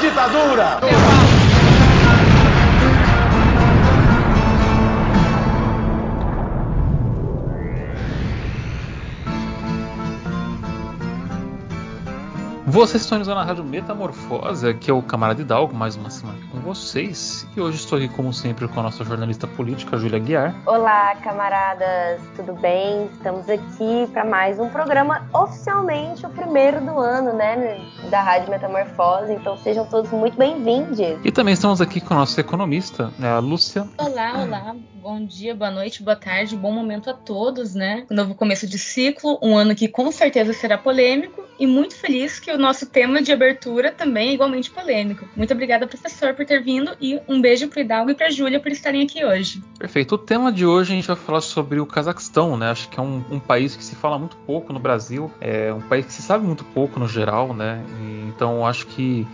ditadura! 0.00 0.80
Vocês 12.66 13.04
estão 13.04 13.18
indo 13.18 13.34
na 13.34 13.42
Rádio 13.42 13.64
Metamorfose, 13.64 14.68
aqui 14.68 14.90
é 14.90 14.92
o 14.92 15.00
Camarada 15.00 15.40
Hidalgo, 15.40 15.74
mais 15.74 15.96
uma 15.96 16.10
semana 16.10 16.38
com 16.52 16.58
vocês. 16.58 17.46
E 17.56 17.60
hoje 17.60 17.78
estou 17.78 17.96
aqui, 17.96 18.06
como 18.08 18.34
sempre, 18.34 18.68
com 18.68 18.80
a 18.80 18.82
nossa 18.82 19.02
jornalista 19.02 19.46
política, 19.46 19.96
Júlia 19.96 20.18
Guiar. 20.18 20.54
Olá, 20.66 21.14
camaradas, 21.22 22.20
tudo 22.36 22.52
bem? 22.52 23.06
Estamos 23.14 23.48
aqui 23.48 24.06
para 24.12 24.26
mais 24.26 24.58
um 24.58 24.68
programa, 24.68 25.26
oficialmente 25.32 26.26
o 26.26 26.28
primeiro 26.28 26.82
do 26.82 26.98
ano, 26.98 27.32
né, 27.32 27.56
da 28.06 28.22
Rádio 28.22 28.50
Metamorfose. 28.50 29.32
Então 29.32 29.56
sejam 29.58 29.84
todos 29.86 30.10
muito 30.10 30.36
bem-vindos. 30.36 30.98
E 31.24 31.30
também 31.30 31.54
estamos 31.54 31.80
aqui 31.80 32.00
com 32.00 32.14
a 32.14 32.18
nossa 32.18 32.40
economista, 32.40 33.12
né, 33.18 33.28
a 33.28 33.38
Lúcia. 33.38 33.86
Olá, 33.98 34.42
olá. 34.42 34.76
Bom 34.94 35.24
dia, 35.24 35.54
boa 35.54 35.70
noite, 35.70 36.02
boa 36.02 36.16
tarde, 36.16 36.56
bom 36.56 36.72
momento 36.72 37.08
a 37.08 37.14
todos, 37.14 37.74
né? 37.74 38.04
Novo 38.10 38.34
começo 38.34 38.66
de 38.66 38.78
ciclo, 38.78 39.38
um 39.40 39.56
ano 39.56 39.74
que 39.74 39.86
com 39.86 40.10
certeza 40.10 40.52
será 40.52 40.76
polêmico 40.76 41.45
e 41.58 41.66
muito 41.66 41.96
feliz 41.96 42.38
que 42.38 42.50
o 42.50 42.58
nosso 42.58 42.86
tema 42.86 43.22
de 43.22 43.32
abertura 43.32 43.90
também 43.90 44.30
é 44.30 44.34
igualmente 44.34 44.70
polêmico. 44.70 45.26
Muito 45.36 45.52
obrigada, 45.52 45.86
professor, 45.86 46.34
por 46.34 46.44
ter 46.44 46.62
vindo 46.62 46.96
e 47.00 47.18
um 47.28 47.40
beijo 47.40 47.68
para 47.68 47.78
o 47.78 47.82
Hidalgo 47.82 48.10
e 48.10 48.14
para 48.14 48.26
a 48.26 48.30
Júlia 48.30 48.60
por 48.60 48.70
estarem 48.70 49.02
aqui 49.02 49.24
hoje. 49.24 49.62
Perfeito. 49.78 50.14
O 50.14 50.18
tema 50.18 50.52
de 50.52 50.66
hoje 50.66 50.92
a 50.92 50.96
gente 50.96 51.06
vai 51.06 51.16
falar 51.16 51.40
sobre 51.40 51.80
o 51.80 51.86
Cazaquistão, 51.86 52.56
né? 52.56 52.70
Acho 52.70 52.88
que 52.88 52.98
é 52.98 53.02
um, 53.02 53.22
um 53.30 53.38
país 53.38 53.74
que 53.76 53.84
se 53.84 53.94
fala 53.94 54.18
muito 54.18 54.36
pouco 54.38 54.72
no 54.72 54.78
Brasil, 54.78 55.30
é 55.40 55.72
um 55.72 55.80
país 55.80 56.06
que 56.06 56.12
se 56.12 56.22
sabe 56.22 56.46
muito 56.46 56.64
pouco 56.64 57.00
no 57.00 57.08
geral, 57.08 57.54
né? 57.54 57.82
E, 58.00 58.28
então 58.28 58.66
acho 58.66 58.86
que 58.86 59.26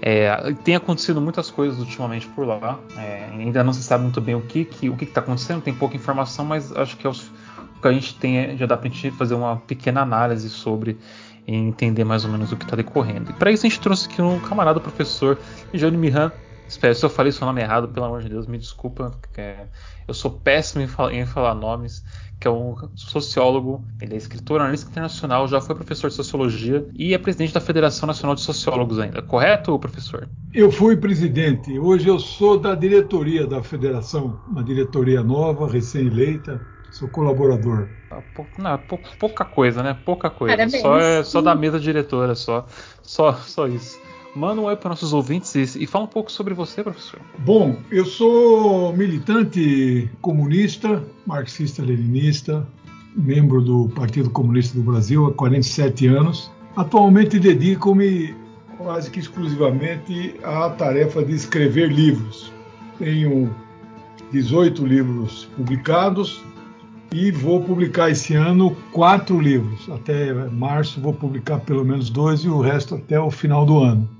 é, 0.00 0.54
tem 0.62 0.76
acontecido 0.76 1.20
muitas 1.20 1.50
coisas 1.50 1.78
ultimamente 1.78 2.26
por 2.28 2.46
lá. 2.46 2.78
É, 2.96 3.28
ainda 3.32 3.64
não 3.64 3.72
se 3.72 3.82
sabe 3.82 4.02
muito 4.02 4.20
bem 4.20 4.34
o 4.34 4.42
que 4.42 4.64
que 4.64 4.90
o 4.90 4.96
que 4.96 5.04
está 5.04 5.20
acontecendo. 5.20 5.62
Tem 5.62 5.74
pouca 5.74 5.96
informação, 5.96 6.44
mas 6.44 6.70
acho 6.76 6.96
que 6.96 7.06
é 7.06 7.10
o, 7.10 7.12
o 7.12 7.80
que 7.80 7.88
a 7.88 7.92
gente 7.92 8.14
tem 8.16 8.38
é, 8.38 8.56
já 8.56 8.66
dá 8.66 8.76
para 8.76 8.88
a 8.88 8.90
gente 8.90 9.10
fazer 9.12 9.34
uma 9.34 9.56
pequena 9.56 10.02
análise 10.02 10.50
sobre 10.50 10.98
e 11.46 11.54
entender 11.54 12.04
mais 12.04 12.24
ou 12.24 12.30
menos 12.30 12.52
o 12.52 12.56
que 12.56 12.64
está 12.64 12.76
decorrendo. 12.76 13.30
E 13.30 13.34
para 13.34 13.50
isso 13.50 13.66
a 13.66 13.68
gente 13.68 13.80
trouxe 13.80 14.08
aqui 14.08 14.20
um 14.22 14.40
camarada 14.40 14.80
professor, 14.80 15.38
Johnny 15.72 15.96
Mihan. 15.96 16.32
Espero 16.66 16.94
se 16.94 17.04
eu 17.04 17.10
falei 17.10 17.30
seu 17.30 17.46
nome 17.46 17.60
errado, 17.60 17.88
pelo 17.88 18.06
amor 18.06 18.22
de 18.22 18.28
Deus, 18.28 18.46
me 18.46 18.56
desculpa. 18.56 19.12
É, 19.36 19.66
eu 20.08 20.14
sou 20.14 20.30
péssimo 20.30 20.82
em 20.82 20.86
falar, 20.86 21.12
em 21.12 21.26
falar, 21.26 21.54
nomes. 21.54 22.02
Que 22.40 22.48
é 22.48 22.50
um 22.50 22.74
sociólogo, 22.96 23.84
ele 24.00 24.14
é 24.14 24.16
escritor, 24.16 24.60
analista 24.60 24.90
internacional, 24.90 25.46
já 25.46 25.60
foi 25.60 25.74
professor 25.74 26.08
de 26.08 26.14
sociologia 26.14 26.86
e 26.94 27.14
é 27.14 27.18
presidente 27.18 27.54
da 27.54 27.60
Federação 27.60 28.06
Nacional 28.06 28.34
de 28.34 28.40
Sociólogos 28.40 28.98
ainda. 28.98 29.22
Correto, 29.22 29.78
professor? 29.78 30.28
Eu 30.52 30.70
fui 30.70 30.96
presidente. 30.96 31.78
Hoje 31.78 32.08
eu 32.08 32.18
sou 32.18 32.58
da 32.58 32.74
diretoria 32.74 33.46
da 33.46 33.62
federação, 33.62 34.40
uma 34.48 34.64
diretoria 34.64 35.22
nova, 35.22 35.70
recém-eleita 35.70 36.60
Sou 36.94 37.08
colaborador. 37.08 37.88
Ah, 38.08 38.22
não, 38.56 38.78
pouca 39.18 39.44
coisa, 39.44 39.82
né? 39.82 39.98
Pouca 40.04 40.30
coisa. 40.30 40.56
Parabéns. 40.56 40.80
Só, 40.80 40.96
é, 40.96 41.24
só 41.24 41.42
da 41.42 41.52
mesa 41.52 41.80
diretora, 41.80 42.36
só. 42.36 42.68
Só, 43.02 43.32
só 43.32 43.66
isso. 43.66 44.00
Manda 44.32 44.60
um 44.60 44.66
oi 44.66 44.76
para 44.76 44.90
nossos 44.90 45.12
ouvintes 45.12 45.74
e, 45.74 45.82
e 45.82 45.86
fala 45.88 46.04
um 46.04 46.08
pouco 46.08 46.30
sobre 46.30 46.54
você, 46.54 46.84
professor. 46.84 47.18
Bom, 47.40 47.76
eu 47.90 48.04
sou 48.04 48.92
militante 48.96 50.08
comunista, 50.20 51.02
marxista-leninista, 51.26 52.64
membro 53.16 53.60
do 53.60 53.88
Partido 53.88 54.30
Comunista 54.30 54.78
do 54.78 54.84
Brasil 54.84 55.26
há 55.26 55.34
47 55.34 56.06
anos. 56.06 56.48
Atualmente 56.76 57.40
dedico-me 57.40 58.36
quase 58.78 59.10
que 59.10 59.18
exclusivamente 59.18 60.36
à 60.44 60.70
tarefa 60.70 61.24
de 61.24 61.34
escrever 61.34 61.90
livros. 61.90 62.52
Tenho 63.00 63.52
18 64.30 64.86
livros 64.86 65.48
publicados, 65.56 66.40
e 67.14 67.30
vou 67.30 67.62
publicar 67.62 68.10
esse 68.10 68.34
ano 68.34 68.76
quatro 68.90 69.40
livros. 69.40 69.88
Até 69.88 70.34
março 70.50 71.00
vou 71.00 71.12
publicar 71.12 71.60
pelo 71.60 71.84
menos 71.84 72.10
dois 72.10 72.40
e 72.40 72.48
o 72.48 72.60
resto 72.60 72.96
até 72.96 73.20
o 73.20 73.30
final 73.30 73.64
do 73.64 73.78
ano. 73.78 74.10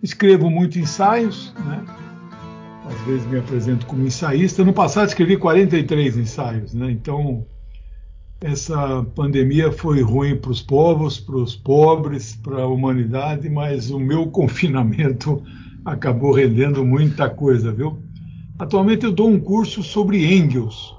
Escrevo 0.00 0.48
muito 0.48 0.78
ensaios, 0.78 1.52
né? 1.66 1.84
Às 2.86 3.00
vezes 3.06 3.26
me 3.26 3.40
apresento 3.40 3.84
como 3.86 4.06
ensaísta. 4.06 4.64
No 4.64 4.72
passado 4.72 5.08
escrevi 5.08 5.36
43 5.36 6.16
ensaios, 6.16 6.72
né? 6.72 6.92
Então 6.92 7.44
essa 8.40 9.04
pandemia 9.16 9.72
foi 9.72 10.00
ruim 10.00 10.36
para 10.36 10.52
os 10.52 10.62
povos, 10.62 11.18
para 11.18 11.38
os 11.38 11.56
pobres, 11.56 12.36
para 12.36 12.62
a 12.62 12.68
humanidade, 12.68 13.50
mas 13.50 13.90
o 13.90 13.98
meu 13.98 14.26
confinamento 14.30 15.42
acabou 15.84 16.32
rendendo 16.32 16.84
muita 16.84 17.28
coisa, 17.28 17.72
viu? 17.72 17.98
Atualmente 18.56 19.04
eu 19.04 19.10
dou 19.10 19.28
um 19.28 19.40
curso 19.40 19.82
sobre 19.82 20.36
Engels, 20.36 20.96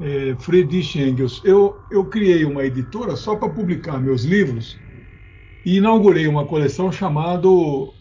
é, 0.00 0.34
Friedrich 0.38 0.98
Engels. 0.98 1.40
Eu, 1.44 1.78
eu 1.90 2.04
criei 2.04 2.44
uma 2.44 2.64
editora 2.64 3.16
só 3.16 3.36
para 3.36 3.48
publicar 3.48 3.98
meus 3.98 4.24
livros 4.24 4.78
e 5.64 5.76
inaugurei 5.78 6.26
uma 6.26 6.44
coleção 6.44 6.92
chamada 6.92 7.48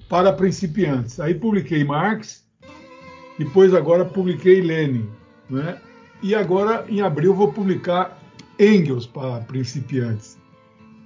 Para 0.10 0.34
Principiantes. 0.34 1.20
Aí 1.20 1.34
publiquei 1.34 1.84
Marx, 1.84 2.44
depois 3.38 3.74
agora 3.74 4.06
publiquei 4.06 4.62
Lenin, 4.62 5.08
né? 5.50 5.78
e 6.22 6.34
agora 6.34 6.86
em 6.88 7.02
abril 7.02 7.34
vou 7.34 7.52
publicar 7.52 8.20
Engels 8.60 9.06
para 9.06 9.42
principiantes. 9.42 10.38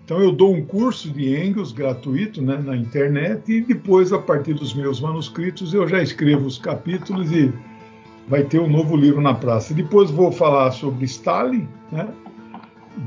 Então 0.04 0.22
eu 0.22 0.32
dou 0.32 0.54
um 0.54 0.64
curso 0.64 1.10
de 1.10 1.36
Engels 1.36 1.74
gratuito 1.74 2.42
né, 2.42 2.58
na 2.58 2.78
internet 2.78 3.52
e 3.52 3.62
depois, 3.62 4.14
a 4.14 4.20
partir 4.20 4.54
dos 4.54 4.74
meus 4.74 5.02
manuscritos, 5.02 5.74
eu 5.74 5.86
já 5.88 6.02
escrevo 6.02 6.46
os 6.46 6.58
capítulos 6.58 7.32
e 7.32 7.52
vai 8.28 8.44
ter 8.44 8.60
um 8.60 8.70
novo 8.70 8.96
livro 8.96 9.22
na 9.22 9.34
praça. 9.34 9.74
Depois 9.74 10.12
vou 10.12 10.32
falar 10.32 10.72
sobre 10.72 11.06
Stalin, 11.06 11.68
né? 11.92 12.08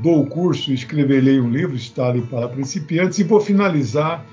dou 0.01 0.21
o 0.21 0.27
curso 0.27 0.71
Escreverei 0.71 1.39
um 1.39 1.49
livro, 1.49 1.75
Stalin 1.75 2.21
para 2.21 2.47
principiantes, 2.47 3.19
e 3.19 3.23
vou 3.23 3.39
finalizar 3.39 4.25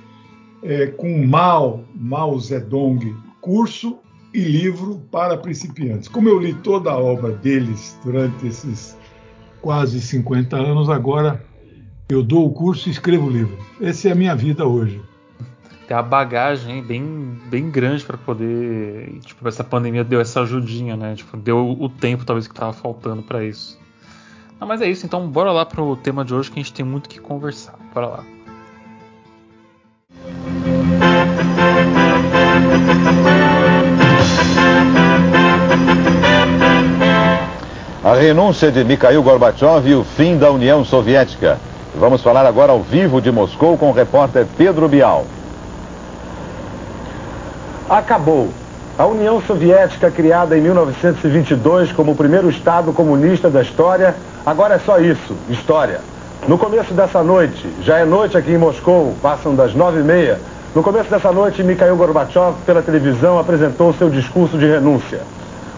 é, 0.63 0.87
com 0.87 1.27
Mao, 1.27 1.85
Mao 1.95 2.39
Zedong, 2.39 3.15
curso 3.41 3.99
e 4.33 4.41
livro 4.41 5.03
para 5.11 5.37
principiantes. 5.37 6.09
Como 6.09 6.29
eu 6.29 6.39
li 6.39 6.55
toda 6.55 6.91
a 6.91 6.99
obra 6.99 7.33
deles 7.33 7.99
durante 8.05 8.47
esses 8.47 8.97
quase 9.61 10.01
50 10.01 10.57
anos, 10.57 10.89
agora 10.89 11.45
eu 12.09 12.23
dou 12.23 12.47
o 12.47 12.53
curso 12.53 12.89
e 12.89 12.93
escrevo 12.93 13.27
o 13.27 13.31
livro. 13.31 13.59
Essa 13.81 14.09
é 14.09 14.13
a 14.13 14.15
minha 14.15 14.35
vida 14.35 14.67
hoje 14.67 15.01
tem 15.89 15.97
a 15.97 16.03
bagagem 16.03 16.83
bem, 16.83 17.03
bem 17.47 17.71
grande 17.71 18.05
para 18.05 18.19
poder. 18.19 19.21
Tipo, 19.25 19.49
essa 19.49 19.65
pandemia 19.65 20.05
deu 20.05 20.21
essa 20.21 20.43
ajudinha, 20.43 20.95
né? 20.95 21.15
Tipo, 21.17 21.35
deu 21.35 21.77
o 21.81 21.89
tempo 21.89 22.27
talvez 22.27 22.47
que 22.47 22.55
tava 22.55 22.75
faltando 22.75 23.23
para 23.23 23.43
isso. 23.43 23.79
Não, 24.61 24.69
mas 24.69 24.83
é 24.83 24.87
isso, 24.87 25.07
então 25.07 25.27
bora 25.27 25.51
lá 25.51 25.65
pro 25.65 25.97
tema 25.97 26.27
de 26.27 26.35
hoje 26.35 26.51
que 26.51 26.61
a 26.61 26.63
gente 26.63 26.75
tem 26.75 26.85
muito 26.85 27.09
que 27.09 27.19
conversar. 27.19 27.75
Bora 27.95 28.07
lá. 28.07 28.25
A 38.05 38.15
renúncia 38.15 38.71
de 38.71 38.85
Mikhail 38.85 39.23
Gorbachev 39.23 39.89
e 39.89 39.95
o 39.95 40.05
fim 40.05 40.37
da 40.37 40.51
União 40.51 40.85
Soviética. 40.85 41.59
Vamos 41.95 42.23
falar 42.23 42.45
agora 42.45 42.73
ao 42.73 42.83
vivo 42.83 43.23
de 43.23 43.33
Moscou 43.33 43.79
com 43.79 43.89
o 43.89 43.93
repórter 43.93 44.47
Pedro 44.57 44.87
Bial 44.87 45.25
acabou. 47.89 48.49
A 48.99 49.07
União 49.07 49.41
Soviética, 49.41 50.11
criada 50.11 50.59
em 50.59 50.61
1922 50.61 51.93
como 51.93 52.13
o 52.13 52.17
primeiro 52.17 52.51
Estado 52.51 52.93
comunista 52.93 53.49
da 53.49 53.63
história, 53.63 54.15
agora 54.45 54.75
é 54.75 54.79
só 54.79 54.99
isso, 54.99 55.37
história. 55.49 56.01
No 56.49 56.59
começo 56.59 56.93
dessa 56.95 57.23
noite, 57.23 57.69
já 57.83 57.99
é 57.99 58.05
noite 58.05 58.37
aqui 58.37 58.53
em 58.53 58.59
Moscou, 58.59 59.15
passam 59.23 59.55
das 59.55 59.75
nove 59.75 60.01
e 60.01 60.03
meia, 60.03 60.39
no 60.75 60.83
começo 60.83 61.11
dessa 61.11 61.33
noite, 61.33 61.63
Mikhail 61.63 61.97
Gorbachev, 61.97 62.55
pela 62.67 62.83
televisão, 62.83 63.39
apresentou 63.39 63.93
seu 63.95 64.11
discurso 64.11 64.59
de 64.59 64.67
renúncia. 64.67 65.21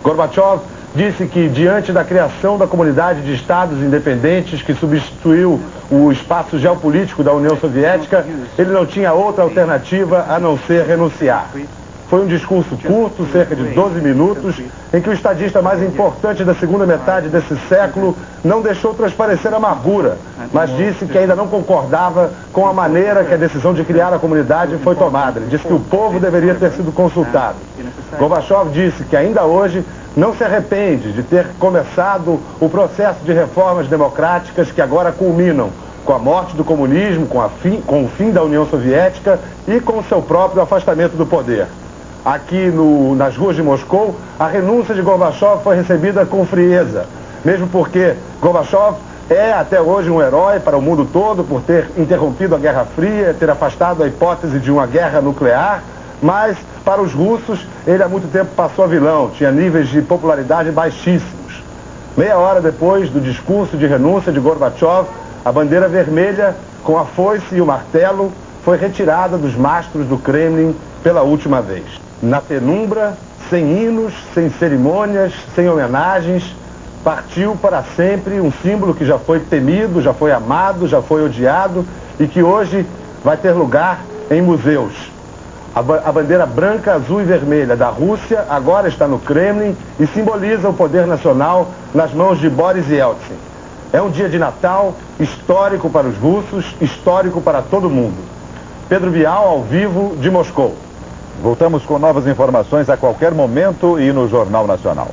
Gorbachev 0.02 0.60
disse 0.94 1.26
que, 1.26 1.48
diante 1.48 1.92
da 1.92 2.04
criação 2.04 2.58
da 2.58 2.66
comunidade 2.66 3.20
de 3.22 3.32
estados 3.32 3.78
independentes 3.78 4.62
que 4.62 4.74
substituiu 4.74 5.60
o 5.90 6.10
espaço 6.10 6.58
geopolítico 6.58 7.22
da 7.22 7.32
União 7.32 7.56
Soviética, 7.56 8.26
ele 8.58 8.70
não 8.72 8.84
tinha 8.84 9.12
outra 9.12 9.44
alternativa 9.44 10.26
a 10.28 10.38
não 10.38 10.58
ser 10.58 10.84
renunciar. 10.84 11.48
Foi 12.10 12.22
um 12.22 12.26
discurso 12.26 12.76
curto, 12.76 13.24
cerca 13.30 13.54
de 13.54 13.62
12 13.62 14.00
minutos, 14.00 14.60
em 14.92 15.00
que 15.00 15.08
o 15.08 15.12
estadista 15.12 15.62
mais 15.62 15.80
importante 15.80 16.42
da 16.42 16.52
segunda 16.56 16.84
metade 16.84 17.28
desse 17.28 17.56
século 17.68 18.16
não 18.42 18.60
deixou 18.60 18.92
transparecer 18.92 19.54
amargura, 19.54 20.18
mas 20.52 20.76
disse 20.76 21.06
que 21.06 21.16
ainda 21.16 21.36
não 21.36 21.46
concordava 21.46 22.32
com 22.52 22.66
a 22.66 22.72
maneira 22.72 23.22
que 23.22 23.32
a 23.32 23.36
decisão 23.36 23.72
de 23.72 23.84
criar 23.84 24.12
a 24.12 24.18
comunidade 24.18 24.76
foi 24.78 24.96
tomada. 24.96 25.38
Ele 25.38 25.48
disse 25.48 25.64
que 25.64 25.72
o 25.72 25.78
povo 25.78 26.18
deveria 26.18 26.56
ter 26.56 26.72
sido 26.72 26.90
consultado. 26.90 27.58
Gorbachev 28.18 28.70
disse 28.72 29.04
que 29.04 29.16
ainda 29.16 29.44
hoje 29.44 29.84
não 30.16 30.34
se 30.34 30.42
arrepende 30.42 31.12
de 31.12 31.22
ter 31.22 31.46
começado 31.60 32.40
o 32.60 32.68
processo 32.68 33.20
de 33.24 33.32
reformas 33.32 33.86
democráticas 33.86 34.72
que 34.72 34.82
agora 34.82 35.12
culminam 35.12 35.70
com 36.04 36.12
a 36.12 36.18
morte 36.18 36.56
do 36.56 36.64
comunismo, 36.64 37.26
com, 37.26 37.48
fim, 37.62 37.80
com 37.82 38.04
o 38.04 38.08
fim 38.08 38.32
da 38.32 38.42
União 38.42 38.66
Soviética 38.66 39.38
e 39.68 39.78
com 39.78 39.98
o 39.98 40.02
seu 40.02 40.20
próprio 40.20 40.60
afastamento 40.60 41.16
do 41.16 41.24
poder. 41.24 41.68
Aqui 42.24 42.66
no, 42.66 43.14
nas 43.14 43.34
ruas 43.34 43.56
de 43.56 43.62
Moscou, 43.62 44.14
a 44.38 44.46
renúncia 44.46 44.94
de 44.94 45.00
Gorbachev 45.00 45.62
foi 45.64 45.76
recebida 45.76 46.26
com 46.26 46.44
frieza, 46.44 47.06
mesmo 47.42 47.66
porque 47.66 48.14
Gorbachev 48.42 48.96
é 49.30 49.52
até 49.52 49.80
hoje 49.80 50.10
um 50.10 50.20
herói 50.20 50.60
para 50.60 50.76
o 50.76 50.82
mundo 50.82 51.08
todo 51.10 51.42
por 51.42 51.62
ter 51.62 51.88
interrompido 51.96 52.54
a 52.54 52.58
Guerra 52.58 52.84
Fria, 52.94 53.34
ter 53.38 53.48
afastado 53.48 54.02
a 54.02 54.06
hipótese 54.06 54.58
de 54.58 54.70
uma 54.70 54.86
guerra 54.86 55.22
nuclear, 55.22 55.82
mas 56.20 56.58
para 56.84 57.00
os 57.00 57.14
russos 57.14 57.66
ele 57.86 58.02
há 58.02 58.08
muito 58.08 58.30
tempo 58.30 58.50
passou 58.54 58.84
a 58.84 58.88
vilão, 58.88 59.30
tinha 59.30 59.50
níveis 59.50 59.88
de 59.88 60.02
popularidade 60.02 60.70
baixíssimos. 60.70 61.62
Meia 62.18 62.36
hora 62.36 62.60
depois 62.60 63.08
do 63.08 63.20
discurso 63.20 63.78
de 63.78 63.86
renúncia 63.86 64.30
de 64.30 64.40
Gorbachev, 64.40 65.06
a 65.42 65.50
bandeira 65.50 65.88
vermelha 65.88 66.54
com 66.84 66.98
a 66.98 67.06
foice 67.06 67.54
e 67.54 67.62
o 67.62 67.66
martelo 67.66 68.30
foi 68.62 68.76
retirada 68.76 69.38
dos 69.38 69.54
mastros 69.54 70.06
do 70.06 70.18
Kremlin 70.18 70.76
pela 71.02 71.22
última 71.22 71.62
vez. 71.62 72.09
Na 72.22 72.40
penumbra, 72.40 73.16
sem 73.48 73.82
hinos, 73.82 74.12
sem 74.34 74.50
cerimônias, 74.50 75.32
sem 75.54 75.68
homenagens, 75.68 76.54
partiu 77.02 77.56
para 77.56 77.82
sempre 77.82 78.40
um 78.40 78.52
símbolo 78.52 78.94
que 78.94 79.06
já 79.06 79.18
foi 79.18 79.40
temido, 79.40 80.02
já 80.02 80.12
foi 80.12 80.30
amado, 80.30 80.86
já 80.86 81.00
foi 81.00 81.24
odiado 81.24 81.84
e 82.18 82.26
que 82.26 82.42
hoje 82.42 82.84
vai 83.24 83.38
ter 83.38 83.52
lugar 83.52 84.00
em 84.30 84.42
museus. 84.42 84.92
A, 85.74 85.80
a 85.80 86.12
bandeira 86.12 86.44
branca, 86.44 86.92
azul 86.92 87.22
e 87.22 87.24
vermelha 87.24 87.74
da 87.74 87.88
Rússia 87.88 88.44
agora 88.50 88.88
está 88.88 89.08
no 89.08 89.18
Kremlin 89.18 89.74
e 89.98 90.06
simboliza 90.06 90.68
o 90.68 90.74
poder 90.74 91.06
nacional 91.06 91.68
nas 91.94 92.12
mãos 92.12 92.38
de 92.38 92.50
Boris 92.50 92.88
Yeltsin. 92.88 93.36
É 93.92 94.02
um 94.02 94.10
dia 94.10 94.28
de 94.28 94.38
Natal 94.38 94.94
histórico 95.18 95.88
para 95.88 96.06
os 96.06 96.16
russos, 96.16 96.76
histórico 96.80 97.40
para 97.40 97.62
todo 97.62 97.88
mundo. 97.88 98.18
Pedro 98.88 99.10
Bial, 99.10 99.48
ao 99.48 99.62
vivo, 99.62 100.16
de 100.16 100.30
Moscou. 100.30 100.76
Voltamos 101.40 101.84
com 101.86 101.98
novas 101.98 102.26
informações 102.26 102.90
a 102.90 102.98
qualquer 102.98 103.32
momento 103.32 103.98
e 103.98 104.12
no 104.12 104.28
Jornal 104.28 104.66
Nacional. 104.66 105.08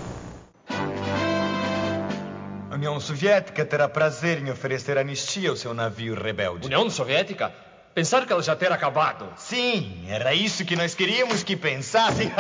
União 2.70 3.00
Soviética 3.00 3.64
terá 3.64 3.88
prazer 3.88 4.40
em 4.40 4.52
oferecer 4.52 4.98
anistia 4.98 5.50
ao 5.50 5.56
seu 5.56 5.74
navio 5.74 6.14
rebelde. 6.16 6.66
União 6.66 6.90
Soviética? 6.90 7.54
Pensar 7.96 8.26
que 8.26 8.34
ela 8.34 8.44
já 8.44 8.58
terá 8.58 8.76
acabado. 8.76 9.26
Sim, 9.38 10.04
era 10.10 10.34
isso 10.34 10.66
que 10.66 10.76
nós 10.76 10.94
queríamos 10.94 11.44
que 11.44 11.56
pensasse. 11.56 12.30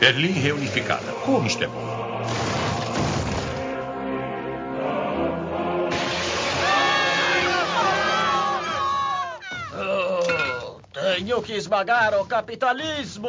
Berlim 0.00 0.32
reunificada. 0.32 1.12
Como 1.24 1.46
isto 1.46 1.62
é 1.62 1.68
bom. 1.68 1.97
Tenho 11.18 11.42
que 11.42 11.52
esmagar 11.52 12.14
o 12.14 12.24
capitalismo! 12.24 13.28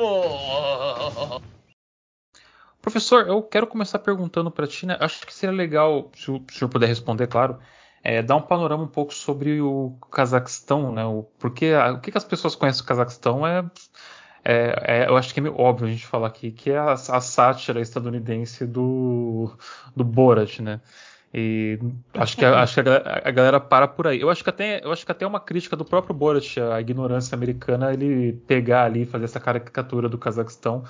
Professor, 2.79 3.27
eu 3.27 3.41
quero 3.41 3.65
começar 3.65 3.97
perguntando 3.97 4.51
para 4.51 4.67
ti, 4.67 4.85
né? 4.85 4.95
Acho 4.99 5.25
que 5.25 5.33
seria 5.33 5.55
legal, 5.55 6.11
se 6.13 6.29
o 6.29 6.45
senhor 6.51 6.69
puder 6.69 6.85
responder, 6.85 7.25
claro, 7.25 7.57
é, 8.03 8.21
dar 8.21 8.35
um 8.35 8.43
panorama 8.43 8.83
um 8.83 8.87
pouco 8.87 9.11
sobre 9.11 9.59
o 9.59 9.97
Cazaquistão, 10.11 10.91
né? 10.91 11.03
O, 11.03 11.23
porque 11.39 11.69
a, 11.69 11.93
o 11.93 11.99
que, 11.99 12.11
que, 12.11 12.17
as 12.19 12.23
pessoas 12.23 12.55
conhecem 12.55 12.83
do 12.83 12.87
Cazaquistão 12.87 13.47
é, 13.47 13.65
é, 14.45 14.83
é, 14.85 15.07
eu 15.07 15.17
acho 15.17 15.33
que 15.33 15.39
é 15.39 15.43
meio 15.43 15.59
óbvio 15.59 15.87
a 15.87 15.91
gente 15.91 16.05
falar 16.05 16.27
aqui, 16.27 16.51
que 16.51 16.69
é 16.69 16.77
a, 16.77 16.91
a 16.91 17.21
sátira 17.21 17.81
estadunidense 17.81 18.67
do, 18.67 19.51
do 19.95 20.03
Borat, 20.03 20.59
né? 20.59 20.79
E 21.33 21.77
acho 22.15 22.35
que, 22.35 22.43
a, 22.43 22.61
acho 22.61 22.81
que 22.81 22.89
a, 22.89 23.21
a, 23.23 23.31
galera 23.31 23.59
para 23.59 23.87
por 23.87 24.07
aí. 24.07 24.19
Eu 24.19 24.29
acho 24.29 24.43
que 24.43 24.49
até 24.49 24.83
eu 24.83 24.91
acho 24.91 25.05
que 25.05 25.11
até 25.11 25.27
uma 25.27 25.39
crítica 25.39 25.75
do 25.75 25.85
próprio 25.85 26.15
Borat, 26.15 26.57
a 26.57 26.81
ignorância 26.81 27.35
americana, 27.35 27.93
ele 27.93 28.33
pegar 28.47 28.85
ali, 28.85 29.05
fazer 29.05 29.25
essa 29.25 29.39
caricatura 29.39 30.09
do 30.09 30.17
Cazaquistão 30.17 30.83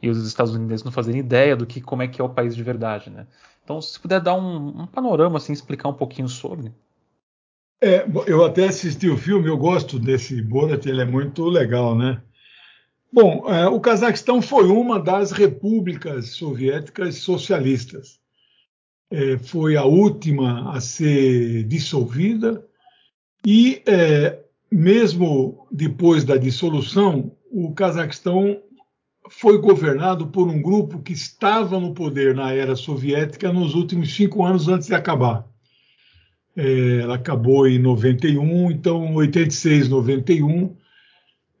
e 0.00 0.08
os 0.08 0.24
Estados 0.24 0.54
Unidos 0.54 0.84
não 0.84 0.92
fazerem 0.92 1.20
ideia 1.20 1.56
do 1.56 1.66
que 1.66 1.80
como 1.80 2.02
é 2.02 2.08
que 2.08 2.20
é 2.20 2.24
o 2.24 2.28
país 2.28 2.54
de 2.54 2.62
verdade, 2.62 3.10
né? 3.10 3.26
Então, 3.64 3.82
se 3.82 3.98
puder 3.98 4.20
dar 4.20 4.34
um, 4.34 4.82
um 4.82 4.86
panorama, 4.86 5.38
assim, 5.38 5.52
explicar 5.52 5.88
um 5.88 5.94
pouquinho 5.94 6.28
sobre. 6.28 6.72
É, 7.82 8.06
eu 8.26 8.44
até 8.44 8.68
assisti 8.68 9.08
o 9.08 9.16
filme, 9.16 9.48
eu 9.48 9.56
gosto 9.56 9.98
desse 9.98 10.40
Borat, 10.40 10.86
ele 10.86 11.02
é 11.02 11.04
muito 11.04 11.44
legal, 11.46 11.96
né? 11.96 12.22
Bom, 13.12 13.44
é, 13.48 13.66
o 13.66 13.80
Cazaquistão 13.80 14.40
foi 14.40 14.68
uma 14.68 15.00
das 15.00 15.32
repúblicas 15.32 16.30
soviéticas 16.30 17.16
socialistas 17.16 18.19
é, 19.10 19.38
foi 19.38 19.76
a 19.76 19.84
última 19.84 20.72
a 20.72 20.80
ser 20.80 21.64
dissolvida 21.64 22.64
e, 23.44 23.82
é, 23.86 24.38
mesmo 24.70 25.66
depois 25.70 26.24
da 26.24 26.36
dissolução, 26.36 27.32
o 27.50 27.72
Cazaquistão 27.72 28.60
foi 29.28 29.58
governado 29.58 30.26
por 30.28 30.48
um 30.48 30.60
grupo 30.60 31.00
que 31.00 31.12
estava 31.12 31.78
no 31.78 31.94
poder 31.94 32.34
na 32.34 32.52
era 32.52 32.76
soviética 32.76 33.52
nos 33.52 33.74
últimos 33.74 34.14
cinco 34.14 34.44
anos 34.44 34.68
antes 34.68 34.88
de 34.88 34.94
acabar. 34.94 35.46
É, 36.56 37.00
ela 37.02 37.14
acabou 37.14 37.66
em 37.66 37.78
91, 37.78 38.70
então 38.70 39.14
86, 39.14 39.88
91 39.88 40.76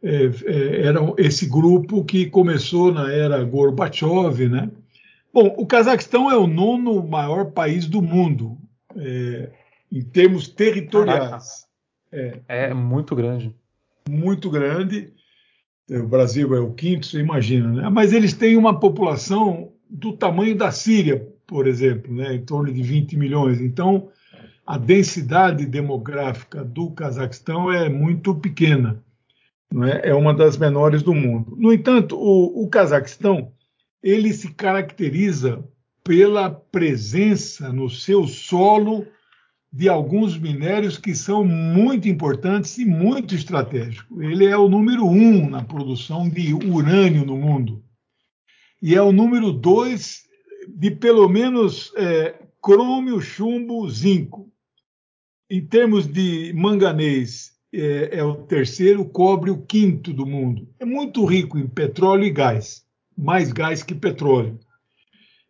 é, 0.02 0.30
é, 0.44 0.86
era 0.86 1.00
esse 1.18 1.46
grupo 1.46 2.04
que 2.04 2.26
começou 2.26 2.92
na 2.92 3.12
era 3.12 3.42
Gorbachev, 3.44 4.48
né? 4.48 4.70
Bom, 5.32 5.54
o 5.56 5.66
Cazaquistão 5.66 6.30
é 6.30 6.36
o 6.36 6.46
nono 6.46 7.06
maior 7.06 7.52
país 7.52 7.86
do 7.86 8.02
mundo, 8.02 8.58
é, 8.96 9.50
em 9.90 10.02
termos 10.02 10.48
territoriais. 10.48 11.66
É, 12.12 12.40
é, 12.48 12.74
muito 12.74 13.14
grande. 13.14 13.54
Muito 14.08 14.50
grande. 14.50 15.12
O 15.88 16.06
Brasil 16.06 16.54
é 16.54 16.60
o 16.60 16.72
quinto, 16.72 17.06
você 17.06 17.18
imagina, 17.18 17.68
né? 17.68 17.88
Mas 17.88 18.12
eles 18.12 18.32
têm 18.32 18.56
uma 18.56 18.78
população 18.78 19.72
do 19.88 20.12
tamanho 20.12 20.56
da 20.56 20.70
Síria, 20.70 21.28
por 21.46 21.66
exemplo, 21.66 22.14
né? 22.14 22.34
em 22.34 22.44
torno 22.44 22.72
de 22.72 22.82
20 22.82 23.16
milhões. 23.16 23.60
Então, 23.60 24.08
a 24.64 24.78
densidade 24.78 25.66
demográfica 25.66 26.64
do 26.64 26.90
Cazaquistão 26.92 27.72
é 27.72 27.88
muito 27.88 28.34
pequena. 28.34 29.02
Não 29.72 29.84
é? 29.84 30.00
é 30.04 30.14
uma 30.14 30.32
das 30.32 30.56
menores 30.56 31.02
do 31.02 31.14
mundo. 31.14 31.56
No 31.56 31.72
entanto, 31.72 32.16
o, 32.16 32.64
o 32.64 32.68
Cazaquistão 32.68 33.52
ele 34.02 34.32
se 34.32 34.52
caracteriza 34.52 35.64
pela 36.02 36.50
presença 36.50 37.72
no 37.72 37.88
seu 37.90 38.26
solo 38.26 39.06
de 39.72 39.88
alguns 39.88 40.36
minérios 40.36 40.98
que 40.98 41.14
são 41.14 41.44
muito 41.44 42.08
importantes 42.08 42.78
e 42.78 42.84
muito 42.84 43.34
estratégicos. 43.34 44.20
Ele 44.20 44.46
é 44.46 44.56
o 44.56 44.68
número 44.68 45.06
um 45.06 45.48
na 45.48 45.62
produção 45.62 46.28
de 46.28 46.52
urânio 46.52 47.24
no 47.24 47.36
mundo. 47.36 47.84
E 48.82 48.94
é 48.94 49.02
o 49.02 49.12
número 49.12 49.52
dois 49.52 50.24
de 50.66 50.90
pelo 50.90 51.28
menos 51.28 51.92
é, 51.96 52.34
crômio, 52.60 53.20
chumbo, 53.20 53.88
zinco. 53.88 54.50
Em 55.48 55.64
termos 55.64 56.06
de 56.06 56.52
manganês, 56.54 57.52
é, 57.72 58.18
é 58.18 58.24
o 58.24 58.34
terceiro, 58.34 59.04
cobre 59.04 59.50
o 59.50 59.62
quinto 59.62 60.12
do 60.12 60.26
mundo. 60.26 60.68
É 60.78 60.84
muito 60.84 61.24
rico 61.24 61.58
em 61.58 61.68
petróleo 61.68 62.24
e 62.24 62.30
gás 62.30 62.84
mais 63.20 63.52
gás 63.52 63.82
que 63.82 63.94
petróleo. 63.94 64.58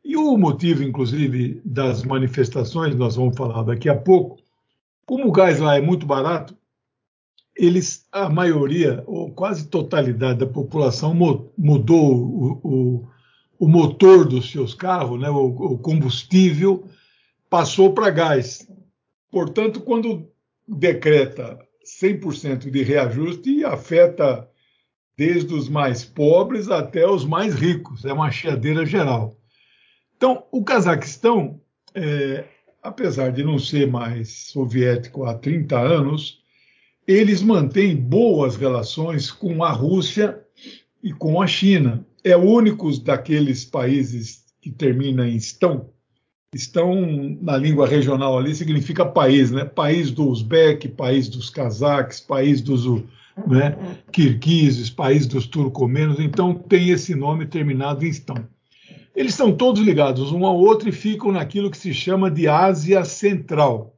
E 0.05 0.17
o 0.17 0.37
motivo, 0.37 0.83
inclusive, 0.83 1.61
das 1.65 2.03
manifestações, 2.03 2.97
nós 2.97 3.17
vamos 3.17 3.37
falar 3.37 3.63
daqui 3.63 3.89
a 3.89 3.97
pouco, 3.97 4.39
como 5.07 5.29
o 5.29 5.33
gás 5.33 5.61
lá 5.61 5.77
é 5.77 5.81
muito 5.81 6.05
barato, 6.05 6.57
eles, 7.55 8.07
a 8.11 8.29
maioria, 8.29 9.05
ou 9.07 9.31
quase 9.31 9.69
totalidade 9.69 10.39
da 10.39 10.47
população 10.47 11.15
mudou 11.57 12.15
o, 12.15 12.61
o, 12.65 13.09
o 13.59 13.69
motor 13.69 14.27
dos 14.27 14.51
seus 14.51 14.75
carros, 14.75 15.21
né, 15.21 15.29
o, 15.29 15.47
o 15.47 15.79
combustível, 15.79 16.85
passou 17.49 17.93
para 17.93 18.11
gás. 18.11 18.67
Portanto, 19.31 19.81
quando 19.81 20.29
decreta 20.67 21.59
100% 21.85 22.71
de 22.71 22.83
reajuste, 22.83 23.65
afeta 23.65 24.49
desde 25.21 25.53
os 25.53 25.69
mais 25.69 26.03
pobres 26.03 26.71
até 26.71 27.07
os 27.07 27.27
mais 27.27 27.55
ricos. 27.55 28.07
É 28.07 28.13
uma 28.13 28.31
cheadeira 28.31 28.87
geral. 28.87 29.37
Então, 30.17 30.45
o 30.51 30.65
Cazaquistão, 30.65 31.61
é, 31.95 32.45
apesar 32.83 33.31
de 33.31 33.45
não 33.45 33.59
ser 33.59 33.87
mais 33.87 34.47
soviético 34.51 35.27
há 35.27 35.35
30 35.35 35.79
anos, 35.79 36.39
eles 37.07 37.43
mantêm 37.43 37.95
boas 37.95 38.57
relações 38.57 39.31
com 39.31 39.63
a 39.63 39.71
Rússia 39.71 40.41
e 41.03 41.13
com 41.13 41.43
a 41.43 41.47
China. 41.47 42.03
É 42.25 42.35
o 42.35 42.41
único 42.41 42.91
daqueles 43.01 43.63
países 43.63 44.47
que 44.59 44.71
termina 44.71 45.29
em 45.29 45.37
estão. 45.37 45.91
Estão 46.55 46.97
na 47.43 47.59
língua 47.59 47.87
regional 47.87 48.39
ali 48.39 48.55
significa 48.55 49.05
país, 49.05 49.51
né? 49.51 49.67
País 49.67 50.11
do 50.11 50.27
Uzbek, 50.27 50.89
país 50.89 51.29
dos 51.29 51.51
cazaques, 51.51 52.21
país 52.21 52.63
dos 52.63 52.87
né? 53.47 53.77
Kirguizes, 54.13 54.91
país 54.91 55.27
dos 55.27 55.47
turcomenos, 55.47 56.19
então 56.21 56.55
tem 56.55 56.91
esse 56.91 57.15
nome 57.15 57.47
terminado 57.47 58.05
em 58.05 58.09
estão. 58.09 58.49
Eles 59.15 59.33
estão 59.33 59.55
todos 59.55 59.83
ligados 59.83 60.33
um 60.33 60.47
ao 60.47 60.57
outro 60.57 60.89
e 60.89 60.93
ficam 60.93 61.33
naquilo 61.33 61.71
que 61.71 61.77
se 61.77 61.93
chama 61.93 62.31
de 62.31 62.49
Ásia 62.49 63.05
Central. 63.05 63.97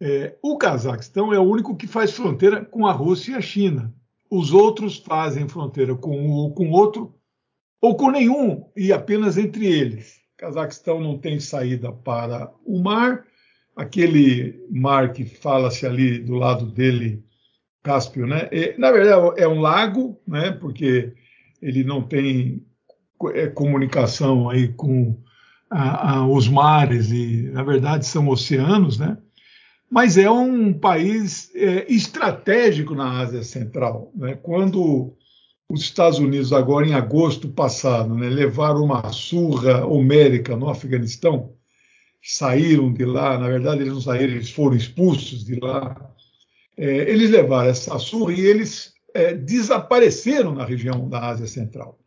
É, 0.00 0.36
o 0.42 0.56
Cazaquistão 0.58 1.32
é 1.32 1.38
o 1.38 1.44
único 1.44 1.76
que 1.76 1.86
faz 1.86 2.12
fronteira 2.12 2.64
com 2.64 2.86
a 2.86 2.92
Rússia 2.92 3.32
e 3.32 3.34
a 3.36 3.40
China. 3.40 3.94
Os 4.30 4.52
outros 4.52 4.98
fazem 4.98 5.48
fronteira 5.48 5.94
com 5.94 6.18
um 6.18 6.32
ou 6.32 6.52
com 6.52 6.70
outro, 6.70 7.14
ou 7.80 7.96
com 7.96 8.10
nenhum, 8.10 8.64
e 8.76 8.92
apenas 8.92 9.38
entre 9.38 9.66
eles. 9.66 10.16
O 10.34 10.36
Cazaquistão 10.38 11.00
não 11.00 11.16
tem 11.16 11.38
saída 11.38 11.92
para 11.92 12.52
o 12.64 12.82
mar, 12.82 13.24
aquele 13.76 14.62
mar 14.70 15.12
que 15.12 15.24
fala-se 15.24 15.86
ali 15.86 16.18
do 16.18 16.34
lado 16.34 16.66
dele, 16.66 17.23
Cáspio, 17.84 18.26
né? 18.26 18.48
E, 18.50 18.74
na 18.78 18.90
verdade 18.90 19.40
é 19.40 19.46
um 19.46 19.60
lago, 19.60 20.18
né? 20.26 20.50
Porque 20.50 21.12
ele 21.60 21.84
não 21.84 22.02
tem 22.02 22.64
é, 23.34 23.46
comunicação 23.46 24.48
aí 24.48 24.68
com 24.68 25.16
a, 25.70 26.14
a, 26.14 26.26
os 26.26 26.48
mares 26.48 27.10
e 27.10 27.50
na 27.52 27.62
verdade 27.62 28.06
são 28.06 28.28
oceanos, 28.28 28.98
né? 28.98 29.18
Mas 29.90 30.16
é 30.16 30.30
um 30.30 30.72
país 30.72 31.54
é, 31.54 31.84
estratégico 31.92 32.94
na 32.94 33.20
Ásia 33.20 33.42
Central, 33.42 34.10
né? 34.14 34.34
Quando 34.42 35.14
os 35.68 35.82
Estados 35.82 36.18
Unidos 36.18 36.54
agora 36.54 36.86
em 36.86 36.94
agosto 36.94 37.48
passado 37.48 38.14
né, 38.14 38.28
levaram 38.28 38.82
uma 38.82 39.12
surra 39.12 39.84
homérica 39.86 40.56
no 40.56 40.70
Afeganistão, 40.70 41.52
saíram 42.22 42.92
de 42.92 43.04
lá, 43.04 43.38
na 43.38 43.48
verdade 43.48 43.82
eles 43.82 43.92
não 43.92 44.00
saíram, 44.00 44.34
eles 44.34 44.50
foram 44.50 44.74
expulsos 44.74 45.44
de 45.44 45.60
lá. 45.60 46.13
É, 46.76 47.10
eles 47.10 47.30
levaram 47.30 47.70
essa 47.70 47.98
surra 47.98 48.32
e 48.32 48.40
eles 48.40 48.94
é, 49.14 49.34
desapareceram 49.34 50.54
na 50.54 50.64
região 50.64 51.08
da 51.08 51.28
Ásia 51.28 51.46
Central. 51.46 51.98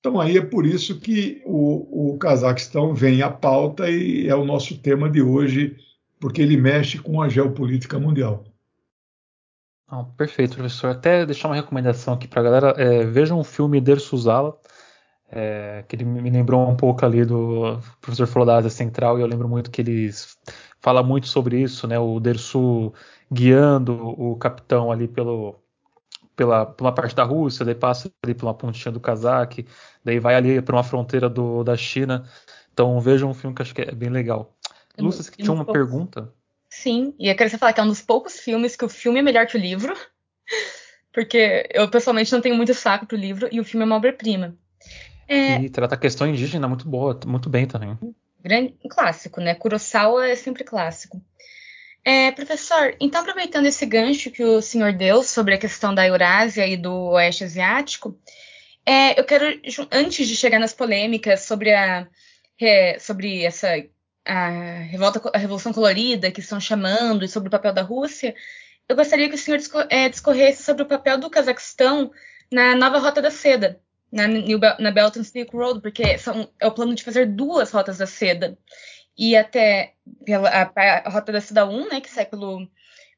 Então 0.00 0.18
aí 0.20 0.38
é 0.38 0.44
por 0.44 0.66
isso 0.66 0.98
que 0.98 1.42
o, 1.44 2.12
o 2.12 2.18
Cazaquistão 2.18 2.94
vem 2.94 3.22
à 3.22 3.30
pauta 3.30 3.88
e 3.88 4.26
é 4.26 4.34
o 4.34 4.44
nosso 4.44 4.78
tema 4.78 5.08
de 5.10 5.20
hoje, 5.20 5.76
porque 6.18 6.40
ele 6.40 6.56
mexe 6.56 6.98
com 6.98 7.20
a 7.20 7.28
geopolítica 7.28 7.98
mundial. 7.98 8.44
Não, 9.90 10.04
perfeito, 10.04 10.54
professor. 10.54 10.90
Até 10.90 11.26
deixar 11.26 11.48
uma 11.48 11.56
recomendação 11.56 12.14
aqui 12.14 12.26
para 12.26 12.40
a 12.40 12.44
galera. 12.44 12.74
É, 12.78 13.04
vejam 13.04 13.38
o 13.38 13.44
filme 13.44 13.80
Der 13.80 14.00
Suzala, 14.00 14.56
é, 15.30 15.84
que 15.86 15.96
ele 15.96 16.04
me 16.04 16.30
lembrou 16.30 16.68
um 16.68 16.76
pouco 16.76 17.04
ali 17.04 17.24
do 17.24 17.74
o 17.74 17.80
professor 18.00 18.26
falou 18.26 18.46
da 18.46 18.56
Ásia 18.56 18.70
Central 18.70 19.18
e 19.18 19.22
eu 19.22 19.26
lembro 19.26 19.48
muito 19.48 19.70
que 19.70 19.80
eles 19.80 20.36
fala 20.80 21.02
muito 21.02 21.28
sobre 21.28 21.60
isso, 21.60 21.86
né? 21.86 21.98
O 21.98 22.18
Dersu 22.18 22.92
guiando 23.30 23.94
o 24.20 24.36
capitão 24.36 24.90
ali 24.90 25.06
pelo 25.06 25.60
pela, 26.40 26.64
pela 26.64 26.90
parte 26.90 27.14
da 27.14 27.22
Rússia, 27.22 27.66
daí 27.66 27.74
passa 27.74 28.10
ali 28.24 28.34
pela 28.34 28.54
pontinha 28.54 28.90
do 28.90 28.98
Cazaque, 28.98 29.66
daí 30.02 30.18
vai 30.18 30.34
ali 30.34 30.62
para 30.62 30.74
uma 30.74 30.82
fronteira 30.82 31.28
do, 31.28 31.62
da 31.62 31.76
China. 31.76 32.26
Então 32.72 32.98
vejam 32.98 33.28
um 33.28 33.34
filme 33.34 33.54
que 33.54 33.60
acho 33.60 33.74
que 33.74 33.82
é 33.82 33.92
bem 33.92 34.08
legal. 34.08 34.56
É 34.96 35.02
Lúcia, 35.02 35.22
você 35.22 35.32
tinha 35.32 35.52
uma 35.52 35.66
poucos... 35.66 35.82
pergunta? 35.82 36.32
Sim, 36.70 37.14
e 37.18 37.28
eu 37.28 37.36
queria 37.36 37.58
falar 37.58 37.74
que 37.74 37.80
é 37.80 37.82
um 37.82 37.88
dos 37.88 38.00
poucos 38.00 38.40
filmes 38.40 38.74
que 38.74 38.84
o 38.86 38.88
filme 38.88 39.18
é 39.18 39.22
melhor 39.22 39.46
que 39.46 39.58
o 39.58 39.60
livro, 39.60 39.94
porque 41.12 41.68
eu 41.74 41.90
pessoalmente 41.90 42.32
não 42.32 42.40
tenho 42.40 42.56
muito 42.56 42.72
saco 42.72 43.04
pro 43.04 43.18
livro 43.18 43.46
e 43.52 43.60
o 43.60 43.64
filme 43.64 43.82
é 43.82 43.86
uma 43.86 43.96
obra-prima. 43.96 44.56
É... 45.28 45.60
E 45.60 45.68
trata 45.68 45.94
a 45.94 45.98
questão 45.98 46.26
indígena 46.26 46.66
muito 46.66 46.88
boa, 46.88 47.20
muito 47.26 47.50
bem 47.50 47.66
também. 47.66 47.98
Grande, 48.42 48.74
um 48.82 48.88
clássico, 48.88 49.42
né? 49.42 49.54
Kurosawa 49.54 50.26
é 50.26 50.34
sempre 50.34 50.64
clássico. 50.64 51.20
É, 52.04 52.32
professor, 52.32 52.96
então 52.98 53.20
aproveitando 53.20 53.66
esse 53.66 53.84
gancho 53.84 54.30
que 54.30 54.42
o 54.42 54.62
senhor 54.62 54.92
deu 54.92 55.22
sobre 55.22 55.54
a 55.54 55.58
questão 55.58 55.94
da 55.94 56.06
Eurásia 56.06 56.66
e 56.66 56.76
do 56.76 57.10
Oeste 57.10 57.44
Asiático, 57.44 58.18
é, 58.86 59.18
eu 59.20 59.24
quero, 59.24 59.60
antes 59.92 60.26
de 60.26 60.34
chegar 60.34 60.58
nas 60.58 60.72
polêmicas 60.72 61.42
sobre 61.42 61.72
a 61.74 62.08
é, 62.60 62.98
sobre 62.98 63.44
essa 63.44 63.68
a 64.24 64.48
revolta, 64.82 65.20
a 65.32 65.38
revolução 65.38 65.72
colorida 65.72 66.30
que 66.30 66.40
estão 66.40 66.60
chamando 66.60 67.24
e 67.24 67.28
sobre 67.28 67.48
o 67.48 67.50
papel 67.50 67.72
da 67.72 67.82
Rússia, 67.82 68.34
eu 68.88 68.96
gostaria 68.96 69.28
que 69.28 69.34
o 69.34 69.38
senhor 69.38 69.60
é, 69.88 70.08
discorresse 70.08 70.62
sobre 70.62 70.82
o 70.82 70.86
papel 70.86 71.18
do 71.18 71.30
Cazaquistão 71.30 72.10
na 72.50 72.74
nova 72.74 72.98
Rota 72.98 73.22
da 73.22 73.30
Seda, 73.30 73.80
na, 74.10 74.26
na 74.78 74.90
Belt 74.90 75.16
and 75.16 75.24
Silk 75.24 75.54
Road, 75.56 75.80
porque 75.80 76.18
são, 76.18 76.50
é 76.58 76.66
o 76.66 76.72
plano 76.72 76.94
de 76.94 77.04
fazer 77.04 77.26
duas 77.26 77.70
rotas 77.70 77.98
da 77.98 78.06
seda. 78.06 78.58
E 79.16 79.36
até 79.36 79.94
pela, 80.24 80.48
a, 80.48 80.72
a 81.06 81.10
rota 81.10 81.32
da 81.32 81.40
seda 81.40 81.66
1, 81.66 81.88
né, 81.88 82.00
que 82.00 82.10
sai 82.10 82.26
pelo, 82.26 82.66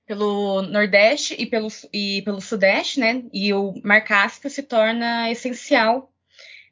pelo 0.07 0.63
Nordeste 0.63 1.35
e 1.39 1.47
pelo, 1.47 1.69
e 1.93 2.23
pelo 2.23 2.41
Sudeste, 2.41 3.01
né, 3.01 3.23
e 3.33 3.53
o 3.53 3.75
Mar 3.85 4.03
Cáspio 4.03 4.51
se 4.51 4.63
torna 4.63 5.31
essencial 5.31 6.13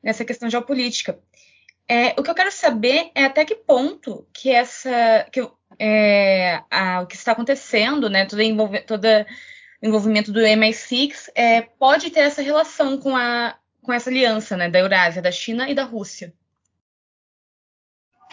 nessa 0.02 0.24
questão 0.24 0.50
geopolítica. 0.50 1.18
É, 1.88 2.14
o 2.18 2.22
que 2.22 2.30
eu 2.30 2.34
quero 2.34 2.52
saber 2.52 3.10
é 3.14 3.24
até 3.24 3.44
que 3.44 3.54
ponto 3.54 4.26
que 4.32 4.50
essa 4.50 5.26
que, 5.32 5.46
é, 5.78 6.62
a, 6.70 7.00
o 7.02 7.06
que 7.06 7.16
está 7.16 7.32
acontecendo, 7.32 8.08
né, 8.08 8.26
todo, 8.26 8.40
envolve, 8.40 8.80
todo 8.82 9.06
envolvimento 9.82 10.30
do 10.32 10.40
MI6 10.40 11.30
é, 11.34 11.62
pode 11.62 12.10
ter 12.10 12.20
essa 12.20 12.42
relação 12.42 12.98
com 12.98 13.16
a 13.16 13.56
com 13.82 13.92
essa 13.92 14.10
aliança 14.10 14.56
né, 14.56 14.68
da 14.68 14.78
Eurásia, 14.78 15.22
da 15.22 15.32
China 15.32 15.68
e 15.68 15.74
da 15.74 15.84
Rússia? 15.84 16.32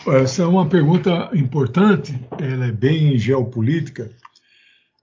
Essa 0.08 0.44
é 0.44 0.46
uma 0.46 0.68
pergunta 0.68 1.30
importante, 1.34 2.18
ela 2.40 2.68
é 2.68 2.72
bem 2.72 3.18
geopolítica. 3.18 4.10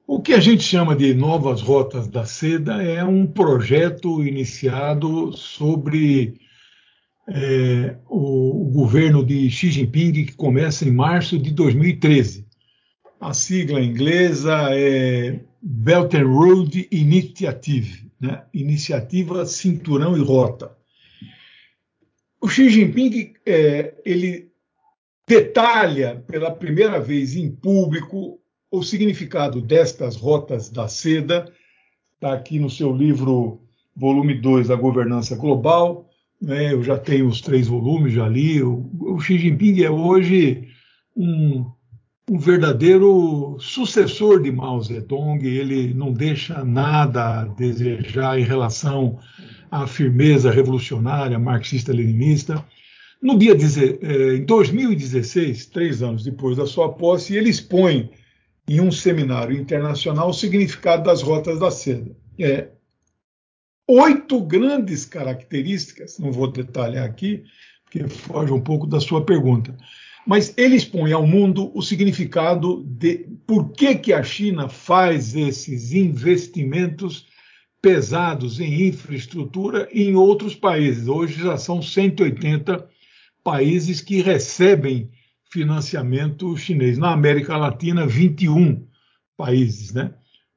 O 0.06 0.20
que 0.20 0.32
a 0.32 0.40
gente 0.40 0.62
chama 0.62 0.96
de 0.96 1.12
novas 1.14 1.60
rotas 1.60 2.08
da 2.08 2.24
seda 2.24 2.82
é 2.82 3.04
um 3.04 3.26
projeto 3.26 4.24
iniciado 4.24 5.32
sobre 5.32 6.40
é, 7.28 7.96
o, 8.08 8.66
o, 8.66 8.70
governo 8.70 9.24
de 9.24 9.50
Xi 9.50 9.70
Jinping, 9.70 10.24
que 10.24 10.32
começa 10.32 10.86
em 10.86 10.92
março 10.92 11.38
de 11.38 11.50
2013. 11.50 12.46
A 13.20 13.32
sigla 13.32 13.80
inglesa 13.80 14.68
é 14.70 15.40
Belt 15.62 16.14
and 16.14 16.26
Road 16.26 16.88
Initiative 16.90 18.04
né? 18.20 18.42
Iniciativa 18.52 19.44
Cinturão 19.44 20.16
e 20.16 20.20
Rota. 20.20 20.74
O 22.40 22.48
Xi 22.48 22.70
Jinping 22.70 23.34
é, 23.46 23.94
ele 24.04 24.53
detalha 25.26 26.22
pela 26.26 26.50
primeira 26.50 27.00
vez 27.00 27.36
em 27.36 27.50
público 27.50 28.38
o 28.70 28.82
significado 28.82 29.60
destas 29.60 30.16
rotas 30.16 30.68
da 30.68 30.88
seda, 30.88 31.52
está 32.14 32.32
aqui 32.32 32.58
no 32.58 32.68
seu 32.68 32.94
livro, 32.94 33.62
volume 33.94 34.34
2, 34.34 34.70
A 34.70 34.76
Governança 34.76 35.36
Global. 35.36 36.10
Né? 36.42 36.72
Eu 36.72 36.82
já 36.82 36.98
tenho 36.98 37.28
os 37.28 37.40
três 37.40 37.68
volumes, 37.68 38.12
já 38.12 38.28
li. 38.28 38.62
O, 38.62 38.90
o 39.00 39.20
Xi 39.20 39.38
Jinping 39.38 39.82
é 39.82 39.90
hoje 39.90 40.68
um 41.16 41.64
um 42.28 42.38
verdadeiro 42.38 43.56
sucessor 43.60 44.40
de 44.42 44.50
Mao 44.50 44.82
Zedong, 44.82 45.44
ele 45.44 45.92
não 45.92 46.12
deixa 46.12 46.64
nada 46.64 47.40
a 47.40 47.44
desejar 47.44 48.38
em 48.38 48.44
relação 48.44 49.18
à 49.70 49.86
firmeza 49.86 50.50
revolucionária 50.50 51.38
marxista-leninista. 51.38 52.64
No 53.24 53.38
dia 53.38 53.52
eh, 53.54 54.36
em 54.36 54.44
2016, 54.44 55.64
três 55.66 56.02
anos 56.02 56.22
depois 56.22 56.58
da 56.58 56.66
sua 56.66 56.92
posse, 56.92 57.34
ele 57.34 57.48
expõe 57.48 58.10
em 58.68 58.82
um 58.82 58.92
seminário 58.92 59.56
internacional 59.56 60.28
o 60.28 60.34
significado 60.34 61.04
das 61.04 61.22
rotas 61.22 61.58
da 61.58 61.70
seda. 61.70 62.14
É, 62.38 62.68
oito 63.88 64.38
grandes 64.42 65.06
características, 65.06 66.18
não 66.18 66.30
vou 66.30 66.52
detalhar 66.52 67.06
aqui, 67.06 67.44
porque 67.84 68.06
foge 68.08 68.52
um 68.52 68.60
pouco 68.60 68.86
da 68.86 69.00
sua 69.00 69.24
pergunta 69.24 69.74
mas 70.26 70.54
ele 70.56 70.74
expõe 70.74 71.12
ao 71.12 71.26
mundo 71.26 71.70
o 71.74 71.82
significado 71.82 72.82
de 72.84 73.26
por 73.46 73.72
que, 73.72 73.94
que 73.94 74.12
a 74.12 74.22
China 74.22 74.68
faz 74.70 75.36
esses 75.36 75.92
investimentos 75.92 77.26
pesados 77.82 78.58
em 78.58 78.88
infraestrutura 78.88 79.86
em 79.92 80.14
outros 80.14 80.54
países. 80.54 81.08
Hoje 81.08 81.42
já 81.42 81.58
são 81.58 81.82
180 81.82 82.88
países 83.44 84.00
que 84.00 84.22
recebem 84.22 85.10
financiamento 85.50 86.56
chinês. 86.56 86.98
Na 86.98 87.12
América 87.12 87.56
Latina, 87.56 88.06
21 88.06 88.84
países, 89.36 89.92
né? 89.92 90.12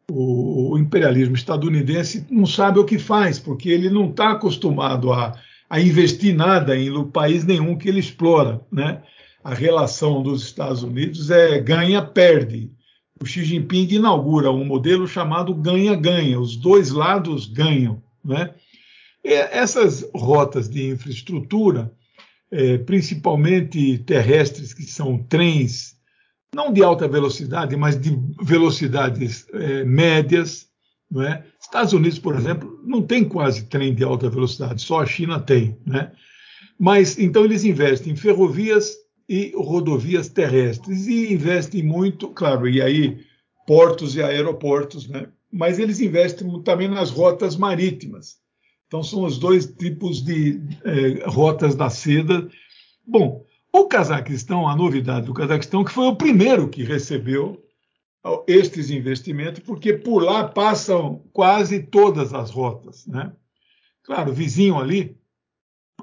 O, 0.10 0.78
imperialismo 0.78 1.36
estadunidense 1.36 2.26
não 2.30 2.46
sabe 2.46 2.80
o 2.80 2.86
que 2.86 2.98
faz, 2.98 3.38
porque 3.38 3.70
ele 3.70 3.90
não 3.90 4.10
está 4.10 4.32
acostumado 4.32 5.12
a, 5.12 5.38
a 5.70 5.82
investir 5.82 6.34
nada 6.34 6.78
em 6.78 6.90
país 7.10 7.44
nenhum 7.44 7.78
que 7.78 7.90
ele 7.90 8.00
explora, 8.00 8.62
né? 8.72 9.04
a 9.48 9.54
relação 9.54 10.22
dos 10.22 10.44
Estados 10.44 10.84
Unidos 10.84 11.32
é 11.32 11.58
ganha-perde. 11.62 12.70
O 13.22 13.26
Xi 13.26 13.46
Jinping 13.46 13.88
inaugura 13.92 14.52
um 14.52 14.66
modelo 14.66 15.08
chamado 15.08 15.56
ganha-ganha, 15.56 16.38
os 16.38 16.58
dois 16.58 16.92
lados 16.92 17.46
ganham. 17.46 18.04
Né? 18.24 18.54
E 19.24 19.32
essas 19.32 20.06
rotas 20.14 20.68
de 20.68 20.90
infraestrutura, 20.90 21.94
é, 22.52 22.78
principalmente 22.78 23.98
terrestres, 24.00 24.74
que 24.74 24.84
são 24.84 25.18
trens, 25.24 25.98
não 26.54 26.72
de 26.72 26.84
alta 26.84 27.08
velocidade, 27.08 27.76
mas 27.76 28.00
de 28.00 28.18
velocidades 28.42 29.46
é, 29.54 29.84
médias, 29.84 30.68
Não 31.10 31.24
é? 31.24 31.44
Estados 31.60 31.94
Unidos, 31.94 32.20
por 32.20 32.36
exemplo, 32.36 32.82
não 32.84 33.02
tem 33.02 33.24
quase 33.24 33.66
trem 33.66 33.94
de 33.94 34.04
alta 34.04 34.30
velocidade, 34.30 34.82
só 34.82 35.02
a 35.02 35.06
China 35.06 35.40
tem. 35.40 35.78
Né? 35.86 36.12
Mas 36.80 37.18
então 37.18 37.44
eles 37.46 37.64
investem 37.64 38.14
em 38.14 38.16
ferrovias 38.16 38.96
e 39.28 39.54
rodovias 39.56 40.30
terrestres 40.30 41.08
e 41.08 41.34
investem 41.34 41.84
muito, 41.84 42.30
claro, 42.30 42.68
e 42.70 42.82
aí 42.82 43.26
portos 43.66 44.16
e 44.16 44.24
aeroportos, 44.24 45.08
né? 45.10 45.28
mas 45.52 45.80
eles 45.80 46.00
investem 46.00 46.62
também 46.64 46.88
nas 46.88 47.10
rotas 47.10 47.58
marítimas. 47.58 48.38
Então 48.88 49.04
são 49.04 49.24
os 49.24 49.38
dois 49.38 49.66
tipos 49.66 50.22
de 50.22 50.62
eh, 50.84 51.24
rotas 51.28 51.76
da 51.76 51.90
seda. 51.90 52.50
Bom, 53.06 53.46
o 53.72 53.86
Cazaquistão, 53.86 54.68
a 54.68 54.76
novidade 54.76 55.26
do 55.26 55.34
Cazaquistão, 55.34 55.84
que 55.84 55.92
foi 55.92 56.08
o 56.08 56.16
primeiro 56.16 56.70
que 56.70 56.84
recebeu 56.84 57.62
estes 58.48 58.90
investimentos, 58.90 59.62
porque 59.62 59.94
por 59.94 60.24
lá 60.24 60.48
passam 60.48 61.24
quase 61.32 61.84
todas 61.84 62.34
as 62.34 62.50
rotas. 62.50 63.06
Né? 63.06 63.32
Claro, 64.04 64.34
vizinho 64.34 64.78
ali, 64.78 65.18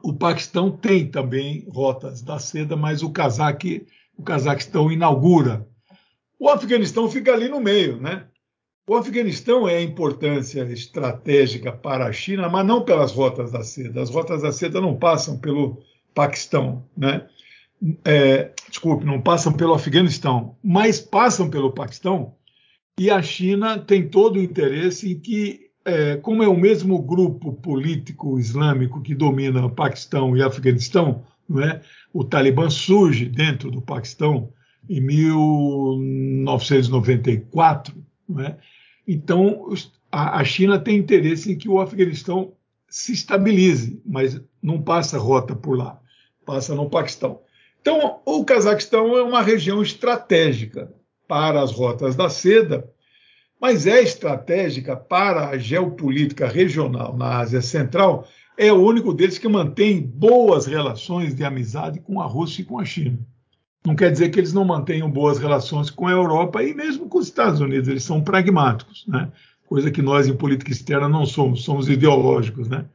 o 0.03 0.12
Paquistão 0.12 0.71
tem 0.71 1.11
também 1.11 1.67
rotas 1.69 2.23
da 2.23 2.38
seda, 2.38 2.76
mas 2.76 3.03
o, 3.03 3.11
Cazaque, 3.11 3.87
o 4.17 4.23
Cazaquistão 4.23 4.91
inaugura. 4.91 5.67
O 6.38 6.49
Afeganistão 6.49 7.11
fica 7.11 7.33
ali 7.33 7.49
no 7.49 7.61
meio. 7.61 8.00
Né? 8.00 8.26
O 8.87 8.97
Afeganistão 8.97 9.67
é 9.67 9.83
importância 9.83 10.62
estratégica 10.64 11.73
para 11.73 12.07
a 12.07 12.12
China, 12.12 12.49
mas 12.49 12.67
não 12.67 12.85
pelas 12.85 13.12
rotas 13.12 13.50
da 13.50 13.62
seda. 13.62 14.03
As 14.03 14.11
rotas 14.11 14.43
da 14.43 14.53
seda 14.53 14.81
não 14.81 14.97
passam 14.97 15.38
pelo 15.38 15.83
Paquistão. 16.14 16.85
Né? 16.97 17.26
é, 18.05 18.53
desculpe, 18.69 19.05
não 19.05 19.21
passam 19.21 19.53
pelo 19.53 19.75
Afeganistão, 19.75 20.57
mas 20.62 21.00
passam 21.00 21.50
pelo 21.50 21.73
Paquistão, 21.73 22.35
e 22.99 23.11
a 23.11 23.21
China 23.23 23.79
tem 23.79 24.09
todo 24.09 24.37
o 24.37 24.43
interesse 24.43 25.12
em 25.12 25.19
que, 25.19 25.69
é, 25.85 26.17
como 26.17 26.43
é 26.43 26.49
o 26.49 26.57
mesmo 26.57 27.03
grupo 27.03 27.53
político 27.53 28.38
islâmico 28.38 29.03
que 29.03 29.14
domina 29.14 29.67
o 29.67 29.71
Paquistão 29.71 30.35
e 30.37 30.43
Afeganistão, 30.43 31.23
não 31.49 31.62
é? 31.62 31.81
o 32.12 32.25
Talibã 32.25 32.69
surge 32.71 33.26
dentro 33.26 33.71
do 33.71 33.83
Paquistão 33.83 34.53
em 34.88 35.00
1994, 35.00 37.95
não 38.29 38.45
é? 38.45 38.57
Então 39.06 39.68
a, 40.11 40.44
China 40.44 40.78
tem 40.78 40.96
interesse 40.96 41.52
em 41.52 41.58
que 41.58 41.68
o 41.68 41.80
Afeganistão 41.80 42.52
se 42.88 43.12
estabilize, 43.12 44.00
mas 44.06 44.40
não 44.62 44.80
passa 44.80 45.18
rota 45.18 45.54
por 45.54 45.76
lá, 45.76 46.00
passa 46.46 46.75
no 46.75 46.88
Paquistão. 46.88 47.40
Então, 47.80 48.20
o 48.25 48.44
Cazaquistão 48.44 49.16
é 49.16 49.23
uma 49.23 49.42
região 49.42 49.82
estratégica 49.82 50.92
para 51.26 51.61
as 51.61 51.73
rotas 51.73 52.14
da 52.14 52.30
seda, 52.30 52.88
mas 53.61 53.87
é 53.87 54.00
estratégica 54.02 54.96
para 54.96 55.49
a 55.49 55.58
geopolítica 55.58 56.46
regional 56.46 57.16
na 57.16 57.38
Ásia 57.38 57.61
Central. 57.61 58.26
É 58.56 58.73
o 58.73 58.82
único 58.82 59.12
deles 59.12 59.38
que 59.38 59.49
mantém 59.49 60.00
boas 60.00 60.66
relações 60.66 61.34
de 61.34 61.44
amizade 61.44 62.00
com 62.00 62.20
a 62.20 62.26
Rússia 62.26 62.62
e 62.62 62.64
com 62.64 62.78
a 62.78 62.84
China. 62.84 63.18
Não 63.87 63.95
quer 63.95 64.11
dizer 64.11 64.31
que 64.31 64.41
eles 64.41 64.53
não 64.53 64.64
mantenham 64.64 65.11
boas 65.11 65.38
relações 65.38 65.91
com 65.91 66.07
a 66.07 66.12
Europa 66.12 66.62
e 66.62 66.73
mesmo 66.73 67.09
com 67.09 67.19
os 67.19 67.26
Estados 67.26 67.61
Unidos. 67.61 67.88
Eles 67.88 68.03
são 68.03 68.23
pragmáticos, 68.23 69.07
né? 69.07 69.31
coisa 69.67 69.91
que 69.91 70.00
nós 70.00 70.26
em 70.26 70.37
política 70.37 70.71
externa 70.71 71.09
não 71.09 71.26
somos, 71.26 71.64
somos 71.64 71.88
ideológicos. 71.88 72.69
Né? 72.69 72.87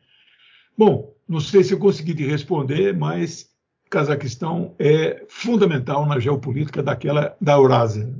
Bom, 0.77 1.13
não 1.27 1.39
sei 1.39 1.63
se 1.63 1.73
eu 1.73 1.79
consegui 1.79 2.15
te 2.15 2.25
responder, 2.25 2.95
mas 2.95 3.49
Cazaquistão 3.89 4.75
é 4.79 5.25
fundamental 5.27 6.05
na 6.05 6.19
geopolítica 6.19 6.81
daquela 6.81 7.35
da 7.39 7.53
Eurásia. 7.53 8.11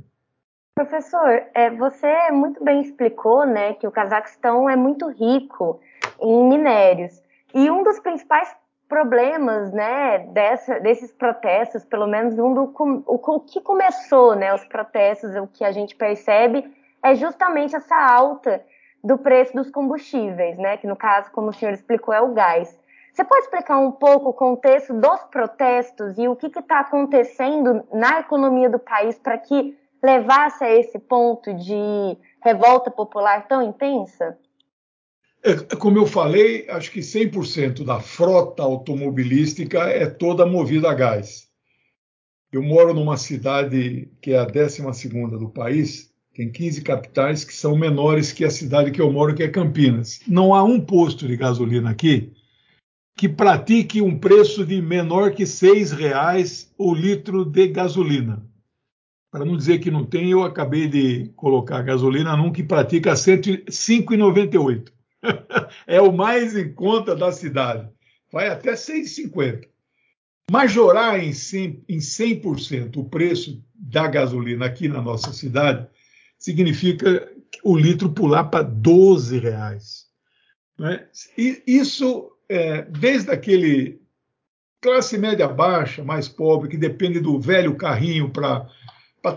Professor, 0.75 1.43
é, 1.53 1.69
você 1.71 2.31
muito 2.31 2.63
bem 2.63 2.81
explicou, 2.81 3.45
né, 3.45 3.73
que 3.73 3.85
o 3.85 3.91
Cazaquistão 3.91 4.69
é 4.69 4.75
muito 4.75 5.09
rico 5.09 5.79
em 6.21 6.47
minérios 6.47 7.21
e 7.53 7.69
um 7.69 7.83
dos 7.83 7.99
principais 7.99 8.49
problemas, 8.89 9.71
né, 9.71 10.17
dessa, 10.33 10.79
desses 10.79 11.11
protestos, 11.11 11.85
pelo 11.85 12.07
menos 12.07 12.37
um 12.39 12.53
do 12.55 12.73
o, 13.05 13.35
o 13.35 13.39
que 13.39 13.61
começou, 13.61 14.35
né, 14.35 14.51
os 14.53 14.65
protestos, 14.65 15.35
o 15.35 15.45
que 15.45 15.63
a 15.63 15.71
gente 15.71 15.95
percebe 15.95 16.65
é 17.03 17.13
justamente 17.13 17.75
essa 17.75 17.95
alta 17.95 18.61
do 19.03 19.17
preço 19.17 19.53
dos 19.53 19.69
combustíveis, 19.69 20.57
né, 20.57 20.75
que 20.75 20.87
no 20.87 20.95
caso, 20.95 21.31
como 21.31 21.49
o 21.49 21.53
senhor 21.53 21.71
explicou, 21.71 22.13
é 22.13 22.19
o 22.19 22.33
gás. 22.33 22.77
Você 23.13 23.23
pode 23.23 23.43
explicar 23.43 23.77
um 23.77 23.91
pouco 23.91 24.29
o 24.29 24.33
contexto 24.33 24.93
dos 24.93 25.21
protestos 25.25 26.17
e 26.17 26.27
o 26.27 26.35
que 26.35 26.47
está 26.47 26.79
acontecendo 26.79 27.83
na 27.93 28.21
economia 28.21 28.69
do 28.69 28.79
país 28.79 29.19
para 29.19 29.37
que 29.37 29.77
levasse 30.01 30.63
a 30.63 30.71
esse 30.71 30.97
ponto 30.97 31.53
de 31.53 32.17
revolta 32.41 32.89
popular 32.89 33.47
tão 33.47 33.61
intensa? 33.61 34.37
É, 35.41 35.53
como 35.75 35.97
eu 35.97 36.05
falei, 36.05 36.69
acho 36.69 36.91
que 36.91 36.99
100% 36.99 37.85
da 37.85 37.99
frota 37.99 38.63
automobilística 38.63 39.79
é 39.83 40.05
toda 40.05 40.45
movida 40.45 40.89
a 40.89 40.93
gás. 40.93 41.47
Eu 42.51 42.61
moro 42.61 42.93
numa 42.93 43.15
cidade 43.15 44.09
que 44.21 44.31
é 44.31 44.39
a 44.39 44.45
12 44.45 44.81
do 45.37 45.49
país, 45.49 46.11
tem 46.33 46.51
15 46.51 46.81
capitais 46.81 47.45
que 47.45 47.53
são 47.53 47.77
menores 47.77 48.31
que 48.31 48.43
a 48.43 48.49
cidade 48.49 48.91
que 48.91 49.01
eu 49.01 49.11
moro, 49.11 49.35
que 49.35 49.43
é 49.43 49.47
Campinas. 49.47 50.21
Não 50.27 50.53
há 50.53 50.63
um 50.63 50.79
posto 50.79 51.27
de 51.27 51.37
gasolina 51.37 51.89
aqui 51.89 52.33
que 53.19 53.27
pratique 53.27 54.01
um 54.01 54.17
preço 54.17 54.65
de 54.65 54.81
menor 54.81 55.33
que 55.33 55.43
R$ 55.43 55.83
reais 55.97 56.73
o 56.77 56.93
litro 56.93 57.43
de 57.43 57.67
gasolina. 57.67 58.41
Para 59.29 59.43
não 59.43 59.57
dizer 59.57 59.79
que 59.79 59.91
não 59.91 60.05
tem, 60.05 60.31
eu 60.31 60.41
acabei 60.41 60.87
de 60.87 61.29
colocar 61.35 61.81
gasolina 61.81 62.37
num 62.37 62.49
que 62.49 62.63
pratica 62.63 63.09
R$ 63.09 63.15
5,98. 63.15 64.89
É 65.87 66.01
o 66.01 66.11
mais 66.11 66.55
em 66.55 66.73
conta 66.73 67.15
da 67.15 67.31
cidade. 67.31 67.89
Vai 68.31 68.47
até 68.47 68.71
R$ 68.71 68.75
6,50. 68.75 69.67
Majorar 70.51 71.23
em 71.23 71.31
100%, 71.31 71.83
em 71.87 71.97
100% 71.97 72.97
o 72.97 73.03
preço 73.03 73.63
da 73.75 74.07
gasolina 74.07 74.65
aqui 74.65 74.87
na 74.87 75.01
nossa 75.01 75.31
cidade 75.31 75.87
significa 76.37 77.31
o 77.63 77.77
litro 77.77 78.09
pular 78.09 78.45
para 78.45 78.63
12 78.63 79.37
reais. 79.37 80.07
Né? 80.77 81.05
E 81.37 81.61
isso 81.67 82.31
é, 82.47 82.81
desde 82.83 83.29
aquele 83.29 84.01
classe 84.81 85.17
média 85.17 85.47
baixa, 85.47 86.03
mais 86.03 86.27
pobre, 86.27 86.69
que 86.69 86.77
depende 86.77 87.19
do 87.19 87.39
velho 87.39 87.75
carrinho 87.75 88.29
para 88.29 88.65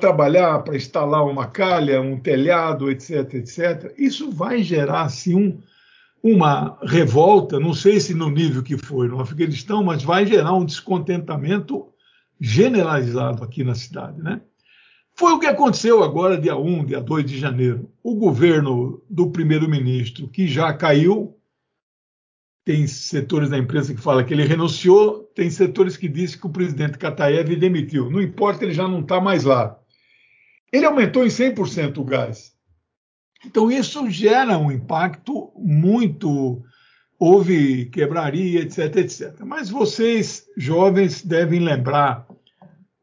trabalhar, 0.00 0.60
para 0.60 0.76
instalar 0.76 1.26
uma 1.26 1.46
calha, 1.46 2.00
um 2.00 2.18
telhado, 2.18 2.90
etc, 2.90 3.34
etc, 3.34 3.92
isso 3.98 4.30
vai 4.30 4.62
gerar 4.62 5.02
assim, 5.02 5.34
um, 5.34 5.60
uma 6.22 6.78
revolta, 6.82 7.58
não 7.58 7.74
sei 7.74 7.98
se 7.98 8.14
no 8.14 8.30
nível 8.30 8.62
que 8.62 8.78
foi 8.78 9.08
no 9.08 9.20
Afeganistão, 9.20 9.82
mas 9.82 10.04
vai 10.04 10.24
gerar 10.24 10.54
um 10.54 10.64
descontentamento 10.64 11.88
generalizado 12.40 13.42
aqui 13.42 13.64
na 13.64 13.74
cidade. 13.74 14.22
Né? 14.22 14.40
Foi 15.14 15.32
o 15.32 15.38
que 15.38 15.46
aconteceu 15.46 16.02
agora, 16.02 16.40
dia 16.40 16.56
1, 16.56 16.86
dia 16.86 17.00
2 17.00 17.24
de 17.24 17.38
janeiro. 17.38 17.90
O 18.02 18.14
governo 18.14 19.02
do 19.10 19.30
primeiro-ministro, 19.30 20.28
que 20.28 20.46
já 20.46 20.72
caiu, 20.72 21.36
tem 22.64 22.86
setores 22.86 23.50
da 23.50 23.58
imprensa 23.58 23.92
que 23.92 24.00
falam 24.00 24.24
que 24.24 24.32
ele 24.32 24.44
renunciou, 24.44 25.24
tem 25.34 25.50
setores 25.50 25.96
que 25.96 26.08
dizem 26.08 26.38
que 26.38 26.46
o 26.46 26.50
presidente 26.50 26.98
Kataev 26.98 27.56
demitiu. 27.56 28.08
Não 28.08 28.22
importa, 28.22 28.64
ele 28.64 28.72
já 28.72 28.86
não 28.86 29.00
está 29.00 29.20
mais 29.20 29.42
lá. 29.42 29.76
Ele 30.72 30.86
aumentou 30.86 31.24
em 31.24 31.28
100% 31.28 31.98
o 31.98 32.04
gás. 32.04 32.56
Então, 33.44 33.70
isso 33.70 34.08
gera 34.10 34.58
um 34.58 34.70
impacto 34.70 35.52
muito. 35.56 36.62
Houve 37.18 37.86
quebraria, 37.86 38.60
etc, 38.60 38.96
etc. 38.96 39.40
Mas 39.44 39.70
vocês, 39.70 40.46
jovens, 40.56 41.22
devem 41.24 41.60
lembrar 41.60 42.26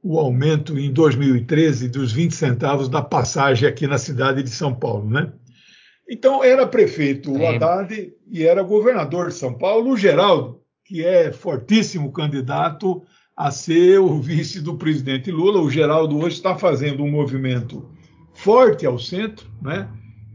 o 0.04 0.18
aumento 0.18 0.78
em 0.78 0.92
2013 0.92 1.90
dos 1.90 2.12
20 2.12 2.34
centavos 2.34 2.90
da 2.90 3.02
passagem 3.02 3.68
aqui 3.68 3.86
na 3.86 3.98
cidade 3.98 4.44
de 4.44 4.50
São 4.50 4.74
Paulo, 4.74 5.10
né? 5.10 5.32
Então, 6.10 6.44
era 6.44 6.66
prefeito 6.66 7.32
o 7.32 7.48
Haddad 7.48 8.12
e 8.32 8.44
era 8.44 8.64
governador 8.64 9.28
de 9.28 9.36
São 9.36 9.54
Paulo 9.54 9.92
o 9.92 9.98
Geraldo, 9.98 10.62
que 10.84 11.06
é 11.06 11.32
fortíssimo 11.32 12.12
candidato 12.12 13.04
a 13.38 13.52
ser 13.52 14.00
o 14.00 14.20
vice 14.20 14.60
do 14.60 14.76
presidente 14.76 15.32
Lula. 15.32 15.62
O 15.62 15.70
Geraldo 15.70 16.18
hoje 16.18 16.36
está 16.36 16.58
fazendo 16.58 17.04
um 17.04 17.12
movimento 17.12 17.90
forte 18.34 18.86
ao 18.86 18.98
centro, 18.98 19.50
né? 19.62 19.88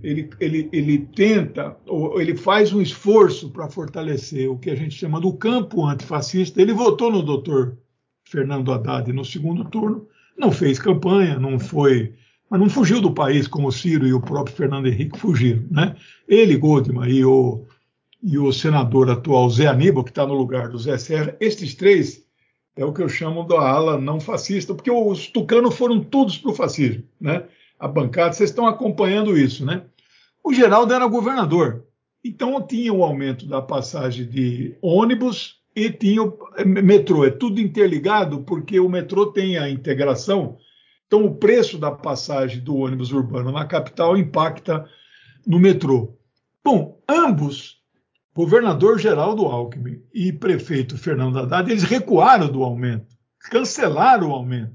Ele, 0.05 0.31
ele, 0.38 0.69
ele 0.73 0.99
tenta, 0.99 1.77
ele 2.17 2.37
faz 2.37 2.73
um 2.73 2.81
esforço 2.83 3.51
para 3.51 3.69
fortalecer 3.69 4.51
o 4.51 4.59
que 4.59 4.71
a 4.71 4.75
gente 4.75 4.95
chama 4.95 5.21
do 5.21 5.33
campo 5.33 5.85
antifascista. 5.85 6.61
Ele 6.61 6.73
votou 6.73 7.11
no 7.11 7.23
doutor 7.23 7.79
Fernando 8.25 8.73
Haddad 8.73 9.12
no 9.12 9.25
segundo 9.25 9.64
turno, 9.64 10.07
não 10.37 10.53
fez 10.53 10.79
campanha, 10.79 11.38
não 11.38 11.59
foi 11.59 12.12
mas 12.55 12.61
não 12.61 12.69
fugiu 12.69 13.01
do 13.01 13.12
país 13.12 13.49
como 13.49 13.69
o 13.69 13.73
Ciro 13.73 14.07
e 14.07 14.12
o 14.12 14.21
próprio 14.21 14.55
Fernando 14.55 14.87
Henrique 14.87 15.19
fugiram. 15.19 15.64
Né? 15.71 15.97
Ele, 16.29 16.57
Goldman 16.57 17.11
e 17.11 17.25
o, 17.25 17.64
e 18.23 18.38
o 18.38 18.53
senador 18.53 19.11
atual 19.11 19.51
Zé 19.51 19.67
Aníbal, 19.67 20.05
que 20.05 20.11
está 20.11 20.27
no 20.27 20.35
lugar 20.35 20.69
do 20.69 20.79
Zé 20.79 20.97
Serra, 20.97 21.37
estes 21.40 21.75
três 21.75 22.25
é 22.77 22.85
o 22.85 22.93
que 22.93 23.03
eu 23.03 23.09
chamo 23.09 23.45
da 23.45 23.61
ala 23.61 23.99
não 23.99 24.21
fascista, 24.21 24.75
porque 24.75 24.90
os 24.90 25.27
tucanos 25.29 25.75
foram 25.77 25.99
todos 26.01 26.38
para 26.38 26.51
o 26.51 26.55
fascismo. 26.55 27.05
Né? 27.21 27.45
A 27.79 27.88
bancada, 27.88 28.33
vocês 28.33 28.51
estão 28.51 28.67
acompanhando 28.67 29.37
isso. 29.37 29.64
Né? 29.64 29.83
O 30.44 30.52
Geraldo 30.52 30.92
era 30.92 31.07
governador. 31.07 31.87
Então 32.22 32.61
tinha 32.66 32.92
o 32.92 33.02
aumento 33.02 33.46
da 33.46 33.62
passagem 33.62 34.28
de 34.28 34.76
ônibus 34.83 35.62
e 35.74 35.90
tinha 35.90 36.22
o 36.22 36.38
metrô. 36.64 37.24
É 37.24 37.30
tudo 37.30 37.61
interligado 37.61 38.42
porque 38.42 38.78
o 38.78 38.88
metrô 38.88 39.33
tem 39.33 39.57
a 39.57 39.70
integração. 39.70 40.59
Então 41.07 41.24
o 41.24 41.35
preço 41.35 41.78
da 41.78 41.90
passagem 41.90 42.61
do 42.61 42.76
ônibus 42.76 43.11
urbano 43.11 43.50
na 43.50 43.64
capital 43.64 44.18
impacta 44.18 44.87
no 45.46 45.59
metrô. 45.59 46.14
Bom, 46.62 47.00
ambos, 47.09 47.78
governador 48.35 48.98
Geraldo 48.98 49.46
Alckmin 49.46 50.02
e 50.12 50.30
prefeito 50.30 50.98
Fernando 50.98 51.38
Haddad, 51.38 51.70
eles 51.70 51.85
recuaram 51.85 52.48
do 52.48 52.62
aumento, 52.62 53.16
cancelaram 53.50 54.30
o 54.30 54.35
aumento, 54.35 54.74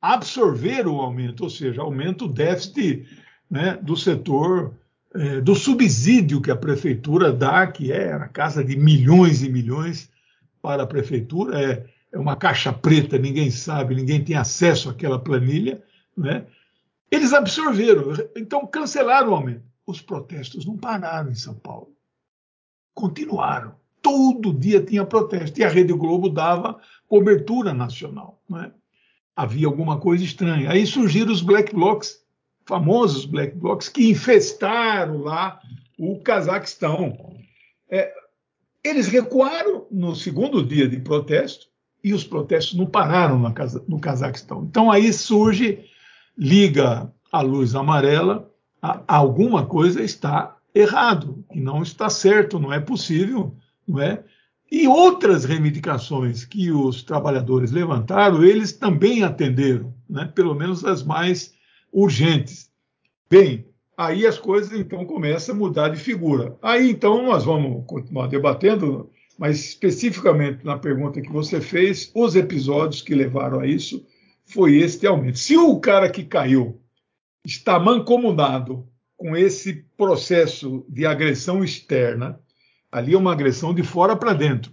absorveram 0.00 0.96
o 0.96 1.00
aumento, 1.00 1.44
ou 1.44 1.50
seja, 1.50 1.82
aumenta 1.82 2.24
o 2.24 2.28
déficit 2.28 3.06
né, 3.50 3.78
do 3.82 3.96
setor 3.96 4.76
é, 5.14 5.40
do 5.40 5.54
subsídio 5.54 6.40
que 6.40 6.50
a 6.50 6.56
prefeitura 6.56 7.32
dá, 7.32 7.66
que 7.66 7.92
é 7.92 8.12
a 8.12 8.28
casa 8.28 8.64
de 8.64 8.76
milhões 8.76 9.42
e 9.42 9.48
milhões 9.48 10.10
para 10.60 10.84
a 10.84 10.86
prefeitura, 10.86 11.60
é, 11.60 11.86
é 12.12 12.18
uma 12.18 12.36
caixa 12.36 12.72
preta, 12.72 13.18
ninguém 13.18 13.50
sabe, 13.50 13.94
ninguém 13.94 14.22
tem 14.22 14.36
acesso 14.36 14.90
àquela 14.90 15.18
planilha, 15.18 15.82
né? 16.16 16.46
Eles 17.10 17.32
absorveram, 17.34 18.14
então 18.34 18.66
cancelaram 18.66 19.30
o 19.30 19.34
aumento. 19.34 19.64
Os 19.86 20.00
protestos 20.00 20.64
não 20.64 20.78
pararam 20.78 21.30
em 21.30 21.34
São 21.34 21.54
Paulo. 21.54 21.92
Continuaram. 22.94 23.74
Todo 24.00 24.54
dia 24.54 24.82
tinha 24.82 25.04
protesto. 25.04 25.60
E 25.60 25.64
a 25.64 25.68
Rede 25.68 25.92
Globo 25.92 26.30
dava 26.30 26.80
cobertura 27.06 27.74
nacional. 27.74 28.40
Né? 28.48 28.72
Havia 29.36 29.66
alguma 29.66 29.98
coisa 29.98 30.24
estranha. 30.24 30.70
Aí 30.70 30.86
surgiram 30.86 31.32
os 31.32 31.42
black 31.42 31.74
blocs 31.74 32.21
famosos 32.72 33.26
black 33.26 33.54
blocs 33.54 33.90
que 33.90 34.08
infestaram 34.08 35.18
lá 35.18 35.60
o 35.98 36.18
Cazaquistão. 36.20 37.36
É, 37.90 38.10
eles 38.82 39.08
recuaram 39.08 39.86
no 39.90 40.16
segundo 40.16 40.64
dia 40.64 40.88
de 40.88 40.98
protesto 40.98 41.66
e 42.02 42.14
os 42.14 42.24
protestos 42.24 42.78
não 42.78 42.86
pararam 42.86 43.38
no 43.86 44.00
Cazaquistão. 44.00 44.64
Então 44.64 44.90
aí 44.90 45.12
surge, 45.12 45.84
liga 46.36 47.12
a 47.30 47.42
luz 47.42 47.74
amarela, 47.74 48.50
a, 48.80 49.02
alguma 49.06 49.66
coisa 49.66 50.02
está 50.02 50.56
errado, 50.74 51.44
que 51.52 51.60
não 51.60 51.82
está 51.82 52.08
certo, 52.08 52.58
não 52.58 52.72
é 52.72 52.80
possível, 52.80 53.54
não 53.86 54.00
é? 54.00 54.24
E 54.70 54.88
outras 54.88 55.44
reivindicações 55.44 56.46
que 56.46 56.72
os 56.72 57.02
trabalhadores 57.02 57.70
levantaram, 57.70 58.42
eles 58.42 58.72
também 58.72 59.22
atenderam, 59.22 59.92
né? 60.08 60.24
pelo 60.34 60.54
menos 60.54 60.82
as 60.86 61.02
mais 61.02 61.52
urgentes. 61.92 62.70
Bem, 63.30 63.66
aí 63.96 64.26
as 64.26 64.38
coisas 64.38 64.72
então 64.78 65.04
começam 65.04 65.54
a 65.54 65.58
mudar 65.58 65.88
de 65.90 65.98
figura. 65.98 66.56
Aí 66.62 66.90
então 66.90 67.24
nós 67.24 67.44
vamos 67.44 67.84
continuar 67.86 68.28
debatendo, 68.28 69.10
mas 69.38 69.58
especificamente 69.60 70.64
na 70.64 70.78
pergunta 70.78 71.20
que 71.20 71.32
você 71.32 71.60
fez, 71.60 72.10
os 72.14 72.34
episódios 72.34 73.02
que 73.02 73.14
levaram 73.14 73.60
a 73.60 73.66
isso 73.66 74.04
foi 74.44 74.76
este 74.76 75.06
aumento. 75.06 75.38
Se 75.38 75.56
o 75.56 75.78
cara 75.78 76.10
que 76.10 76.24
caiu 76.24 76.80
está 77.44 77.78
mancomunado 77.78 78.86
com 79.16 79.36
esse 79.36 79.84
processo 79.96 80.84
de 80.88 81.06
agressão 81.06 81.62
externa, 81.62 82.40
ali 82.90 83.14
é 83.14 83.18
uma 83.18 83.32
agressão 83.32 83.74
de 83.74 83.82
fora 83.82 84.16
para 84.16 84.32
dentro 84.32 84.72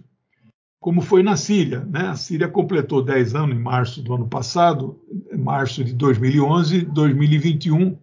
como 0.80 1.02
foi 1.02 1.22
na 1.22 1.36
Síria. 1.36 1.80
Né? 1.80 2.08
A 2.08 2.16
Síria 2.16 2.48
completou 2.48 3.02
10 3.02 3.34
anos 3.34 3.54
em 3.56 3.60
março 3.60 4.02
do 4.02 4.14
ano 4.14 4.26
passado, 4.26 4.98
março 5.36 5.84
de 5.84 5.92
2011, 5.92 6.80
2021. 6.86 7.96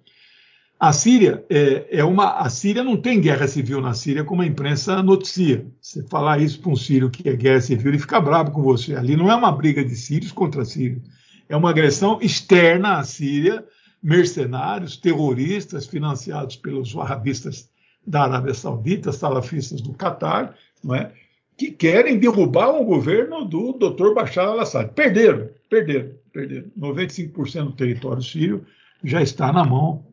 A 0.79 0.93
Síria 0.93 1.43
é, 1.49 1.87
é, 1.99 2.03
uma, 2.03 2.37
a 2.37 2.47
Síria 2.49 2.83
não 2.83 2.95
tem 2.95 3.19
guerra 3.19 3.47
civil 3.47 3.81
na 3.81 3.95
Síria 3.95 4.23
como 4.23 4.43
a 4.43 4.45
imprensa 4.45 5.01
noticia. 5.01 5.65
Você 5.81 6.03
falar 6.03 6.39
isso 6.39 6.61
para 6.61 6.71
um 6.71 6.75
sírio 6.75 7.09
que 7.09 7.27
é 7.27 7.35
guerra 7.35 7.61
civil, 7.61 7.89
ele 7.89 7.99
fica 7.99 8.21
bravo 8.21 8.51
com 8.51 8.61
você. 8.61 8.95
Ali 8.95 9.17
não 9.17 9.31
é 9.31 9.35
uma 9.35 9.51
briga 9.51 9.83
de 9.83 9.95
sírios 9.95 10.31
contra 10.31 10.63
sírios, 10.63 11.01
é 11.49 11.57
uma 11.57 11.71
agressão 11.71 12.19
externa 12.21 12.99
à 12.99 13.03
Síria, 13.03 13.65
mercenários, 14.03 14.97
terroristas 14.97 15.87
financiados 15.87 16.55
pelos 16.57 16.93
wahhabistas 16.93 17.71
da 18.05 18.23
Arábia 18.23 18.53
Saudita, 18.53 19.11
salafistas 19.11 19.81
do 19.81 19.93
Catar, 19.93 20.55
não 20.83 20.93
é? 20.93 21.11
Que 21.58 21.72
querem 21.72 22.20
derrubar 22.20 22.70
o 22.70 22.86
governo 22.86 23.43
do 23.43 23.74
Dr. 23.74 24.13
Bashar 24.13 24.48
al-Assad. 24.48 24.93
Perderam, 24.93 25.50
perderam, 25.70 26.13
perderam. 26.32 26.70
95% 26.78 27.63
do 27.65 27.72
território 27.72 28.22
sírio 28.22 28.65
já 29.04 29.22
está 29.22 29.52
na 29.52 29.65
mão. 29.65 30.06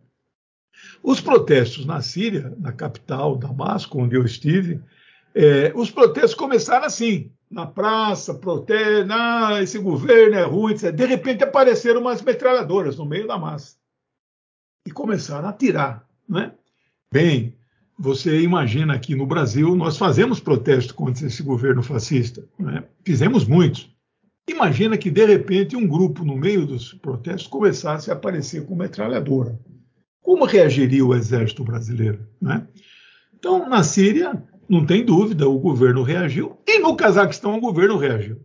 Os 1.03 1.21
protestos 1.21 1.85
na 1.85 2.01
Síria, 2.01 2.53
na 2.59 2.73
capital, 2.73 3.37
Damasco, 3.37 4.01
onde 4.01 4.17
eu 4.17 4.25
estive, 4.25 4.81
é, 5.35 5.73
os 5.75 5.91
protestos 5.91 6.35
começaram 6.35 6.87
assim, 6.87 7.31
na 7.51 7.67
praça, 7.67 8.35
protesto, 8.35 9.13
ah, 9.13 9.63
esse 9.63 9.79
governo 9.79 10.37
é 10.37 10.43
ruim, 10.43 10.73
etc. 10.73 10.93
de 10.93 11.05
repente 11.05 11.45
apareceram 11.45 12.01
umas 12.01 12.23
metralhadoras 12.23 12.97
no 12.97 13.05
meio 13.05 13.29
da 13.29 13.39
massa 13.39 13.77
e 14.87 14.91
começaram 14.91 15.47
a 15.47 15.51
atirar. 15.51 16.07
Né? 16.29 16.53
Bem, 17.13 17.57
você 17.99 18.41
imagina 18.41 18.99
que 18.99 19.15
no 19.15 19.27
Brasil 19.27 19.75
nós 19.77 19.97
fazemos 19.97 20.41
protesto 20.41 20.95
contra 20.95 21.27
esse 21.27 21.43
governo 21.43 21.83
fascista, 21.83 22.45
né? 22.59 22.85
fizemos 23.05 23.45
muitos. 23.47 23.95
Imagina 24.49 24.99
que 24.99 25.11
de 25.11 25.25
repente 25.25 25.77
um 25.77 25.87
grupo 25.87 26.25
no 26.25 26.37
meio 26.37 26.67
dos 26.67 26.93
protestos 26.93 27.47
começasse 27.47 28.11
a 28.11 28.15
aparecer 28.15 28.67
com 28.67 28.75
metralhadora. 28.75 29.59
Como 30.21 30.45
reagiria 30.45 31.05
o 31.05 31.15
exército 31.15 31.65
brasileiro? 31.65 32.27
Né? 32.41 32.67
Então, 33.35 33.69
na 33.69 33.83
Síria, 33.83 34.43
não 34.69 34.85
tem 34.85 35.05
dúvida, 35.05 35.49
o 35.49 35.59
governo 35.59 36.03
reagiu, 36.03 36.59
e 36.67 36.79
no 36.79 36.97
Cazaquistão 36.97 37.57
o 37.57 37.61
governo 37.61 37.97
reagiu. 37.97 38.41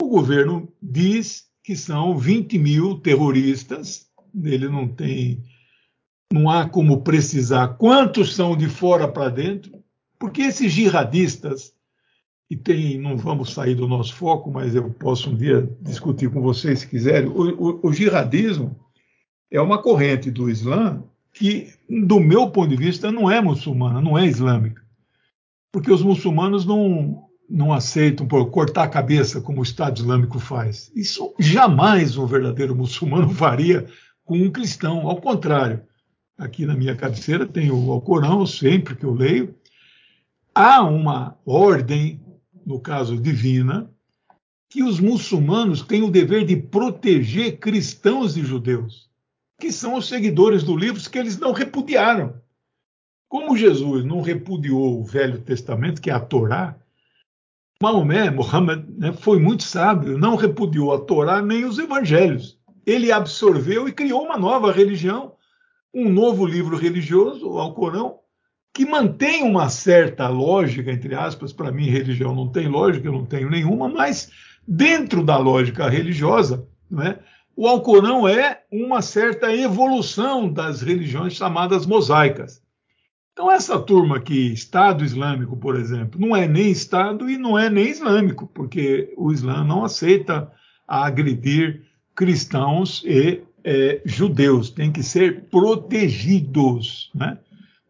O 0.00 0.08
governo 0.08 0.72
diz 0.80 1.46
que 1.62 1.76
são 1.76 2.16
20 2.16 2.58
mil 2.58 2.98
terroristas, 2.98 4.08
ele 4.42 4.68
não 4.68 4.88
tem 4.88 5.42
não 6.32 6.50
há 6.50 6.68
como 6.68 7.00
precisar 7.00 7.68
quantos 7.78 8.34
são 8.34 8.56
de 8.56 8.68
fora 8.68 9.08
para 9.08 9.30
dentro, 9.30 9.82
porque 10.18 10.42
esses 10.42 10.72
jihadistas, 10.72 11.72
e 12.50 12.56
tem, 12.56 12.98
não 12.98 13.16
vamos 13.16 13.52
sair 13.52 13.74
do 13.74 13.88
nosso 13.88 14.14
foco, 14.14 14.50
mas 14.50 14.74
eu 14.74 14.90
posso 14.90 15.30
um 15.30 15.34
dia 15.34 15.68
discutir 15.80 16.30
com 16.30 16.40
vocês 16.40 16.80
se 16.80 16.86
quiserem, 16.86 17.28
o, 17.28 17.80
o, 17.82 17.88
o 17.88 17.92
jihadismo 17.92 18.76
é 19.50 19.60
uma 19.60 19.80
corrente 19.82 20.30
do 20.30 20.50
Islã 20.50 21.02
que, 21.32 21.72
do 21.88 22.20
meu 22.20 22.50
ponto 22.50 22.68
de 22.68 22.76
vista, 22.76 23.12
não 23.12 23.30
é 23.30 23.40
muçulmana, 23.40 24.00
não 24.00 24.18
é 24.18 24.26
islâmica. 24.26 24.82
Porque 25.70 25.92
os 25.92 26.02
muçulmanos 26.02 26.66
não, 26.66 27.28
não 27.48 27.72
aceitam 27.72 28.26
por 28.26 28.50
cortar 28.50 28.84
a 28.84 28.88
cabeça 28.88 29.40
como 29.40 29.60
o 29.60 29.62
Estado 29.62 29.98
Islâmico 29.98 30.38
faz. 30.38 30.90
Isso 30.94 31.34
jamais 31.38 32.16
um 32.16 32.26
verdadeiro 32.26 32.74
muçulmano 32.74 33.30
faria 33.34 33.86
com 34.24 34.36
um 34.36 34.50
cristão. 34.50 35.06
Ao 35.06 35.20
contrário, 35.20 35.82
aqui 36.38 36.64
na 36.64 36.76
minha 36.76 36.94
cabeceira 36.94 37.44
tem 37.44 37.70
o 37.70 37.90
Alcorão, 37.90 38.46
sempre 38.46 38.94
que 38.94 39.04
eu 39.04 39.12
leio. 39.12 39.54
Há 40.54 40.82
uma 40.84 41.36
ordem, 41.44 42.20
no 42.64 42.78
caso 42.78 43.20
divina, 43.20 43.90
que 44.70 44.82
os 44.82 45.00
muçulmanos 45.00 45.82
têm 45.82 46.02
o 46.02 46.10
dever 46.10 46.44
de 46.44 46.56
proteger 46.56 47.58
cristãos 47.58 48.36
e 48.36 48.44
judeus, 48.44 49.10
que 49.58 49.72
são 49.72 49.96
os 49.96 50.06
seguidores 50.06 50.62
do 50.62 50.76
livro 50.76 51.10
que 51.10 51.18
eles 51.18 51.38
não 51.38 51.52
repudiaram. 51.52 52.40
Como 53.28 53.56
Jesus 53.56 54.04
não 54.04 54.20
repudiou 54.20 55.00
o 55.00 55.04
Velho 55.04 55.40
Testamento, 55.40 56.00
que 56.00 56.10
é 56.10 56.14
a 56.14 56.20
Torá, 56.20 56.78
Maomé, 57.82 58.30
Muhammad, 58.30 58.84
né, 58.96 59.12
foi 59.12 59.38
muito 59.38 59.62
sábio, 59.62 60.18
não 60.18 60.34
repudiou 60.34 60.92
a 60.92 60.98
Torá 60.98 61.40
nem 61.40 61.64
os 61.64 61.78
evangelhos. 61.78 62.58
Ele 62.84 63.12
absorveu 63.12 63.88
e 63.88 63.92
criou 63.92 64.24
uma 64.24 64.36
nova 64.36 64.72
religião 64.72 65.37
um 65.92 66.08
novo 66.08 66.46
livro 66.46 66.76
religioso, 66.76 67.48
o 67.48 67.58
Alcorão, 67.58 68.18
que 68.72 68.84
mantém 68.86 69.42
uma 69.42 69.68
certa 69.68 70.28
lógica, 70.28 70.92
entre 70.92 71.14
aspas, 71.14 71.52
para 71.52 71.72
mim 71.72 71.88
religião 71.88 72.34
não 72.34 72.48
tem 72.48 72.68
lógica, 72.68 73.08
eu 73.08 73.12
não 73.12 73.24
tenho 73.24 73.50
nenhuma, 73.50 73.88
mas 73.88 74.30
dentro 74.66 75.24
da 75.24 75.36
lógica 75.36 75.88
religiosa, 75.88 76.66
não 76.90 77.02
é? 77.02 77.18
o 77.58 77.66
Alcorão 77.66 78.28
é 78.28 78.62
uma 78.70 79.02
certa 79.02 79.52
evolução 79.52 80.48
das 80.48 80.80
religiões 80.80 81.32
chamadas 81.32 81.86
mosaicas. 81.86 82.62
Então, 83.32 83.50
essa 83.50 83.80
turma 83.80 84.18
aqui, 84.18 84.52
Estado 84.52 85.04
Islâmico, 85.04 85.56
por 85.56 85.74
exemplo, 85.74 86.20
não 86.20 86.36
é 86.36 86.46
nem 86.46 86.70
Estado 86.70 87.28
e 87.28 87.36
não 87.36 87.58
é 87.58 87.68
nem 87.68 87.88
islâmico, 87.88 88.46
porque 88.46 89.12
o 89.16 89.32
Islã 89.32 89.64
não 89.64 89.84
aceita 89.84 90.52
agredir 90.86 91.82
cristãos 92.14 93.02
e 93.04 93.42
é, 93.64 94.00
judeus, 94.04 94.70
têm 94.70 94.90
que 94.90 95.02
ser 95.02 95.44
protegidos. 95.44 97.10
Né? 97.14 97.38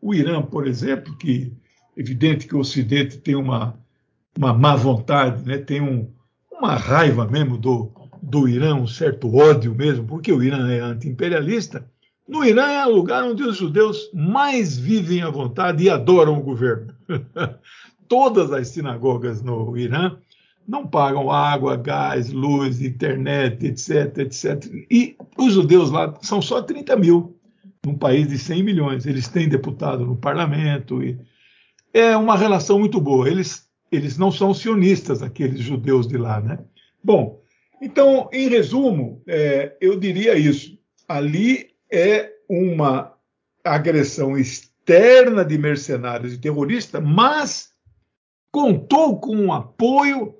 O 0.00 0.14
Irã, 0.14 0.42
por 0.42 0.66
exemplo, 0.66 1.16
que 1.16 1.52
evidente 1.96 2.46
que 2.46 2.54
o 2.54 2.60
Ocidente 2.60 3.18
tem 3.18 3.34
uma, 3.34 3.78
uma 4.36 4.52
má 4.52 4.76
vontade, 4.76 5.44
né? 5.44 5.58
tem 5.58 5.80
um, 5.80 6.10
uma 6.50 6.76
raiva 6.76 7.26
mesmo 7.26 7.58
do, 7.58 7.92
do 8.22 8.48
Irã, 8.48 8.74
um 8.74 8.86
certo 8.86 9.34
ódio 9.34 9.74
mesmo, 9.74 10.06
porque 10.06 10.32
o 10.32 10.42
Irã 10.42 10.70
é 10.70 10.80
anti-imperialista, 10.80 11.88
No 12.28 12.44
Irã 12.44 12.66
é 12.66 12.86
o 12.86 12.94
lugar 12.94 13.24
onde 13.24 13.42
os 13.42 13.56
judeus 13.56 14.10
mais 14.12 14.78
vivem 14.78 15.22
à 15.22 15.30
vontade 15.30 15.84
e 15.84 15.90
adoram 15.90 16.38
o 16.38 16.42
governo. 16.42 16.94
Todas 18.06 18.52
as 18.52 18.68
sinagogas 18.68 19.42
no 19.42 19.76
Irã 19.76 20.16
não 20.68 20.86
pagam 20.86 21.30
água, 21.30 21.76
gás, 21.76 22.30
luz, 22.30 22.82
internet, 22.82 23.64
etc, 23.66 24.18
etc. 24.18 24.70
E 24.90 25.16
os 25.38 25.54
judeus 25.54 25.90
lá 25.90 26.14
são 26.20 26.42
só 26.42 26.60
30 26.60 26.94
mil, 26.96 27.34
num 27.86 27.96
país 27.96 28.28
de 28.28 28.38
100 28.38 28.62
milhões. 28.62 29.06
Eles 29.06 29.28
têm 29.28 29.48
deputado 29.48 30.04
no 30.04 30.14
parlamento. 30.14 31.02
E 31.02 31.18
é 31.94 32.14
uma 32.14 32.36
relação 32.36 32.78
muito 32.78 33.00
boa. 33.00 33.26
Eles, 33.26 33.66
eles 33.90 34.18
não 34.18 34.30
são 34.30 34.52
sionistas, 34.52 35.22
aqueles 35.22 35.60
judeus 35.60 36.06
de 36.06 36.18
lá, 36.18 36.38
né? 36.38 36.58
Bom, 37.02 37.40
então, 37.80 38.28
em 38.30 38.48
resumo, 38.50 39.22
é, 39.26 39.74
eu 39.80 39.98
diria 39.98 40.36
isso. 40.36 40.78
Ali 41.08 41.70
é 41.90 42.30
uma 42.46 43.14
agressão 43.64 44.36
externa 44.36 45.46
de 45.46 45.56
mercenários 45.56 46.34
e 46.34 46.38
terroristas, 46.38 47.02
mas 47.02 47.70
contou 48.50 49.18
com 49.18 49.46
o 49.46 49.52
apoio 49.52 50.37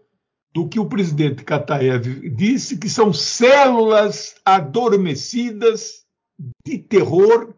do 0.53 0.69
que 0.69 0.81
o 0.81 0.87
presidente 0.87 1.45
Kataev 1.45 2.31
disse, 2.31 2.79
que 2.79 2.89
são 2.89 3.13
células 3.13 4.35
adormecidas 4.45 6.05
de 6.67 6.79
terror, 6.79 7.55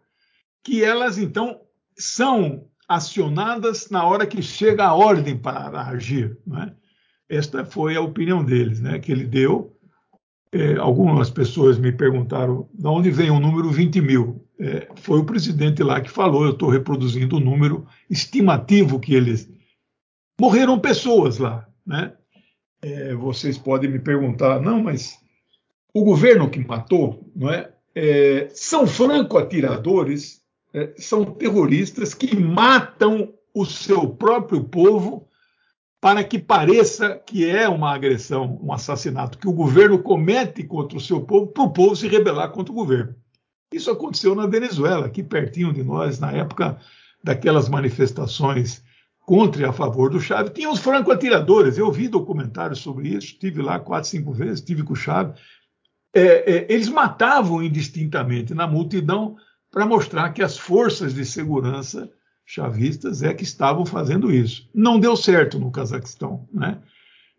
que 0.63 0.83
elas 0.83 1.17
então 1.17 1.61
são 1.97 2.67
acionadas 2.87 3.89
na 3.89 4.05
hora 4.05 4.27
que 4.27 4.41
chega 4.41 4.85
a 4.85 4.93
ordem 4.93 5.37
para 5.37 5.87
agir. 5.87 6.37
Né? 6.45 6.73
Esta 7.29 7.63
foi 7.63 7.95
a 7.95 8.01
opinião 8.01 8.43
deles, 8.43 8.81
né, 8.81 8.99
que 8.99 9.11
ele 9.11 9.25
deu. 9.25 9.77
É, 10.53 10.75
algumas 10.75 11.29
pessoas 11.29 11.77
me 11.77 11.93
perguntaram 11.93 12.69
de 12.73 12.85
onde 12.85 13.09
vem 13.09 13.31
o 13.31 13.39
número 13.39 13.69
20 13.69 14.01
mil. 14.01 14.45
É, 14.59 14.89
foi 14.97 15.19
o 15.19 15.25
presidente 15.25 15.81
lá 15.81 16.01
que 16.01 16.09
falou, 16.09 16.43
eu 16.43 16.51
estou 16.51 16.69
reproduzindo 16.69 17.37
o 17.37 17.39
número 17.39 17.87
estimativo 18.09 18.99
que 18.99 19.13
eles. 19.13 19.49
Morreram 20.39 20.77
pessoas 20.77 21.37
lá, 21.37 21.65
né? 21.85 22.13
É, 22.81 23.13
vocês 23.13 23.57
podem 23.57 23.89
me 23.89 23.99
perguntar, 23.99 24.59
não, 24.59 24.81
mas 24.81 25.19
o 25.93 26.03
governo 26.03 26.49
que 26.49 26.59
matou, 26.59 27.31
não 27.35 27.51
é? 27.51 27.71
é 27.93 28.49
são 28.53 28.87
franco-atiradores, 28.87 30.41
é, 30.73 30.93
são 30.97 31.25
terroristas 31.25 32.13
que 32.13 32.35
matam 32.35 33.33
o 33.53 33.65
seu 33.65 34.07
próprio 34.07 34.63
povo 34.63 35.27
para 35.99 36.23
que 36.23 36.39
pareça 36.39 37.21
que 37.25 37.47
é 37.47 37.69
uma 37.69 37.93
agressão, 37.93 38.59
um 38.63 38.73
assassinato 38.73 39.37
que 39.37 39.47
o 39.47 39.53
governo 39.53 39.99
comete 39.99 40.63
contra 40.63 40.97
o 40.97 41.01
seu 41.01 41.21
povo, 41.21 41.47
para 41.47 41.63
o 41.63 41.71
povo 41.71 41.95
se 41.95 42.07
rebelar 42.07 42.49
contra 42.51 42.71
o 42.71 42.75
governo. 42.75 43.15
Isso 43.71 43.91
aconteceu 43.91 44.33
na 44.33 44.47
Venezuela, 44.47 45.05
aqui 45.05 45.21
pertinho 45.21 45.71
de 45.71 45.83
nós, 45.83 46.19
na 46.19 46.31
época 46.31 46.79
daquelas 47.23 47.69
manifestações 47.69 48.83
contra 49.25 49.61
e 49.61 49.65
a 49.65 49.73
favor 49.73 50.09
do 50.09 50.19
Chávez. 50.19 50.51
Tinha 50.53 50.69
os 50.69 50.79
franco-atiradores, 50.79 51.77
eu 51.77 51.91
vi 51.91 52.07
documentários 52.07 52.79
sobre 52.79 53.09
isso, 53.09 53.27
estive 53.27 53.61
lá 53.61 53.79
quatro, 53.79 54.09
cinco 54.09 54.33
vezes, 54.33 54.59
estive 54.59 54.83
com 54.83 54.93
o 54.93 54.95
Chávez. 54.95 55.39
É, 56.13 56.21
é, 56.21 56.67
eles 56.69 56.89
matavam 56.89 57.63
indistintamente 57.63 58.53
na 58.53 58.67
multidão 58.67 59.37
para 59.71 59.85
mostrar 59.85 60.31
que 60.31 60.43
as 60.43 60.57
forças 60.57 61.13
de 61.13 61.25
segurança 61.25 62.11
chavistas 62.45 63.23
é 63.23 63.33
que 63.33 63.43
estavam 63.43 63.85
fazendo 63.85 64.29
isso. 64.29 64.69
Não 64.73 64.99
deu 64.99 65.15
certo 65.15 65.57
no 65.57 65.71
Cazaquistão. 65.71 66.47
Né? 66.53 66.79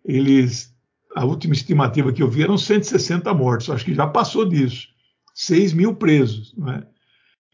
Eles, 0.02 0.74
a 1.14 1.24
última 1.24 1.52
estimativa 1.52 2.12
que 2.12 2.22
eu 2.22 2.28
vi 2.28 2.42
eram 2.42 2.56
160 2.56 3.32
mortos, 3.34 3.68
acho 3.68 3.84
que 3.84 3.94
já 3.94 4.06
passou 4.06 4.48
disso. 4.48 4.88
6 5.34 5.74
mil 5.74 5.94
presos. 5.94 6.54
Né? 6.56 6.86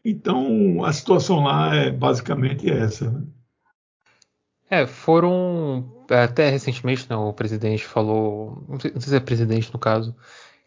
Então, 0.05 0.83
a 0.85 0.93
situação 0.93 1.43
lá 1.43 1.75
é 1.75 1.91
basicamente 1.91 2.69
essa. 2.69 3.11
Né? 3.11 3.23
É, 4.69 4.85
foram. 4.85 5.91
Até 6.09 6.49
recentemente, 6.49 7.09
né, 7.09 7.15
o 7.15 7.33
presidente 7.33 7.85
falou. 7.85 8.63
Não 8.67 8.79
sei, 8.79 8.91
não 8.91 9.01
sei 9.01 9.09
se 9.09 9.15
é 9.15 9.19
presidente 9.19 9.73
no 9.73 9.79
caso 9.79 10.15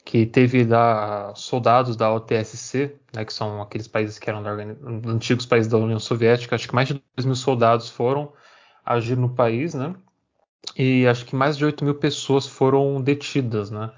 que 0.04 0.26
teve 0.26 0.64
lá 0.64 1.32
soldados 1.34 1.96
da 1.96 2.12
OTSC, 2.12 2.96
né, 3.14 3.24
que 3.24 3.32
são 3.32 3.62
aqueles 3.62 3.86
países 3.86 4.18
que 4.18 4.28
eram 4.28 4.42
da, 4.42 4.50
antigos 5.06 5.46
países 5.46 5.70
da 5.70 5.78
União 5.78 5.98
Soviética, 5.98 6.56
acho 6.56 6.68
que 6.68 6.74
mais 6.74 6.88
de 6.88 7.02
2 7.16 7.26
mil 7.26 7.34
soldados 7.34 7.88
foram 7.88 8.32
agir 8.84 9.16
no 9.16 9.30
país, 9.30 9.74
né, 9.74 9.94
e 10.76 11.06
acho 11.06 11.24
que 11.24 11.36
mais 11.36 11.56
de 11.56 11.64
8 11.64 11.84
mil 11.84 11.94
pessoas 11.94 12.46
foram 12.46 13.00
detidas, 13.00 13.70
né, 13.70 13.92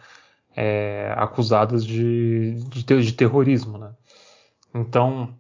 é, 0.54 1.14
acusadas 1.16 1.84
de, 1.84 2.54
de, 2.68 2.84
de, 2.84 3.12
terrorismo, 3.12 3.78
né. 3.78 3.92
Então, 4.74 5.34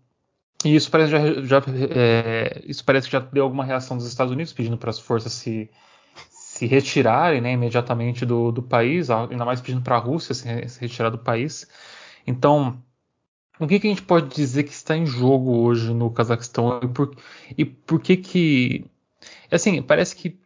isso 0.72 0.90
parece, 0.90 1.10
já, 1.10 1.18
já 1.42 1.62
é, 1.90 2.62
isso 2.64 2.84
parece 2.84 3.06
que 3.08 3.12
já 3.12 3.18
deu 3.18 3.42
alguma 3.42 3.64
reação 3.64 3.96
dos 3.96 4.06
Estados 4.06 4.32
Unidos 4.32 4.52
pedindo 4.52 4.78
para 4.78 4.90
as 4.90 4.98
forças 4.98 5.32
se 5.32 5.68
se 6.54 6.66
retirarem 6.66 7.40
né, 7.40 7.52
imediatamente 7.52 8.24
do, 8.24 8.52
do 8.52 8.62
país, 8.62 9.10
ainda 9.10 9.44
mais 9.44 9.60
pedindo 9.60 9.82
para 9.82 9.96
a 9.96 9.98
Rússia 9.98 10.32
se, 10.32 10.68
se, 10.68 10.80
retirar 10.80 11.10
do 11.10 11.18
país. 11.18 11.66
Então, 12.24 12.80
o 13.58 13.66
que, 13.66 13.80
que, 13.80 13.88
a 13.88 13.90
gente 13.90 14.02
pode 14.02 14.32
dizer 14.32 14.62
que 14.62 14.72
está 14.72 14.96
em 14.96 15.04
jogo 15.04 15.52
hoje 15.62 15.92
no 15.92 16.10
Cazaquistão 16.12 16.78
e 16.80 16.86
por, 16.86 17.16
e 17.58 17.64
por 17.64 18.00
que 18.00 18.16
que 18.16 18.84
assim 19.50 19.82
parece 19.82 20.14
que 20.14 20.38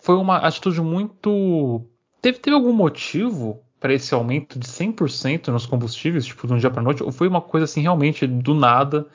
foi 0.00 0.16
uma 0.16 0.38
atitude 0.38 0.80
muito 0.80 1.86
teve, 2.22 2.38
teve 2.38 2.56
algum 2.56 2.72
motivo 2.72 3.62
para 3.78 3.92
esse 3.92 4.14
aumento 4.14 4.58
de 4.58 4.66
100% 4.66 5.48
nos 5.48 5.66
combustíveis, 5.66 6.24
tipo, 6.24 6.46
de 6.46 6.54
um 6.54 6.58
dia 6.58 6.70
para 6.70 6.82
noite, 6.82 7.02
ou 7.02 7.12
foi 7.12 7.28
uma 7.28 7.42
coisa 7.42 7.64
assim 7.64 7.82
realmente 7.82 8.26
do 8.26 8.54
nada 8.54 9.06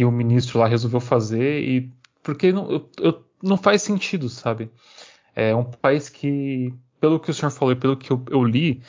que 0.00 0.04
o 0.06 0.10
ministro 0.10 0.58
lá 0.58 0.66
resolveu 0.66 0.98
fazer 0.98 1.62
e 1.62 1.92
porque 2.22 2.50
não, 2.50 2.70
eu, 2.70 2.90
eu, 2.98 3.22
não 3.42 3.58
faz 3.58 3.82
sentido, 3.82 4.30
sabe? 4.30 4.70
É 5.36 5.54
um 5.54 5.62
país 5.62 6.08
que, 6.08 6.72
pelo 6.98 7.20
que 7.20 7.30
o 7.30 7.34
senhor 7.34 7.50
falou 7.50 7.72
e 7.72 7.76
pelo 7.76 7.98
que 7.98 8.10
eu, 8.10 8.24
eu 8.30 8.42
li, 8.42 8.82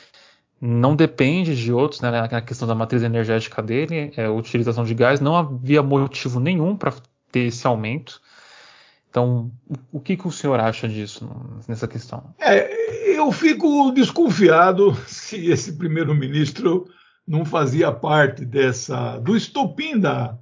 não 0.58 0.96
depende 0.96 1.54
de 1.54 1.70
outros, 1.70 2.00
né, 2.00 2.10
na 2.10 2.40
questão 2.40 2.66
da 2.66 2.74
matriz 2.74 3.02
energética 3.02 3.62
dele, 3.62 4.10
é, 4.16 4.26
utilização 4.26 4.84
de 4.84 4.94
gás, 4.94 5.20
não 5.20 5.36
havia 5.36 5.82
motivo 5.82 6.40
nenhum 6.40 6.78
para 6.78 6.94
ter 7.30 7.40
esse 7.40 7.66
aumento. 7.66 8.18
Então, 9.10 9.52
o, 9.68 9.98
o 9.98 10.00
que, 10.00 10.16
que 10.16 10.26
o 10.26 10.32
senhor 10.32 10.58
acha 10.60 10.88
disso 10.88 11.28
nessa 11.68 11.86
questão? 11.86 12.34
É, 12.40 13.18
eu 13.18 13.30
fico 13.32 13.90
desconfiado 13.90 14.94
se 15.06 15.50
esse 15.50 15.74
primeiro-ministro 15.74 16.86
não 17.28 17.44
fazia 17.44 17.92
parte 17.92 18.46
dessa 18.46 19.18
do 19.18 19.36
estopim 19.36 20.00
da, 20.00 20.38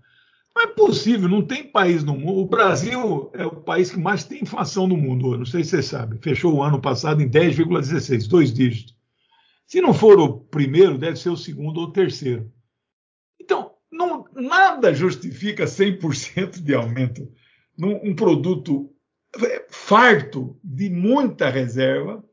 não 0.54 0.62
é 0.62 0.66
possível, 0.66 1.28
não 1.28 1.42
tem 1.42 1.70
país 1.70 2.02
no 2.02 2.16
mundo. 2.16 2.40
O 2.40 2.46
Brasil 2.46 3.30
é 3.34 3.46
o 3.46 3.56
país 3.56 3.90
que 3.90 3.98
mais 3.98 4.24
tem 4.24 4.42
inflação 4.42 4.86
no 4.86 4.96
mundo, 4.96 5.36
não 5.36 5.44
sei 5.44 5.62
se 5.62 5.70
você 5.70 5.82
sabe. 5.82 6.18
Fechou 6.22 6.54
o 6.54 6.62
ano 6.62 6.80
passado 6.80 7.22
em 7.22 7.28
10,16, 7.28 8.28
dois 8.28 8.52
dígitos. 8.52 8.96
Se 9.66 9.80
não 9.80 9.94
for 9.94 10.18
o 10.18 10.40
primeiro, 10.40 10.98
deve 10.98 11.16
ser 11.16 11.30
o 11.30 11.36
segundo 11.36 11.78
ou 11.78 11.86
o 11.86 11.92
terceiro. 11.92 12.52
Então, 13.40 13.72
não, 13.90 14.24
nada 14.34 14.92
justifica 14.92 15.64
100% 15.64 16.60
de 16.60 16.74
aumento 16.74 17.30
num 17.78 17.94
um 18.02 18.14
produto 18.14 18.92
é, 19.42 19.66
farto 19.70 20.58
de 20.62 20.90
muita 20.90 21.48
reserva. 21.48 22.24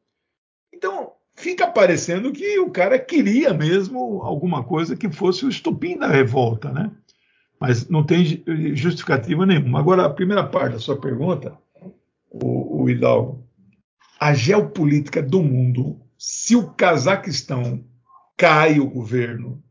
Então, 0.73 1.13
fica 1.35 1.67
parecendo 1.67 2.31
que 2.33 2.59
o 2.59 2.71
cara 2.71 2.97
queria 2.97 3.53
mesmo 3.53 4.23
alguma 4.23 4.63
coisa 4.63 4.97
que 4.97 5.11
fosse 5.11 5.45
o 5.45 5.49
estupim 5.49 5.97
da 5.97 6.07
revolta, 6.07 6.71
né? 6.71 6.91
Mas 7.59 7.89
não 7.89 8.03
tem 8.03 8.43
justificativa 8.73 9.45
nenhuma. 9.45 9.79
Agora, 9.79 10.05
a 10.05 10.09
primeira 10.09 10.43
parte 10.45 10.73
da 10.73 10.79
sua 10.79 10.99
pergunta, 10.99 11.57
o, 12.29 12.83
o 12.83 12.89
Hidalgo, 12.89 13.43
a 14.19 14.33
geopolítica 14.33 15.21
do 15.21 15.41
mundo, 15.41 15.99
se 16.17 16.55
o 16.55 16.71
Cazaquistão 16.71 17.83
cai 18.35 18.79
o 18.79 18.89
governo 18.89 19.63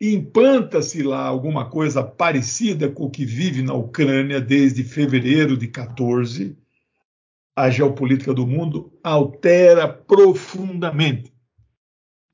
implanta-se 0.00 1.02
lá 1.02 1.26
alguma 1.26 1.68
coisa 1.68 2.02
parecida 2.02 2.88
com 2.88 3.04
o 3.04 3.10
que 3.10 3.24
vive 3.26 3.62
na 3.62 3.74
Ucrânia 3.74 4.40
desde 4.40 4.82
fevereiro 4.82 5.56
de 5.58 5.68
14, 5.68 6.56
a 7.54 7.68
geopolítica 7.68 8.32
do 8.32 8.46
mundo 8.46 8.98
altera 9.02 9.86
profundamente. 9.86 11.30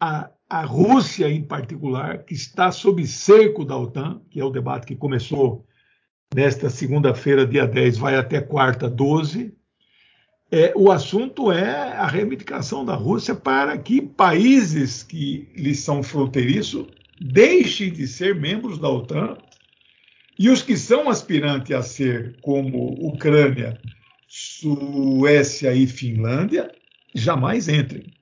A 0.01 0.31
a 0.49 0.63
Rússia, 0.63 1.29
em 1.29 1.43
particular, 1.43 2.25
que 2.25 2.35
está 2.35 2.71
sob 2.71 3.05
cerco 3.07 3.65
da 3.65 3.77
OTAN, 3.77 4.21
que 4.31 4.41
é 4.41 4.45
o 4.45 4.51
debate 4.51 4.87
que 4.87 4.95
começou 4.95 5.67
nesta 6.35 6.71
segunda-feira, 6.71 7.47
dia 7.47 7.67
10, 7.67 7.99
vai 7.99 8.17
até 8.17 8.41
quarta, 8.41 8.89
12. 8.89 9.53
É, 10.51 10.73
o 10.77 10.93
assunto 10.93 11.51
é 11.51 11.93
a 11.97 12.07
reivindicação 12.07 12.85
da 12.85 12.95
Rússia 12.95 13.35
para 13.35 13.77
que 13.77 14.01
países 14.01 15.03
que 15.03 15.49
lhes 15.57 15.81
são 15.81 16.03
fronteiriços 16.03 16.87
deixem 17.21 17.93
de 17.93 18.07
ser 18.07 18.35
membros 18.35 18.79
da 18.79 18.89
OTAN 18.89 19.37
e 20.39 20.49
os 20.49 20.63
que 20.63 20.77
são 20.77 21.09
aspirantes 21.09 21.75
a 21.75 21.83
ser, 21.83 22.37
como 22.43 22.93
Ucrânia, 23.09 23.81
Suécia 24.29 25.75
e 25.75 25.87
Finlândia, 25.87 26.71
jamais 27.15 27.69
entrem. 27.69 28.16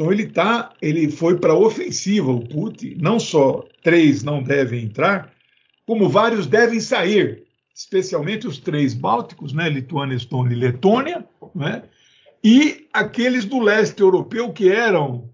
Então 0.00 0.10
ele 0.10 0.28
tá, 0.28 0.72
ele 0.80 1.10
foi 1.10 1.38
para 1.38 1.52
a 1.52 1.58
ofensiva, 1.58 2.30
o 2.30 2.40
Putin. 2.40 2.96
Não 2.98 3.20
só 3.20 3.62
três 3.82 4.22
não 4.22 4.42
devem 4.42 4.84
entrar, 4.84 5.30
como 5.86 6.08
vários 6.08 6.46
devem 6.46 6.80
sair, 6.80 7.44
especialmente 7.74 8.46
os 8.46 8.56
três 8.56 8.94
bálticos, 8.94 9.52
né, 9.52 9.68
Lituânia, 9.68 10.16
Estônia 10.16 10.54
e 10.54 10.58
Letônia, 10.58 11.28
né, 11.54 11.82
e 12.42 12.88
aqueles 12.94 13.44
do 13.44 13.60
leste 13.60 14.00
europeu 14.00 14.50
que 14.54 14.70
eram 14.70 15.28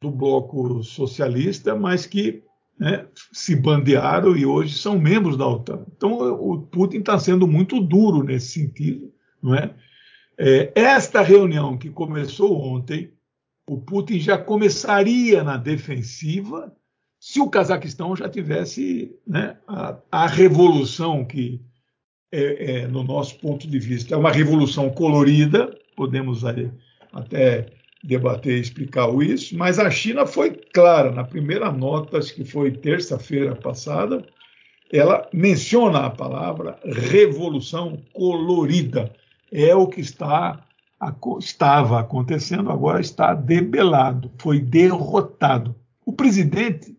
do 0.00 0.10
bloco 0.10 0.82
socialista, 0.82 1.76
mas 1.76 2.06
que 2.06 2.42
né, 2.78 3.06
se 3.34 3.54
bandearam 3.54 4.34
e 4.34 4.46
hoje 4.46 4.78
são 4.78 4.98
membros 4.98 5.36
da 5.36 5.46
OTAN. 5.46 5.84
Então, 5.94 6.14
o 6.40 6.62
Putin 6.62 7.00
está 7.00 7.18
sendo 7.18 7.46
muito 7.46 7.78
duro 7.78 8.22
nesse 8.22 8.48
sentido. 8.60 9.12
Não 9.42 9.54
é? 9.54 9.74
é? 10.38 10.72
Esta 10.74 11.20
reunião 11.20 11.76
que 11.76 11.90
começou 11.90 12.58
ontem, 12.58 13.12
o 13.70 13.78
Putin 13.78 14.18
já 14.18 14.36
começaria 14.36 15.44
na 15.44 15.56
defensiva 15.56 16.74
se 17.20 17.38
o 17.40 17.48
Cazaquistão 17.48 18.16
já 18.16 18.28
tivesse 18.28 19.14
né, 19.24 19.58
a, 19.68 19.96
a, 20.10 20.26
revolução 20.26 21.24
que, 21.24 21.60
é, 22.32 22.80
é, 22.80 22.86
no 22.88 23.04
nosso 23.04 23.38
ponto 23.38 23.68
de 23.68 23.78
vista, 23.78 24.12
é 24.12 24.18
uma 24.18 24.32
revolução 24.32 24.90
colorida, 24.90 25.72
podemos 25.94 26.42
até 27.12 27.66
debater 28.02 28.58
e 28.58 28.60
explicar 28.60 29.08
isso, 29.22 29.56
mas 29.56 29.78
a 29.78 29.88
China 29.88 30.26
foi 30.26 30.50
clara 30.50 31.12
na 31.12 31.22
primeira 31.22 31.70
nota, 31.70 32.18
acho 32.18 32.34
que 32.34 32.44
foi 32.44 32.72
terça-feira 32.72 33.54
passada, 33.54 34.26
ela 34.92 35.28
menciona 35.32 36.06
a 36.06 36.10
palavra 36.10 36.76
revolução 36.84 38.02
colorida. 38.12 39.12
É 39.52 39.72
o 39.76 39.86
que 39.86 40.00
está 40.00 40.60
estava 41.38 42.00
acontecendo, 42.00 42.70
agora 42.70 43.00
está 43.00 43.34
debelado, 43.34 44.30
foi 44.38 44.60
derrotado. 44.60 45.74
O 46.04 46.12
presidente 46.12 46.96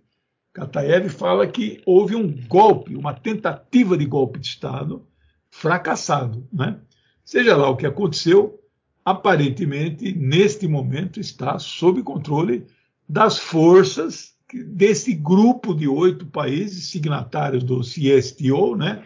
Kataev 0.53 1.09
fala 1.09 1.47
que 1.47 1.81
houve 1.85 2.15
um 2.15 2.33
golpe, 2.47 2.95
uma 2.95 3.13
tentativa 3.13 3.97
de 3.97 4.05
golpe 4.05 4.39
de 4.39 4.47
Estado 4.47 5.05
fracassado. 5.49 6.47
Né? 6.51 6.77
Seja 7.23 7.55
lá 7.55 7.69
o 7.69 7.77
que 7.77 7.85
aconteceu, 7.85 8.59
aparentemente, 9.05 10.13
neste 10.13 10.67
momento, 10.67 11.19
está 11.19 11.59
sob 11.59 12.01
controle 12.03 12.65
das 13.07 13.37
forças 13.37 14.33
desse 14.53 15.13
grupo 15.13 15.73
de 15.73 15.87
oito 15.87 16.25
países 16.25 16.89
signatários 16.89 17.63
do 17.63 17.81
CSTO, 17.81 18.75
né, 18.75 19.03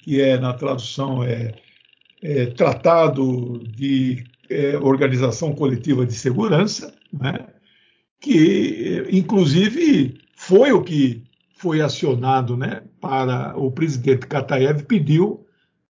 que 0.00 0.20
é, 0.20 0.38
na 0.38 0.52
tradução, 0.52 1.22
é, 1.22 1.54
é 2.20 2.46
Tratado 2.46 3.58
de 3.58 4.24
é, 4.50 4.76
Organização 4.78 5.54
Coletiva 5.54 6.06
de 6.06 6.14
Segurança, 6.14 6.94
né, 7.12 7.46
que, 8.20 9.06
inclusive, 9.10 10.18
foi 10.36 10.72
o 10.72 10.82
que 10.82 11.24
foi 11.56 11.80
acionado 11.80 12.56
né, 12.56 12.82
para 13.00 13.56
o 13.56 13.70
presidente 13.70 14.26
Kataev 14.26 14.84
pediu 14.84 15.44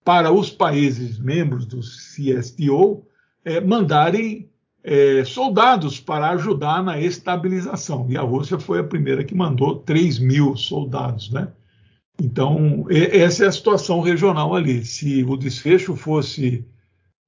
para 0.04 0.32
os 0.32 0.50
países 0.50 1.18
membros 1.18 1.66
do 1.66 1.80
CSTO 1.80 3.04
é, 3.44 3.60
mandarem 3.60 4.48
é, 4.82 5.22
soldados 5.24 6.00
para 6.00 6.30
ajudar 6.30 6.82
na 6.82 6.98
estabilização. 6.98 8.06
E 8.08 8.16
a 8.16 8.22
Rússia 8.22 8.58
foi 8.58 8.78
a 8.78 8.84
primeira 8.84 9.22
que 9.22 9.34
mandou 9.34 9.76
3 9.80 10.18
mil 10.18 10.56
soldados. 10.56 11.30
Né? 11.30 11.48
Então, 12.18 12.86
essa 12.88 13.44
é 13.44 13.48
a 13.48 13.52
situação 13.52 14.00
regional 14.00 14.54
ali. 14.54 14.84
Se 14.84 15.22
o 15.24 15.36
desfecho 15.36 15.94
fosse 15.94 16.64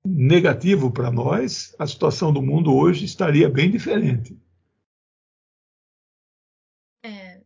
negativo 0.05 0.91
para 0.91 1.11
nós, 1.11 1.75
a 1.79 1.87
situação 1.87 2.33
do 2.33 2.43
mundo 2.43 2.75
hoje 2.75 3.05
estaria 3.05 3.49
bem 3.49 3.71
diferente. 3.71 4.37
É, 7.03 7.41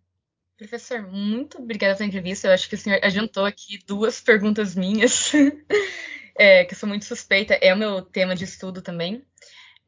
professor, 0.57 1.03
muito 1.03 1.59
obrigada 1.59 1.97
pela 1.97 2.09
entrevista. 2.09 2.49
Eu 2.49 2.53
acho 2.53 2.69
que 2.69 2.75
o 2.75 2.79
senhor 2.79 3.01
adiantou 3.03 3.45
aqui 3.45 3.79
duas 3.87 4.21
perguntas 4.21 4.75
minhas. 4.75 5.33
é, 6.37 6.65
que 6.65 6.75
eu 6.75 6.79
sou 6.79 6.89
muito 6.89 7.05
suspeita, 7.05 7.55
é 7.55 7.73
o 7.73 7.77
meu 7.77 8.03
tema 8.03 8.35
de 8.35 8.45
estudo 8.45 8.83
também. 8.83 9.25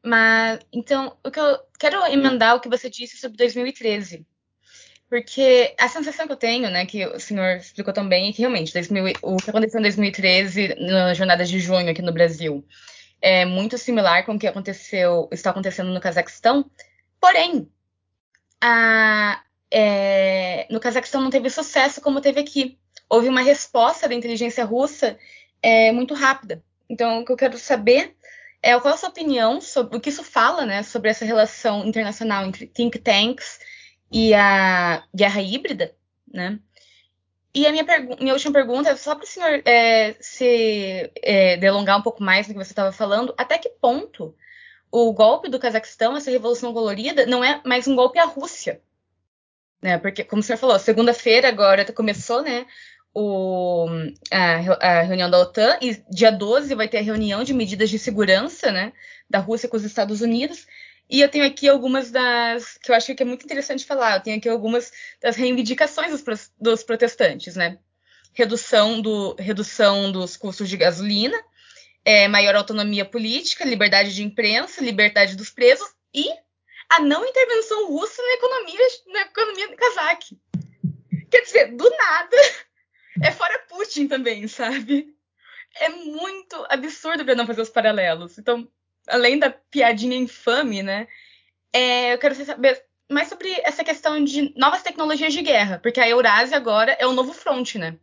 Mas, 0.03 0.59
então, 0.71 1.17
o 1.23 1.31
que 1.31 1.39
eu 1.39 1.59
quero 1.79 2.05
emendar 2.05 2.55
o 2.55 2.61
que 2.61 2.69
você 2.69 2.89
disse 2.89 3.17
sobre 3.17 3.37
2013. 3.37 4.25
Porque 5.09 5.73
a 5.79 5.87
sensação 5.87 6.27
que 6.27 6.33
eu 6.33 6.37
tenho, 6.37 6.69
né, 6.69 6.85
que 6.85 7.05
o 7.05 7.19
senhor 7.19 7.57
explicou 7.57 7.93
também, 7.93 8.29
é 8.29 8.33
que 8.33 8.39
realmente 8.39 8.73
2000, 8.73 9.13
o 9.21 9.37
que 9.37 9.49
aconteceu 9.49 9.79
em 9.79 9.83
2013, 9.83 10.75
na 10.79 11.13
jornada 11.13 11.45
de 11.45 11.59
junho 11.59 11.89
aqui 11.89 12.01
no 12.01 12.11
Brasil, 12.11 12.65
é 13.21 13.45
muito 13.45 13.77
similar 13.77 14.25
com 14.25 14.35
o 14.35 14.39
que 14.39 14.47
aconteceu, 14.47 15.29
está 15.31 15.51
acontecendo 15.51 15.93
no 15.93 16.01
Cazaquistão. 16.01 16.69
Porém, 17.21 17.69
a, 18.61 19.41
é, 19.71 20.67
no 20.69 20.79
Cazaquistão 20.79 21.21
não 21.21 21.29
teve 21.29 21.49
sucesso 21.49 22.01
como 22.01 22.21
teve 22.21 22.41
aqui. 22.41 22.77
Houve 23.09 23.29
uma 23.29 23.41
resposta 23.41 24.09
da 24.09 24.15
inteligência 24.15 24.65
russa 24.65 25.17
é 25.61 25.91
muito 25.91 26.13
rápida. 26.13 26.61
Então, 26.89 27.21
o 27.21 27.25
que 27.25 27.31
eu 27.31 27.37
quero 27.37 27.57
saber 27.57 28.15
é 28.61 28.77
qual 28.79 28.93
a 28.93 28.97
sua 28.97 29.09
opinião 29.09 29.61
sobre 29.61 29.97
o 29.97 30.01
que 30.01 30.09
isso 30.09 30.23
fala, 30.23 30.65
né, 30.65 30.83
sobre 30.83 31.09
essa 31.09 31.25
relação 31.25 31.85
internacional 31.85 32.45
entre 32.45 32.67
think 32.67 32.99
tanks 32.99 33.59
e 34.11 34.33
a 34.33 35.03
guerra 35.13 35.41
híbrida, 35.41 35.95
né? 36.31 36.59
E 37.53 37.65
a 37.65 37.71
minha, 37.71 37.85
minha 38.19 38.33
última 38.33 38.53
pergunta 38.53 38.89
é 38.89 38.95
só 38.95 39.15
para 39.15 39.23
o 39.23 39.27
senhor 39.27 39.61
é, 39.65 40.15
se 40.19 41.11
é, 41.23 41.57
delongar 41.57 41.97
um 41.97 42.03
pouco 42.03 42.21
mais 42.21 42.47
no 42.47 42.53
que 42.53 42.63
você 42.63 42.71
estava 42.71 42.91
falando, 42.91 43.33
até 43.37 43.57
que 43.57 43.69
ponto 43.69 44.35
o 44.91 45.11
golpe 45.11 45.49
do 45.49 45.59
Cazaquistão, 45.59 46.15
essa 46.15 46.31
revolução 46.31 46.73
colorida, 46.73 47.25
não 47.25 47.43
é 47.43 47.61
mais 47.65 47.87
um 47.87 47.95
golpe 47.95 48.19
à 48.19 48.25
Rússia? 48.25 48.81
Né? 49.81 49.97
Porque, 49.97 50.23
como 50.23 50.39
o 50.39 50.43
senhor 50.43 50.57
falou, 50.57 50.77
segunda-feira 50.79 51.47
agora 51.47 51.91
começou, 51.91 52.41
né? 52.41 52.65
o, 53.19 53.87
a, 54.31 54.99
a, 54.99 55.01
reunião 55.01 55.27
da 55.27 55.39
OTAN 55.39 55.79
e 55.81 55.99
dia 56.07 56.31
12 56.31 56.75
vai 56.75 56.87
ter 56.87 56.99
a 56.99 57.01
reunião 57.01 57.43
de 57.43 57.51
medidas 57.51 57.89
de 57.89 57.97
segurança 57.97 58.71
né, 58.71 58.93
da 59.27 59.39
Rússia 59.39 59.67
com 59.67 59.75
os 59.75 59.83
Estados 59.83 60.21
Unidos. 60.21 60.67
E 61.09 61.21
eu 61.21 61.29
tenho 61.29 61.45
aqui 61.45 61.69
algumas 61.69 62.11
das 62.11 62.77
que 62.77 62.91
eu 62.91 62.95
acho 62.95 63.15
que 63.15 63.23
é 63.23 63.25
muito 63.25 63.45
interessante 63.45 63.85
falar. 63.85 64.17
Eu 64.17 64.23
tenho 64.23 64.37
aqui 64.37 64.49
algumas 64.49 64.91
das 65.21 65.35
reivindicações 65.35 66.11
dos, 66.11 66.51
dos 66.59 66.83
protestantes, 66.83 67.55
né? 67.55 67.79
Redução, 68.33 69.01
do, 69.01 69.35
redução 69.35 70.11
dos 70.11 70.35
custos 70.35 70.69
de 70.69 70.77
gasolina, 70.77 71.37
é, 72.03 72.27
maior 72.27 72.55
autonomia 72.55 73.05
política, 73.05 73.65
liberdade 73.65 74.13
de 74.13 74.23
imprensa, 74.23 74.83
liberdade 74.83 75.35
dos 75.35 75.49
presos 75.49 75.87
e 76.13 76.29
a 76.89 76.99
não 76.99 77.25
intervenção 77.25 77.87
russa 77.87 78.21
na 78.21 78.33
economia, 78.33 78.87
na 79.07 79.21
economia 79.21 79.75
cazaque. 79.75 80.37
Quer 81.29 81.41
dizer, 81.41 81.75
do 81.75 81.89
nada, 81.89 82.37
é 83.23 83.31
fora 83.31 83.59
Putin 83.69 84.07
também, 84.07 84.47
sabe? 84.47 85.13
É 85.79 85.89
muito 85.89 86.65
absurdo 86.69 87.23
para 87.23 87.35
não 87.35 87.45
fazer 87.47 87.61
os 87.61 87.69
paralelos. 87.69 88.37
Então, 88.37 88.67
além 89.07 89.39
da 89.39 89.49
piadinha 89.49 90.15
infame, 90.17 90.83
né? 90.83 91.07
É, 91.73 92.13
eu 92.13 92.17
quero 92.17 92.35
saber 92.35 92.83
mais 93.09 93.29
sobre 93.29 93.49
essa 93.63 93.83
questão 93.83 94.23
de 94.23 94.53
novas 94.57 94.83
tecnologias 94.83 95.33
de 95.33 95.41
guerra, 95.41 95.79
porque 95.79 95.99
a 95.99 96.09
Eurásia 96.09 96.57
agora 96.57 96.91
é 96.99 97.07
o 97.07 97.13
novo 97.13 97.33
fronte, 97.33 97.77
né? 97.77 97.97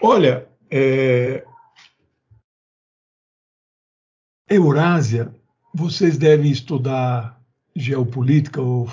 Olha, 0.00 0.48
é... 0.70 1.44
Eurásia, 4.48 5.34
vocês 5.74 6.16
devem 6.16 6.50
estudar 6.50 7.38
geopolítica 7.74 8.60
ou 8.60 8.88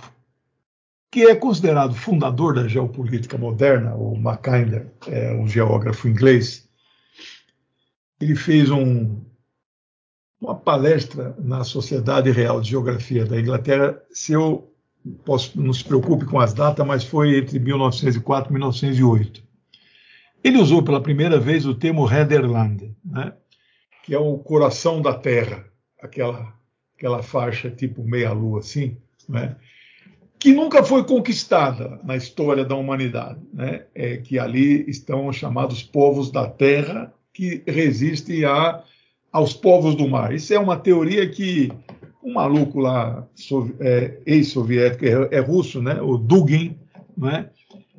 que 1.11 1.23
é 1.23 1.35
considerado 1.35 1.95
fundador 1.95 2.55
da 2.55 2.67
geopolítica 2.67 3.37
moderna, 3.37 3.95
o 3.95 4.17
Mackinder, 4.17 4.91
é 5.07 5.31
um 5.33 5.47
geógrafo 5.47 6.09
inglês, 6.09 6.64
ele 8.19 8.35
fez 8.35 8.69
um, 8.71 9.21
uma 10.39 10.55
palestra 10.55 11.35
na 11.39 11.63
Sociedade 11.63 12.31
Real 12.31 12.61
de 12.61 12.69
Geografia 12.69 13.25
da 13.25 13.39
Inglaterra. 13.39 14.01
Se 14.11 14.33
eu 14.33 14.73
posso, 15.23 15.59
não 15.59 15.73
se 15.73 15.83
preocupe 15.83 16.25
com 16.25 16.39
as 16.39 16.53
datas, 16.53 16.85
mas 16.85 17.03
foi 17.03 17.37
entre 17.37 17.59
1904 17.59 18.49
e 18.49 18.53
1908. 18.53 19.43
Ele 20.43 20.57
usou 20.59 20.83
pela 20.83 21.01
primeira 21.01 21.39
vez 21.39 21.65
o 21.65 21.73
termo 21.73 22.09
Heatherland, 22.09 22.95
né, 23.03 23.33
que 24.03 24.13
é 24.13 24.19
o 24.19 24.37
coração 24.37 25.01
da 25.01 25.13
Terra, 25.13 25.65
aquela, 26.01 26.53
aquela 26.95 27.23
faixa 27.23 27.71
tipo 27.71 28.03
meia-lua 28.03 28.59
assim, 28.59 28.97
né, 29.27 29.55
que 30.37 30.53
nunca 30.53 30.83
foi 30.83 31.03
conquistada 31.03 31.99
na 32.03 32.15
história 32.15 32.63
da 32.63 32.75
humanidade, 32.75 33.39
né? 33.51 33.85
é 33.95 34.17
que 34.17 34.37
ali 34.37 34.87
estão 34.87 35.33
chamados 35.33 35.81
povos 35.81 36.29
da 36.29 36.47
terra 36.47 37.11
que 37.35 37.61
resistem 37.67 38.45
a, 38.45 38.81
aos 39.31 39.53
povos 39.53 39.93
do 39.93 40.07
mar. 40.07 40.33
Isso 40.33 40.53
é 40.53 40.57
uma 40.57 40.77
teoria 40.77 41.29
que 41.29 41.69
um 42.23 42.33
maluco 42.33 42.79
lá, 42.79 43.27
é, 43.79 44.17
ex-soviético, 44.25 45.05
é, 45.05 45.37
é, 45.37 45.39
russo, 45.39 45.81
né? 45.81 46.01
o 46.01 46.17
Dugin, 46.17 46.75
né? 47.15 47.49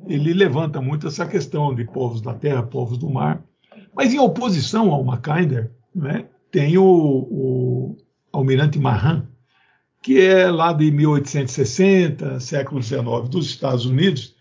ele 0.05 0.33
levanta 0.33 0.81
muito 0.81 1.07
essa 1.07 1.25
questão 1.25 1.73
de 1.73 1.85
povos 1.85 2.19
da 2.19 2.33
terra, 2.33 2.63
povos 2.63 2.97
do 2.97 3.09
mar. 3.09 3.41
Mas 3.95 4.13
em 4.13 4.19
oposição 4.19 4.91
ao 4.91 5.03
Mackinder, 5.03 5.71
né? 5.95 6.25
tem 6.51 6.77
o, 6.77 6.83
o 6.83 7.97
almirante 8.33 8.79
Mahan, 8.79 9.27
que 10.01 10.19
é 10.19 10.49
lá 10.49 10.73
de 10.73 10.91
1860, 10.91 12.39
século 12.39 12.81
XIX, 12.81 13.29
dos 13.29 13.45
Estados 13.47 13.85
Unidos, 13.85 14.35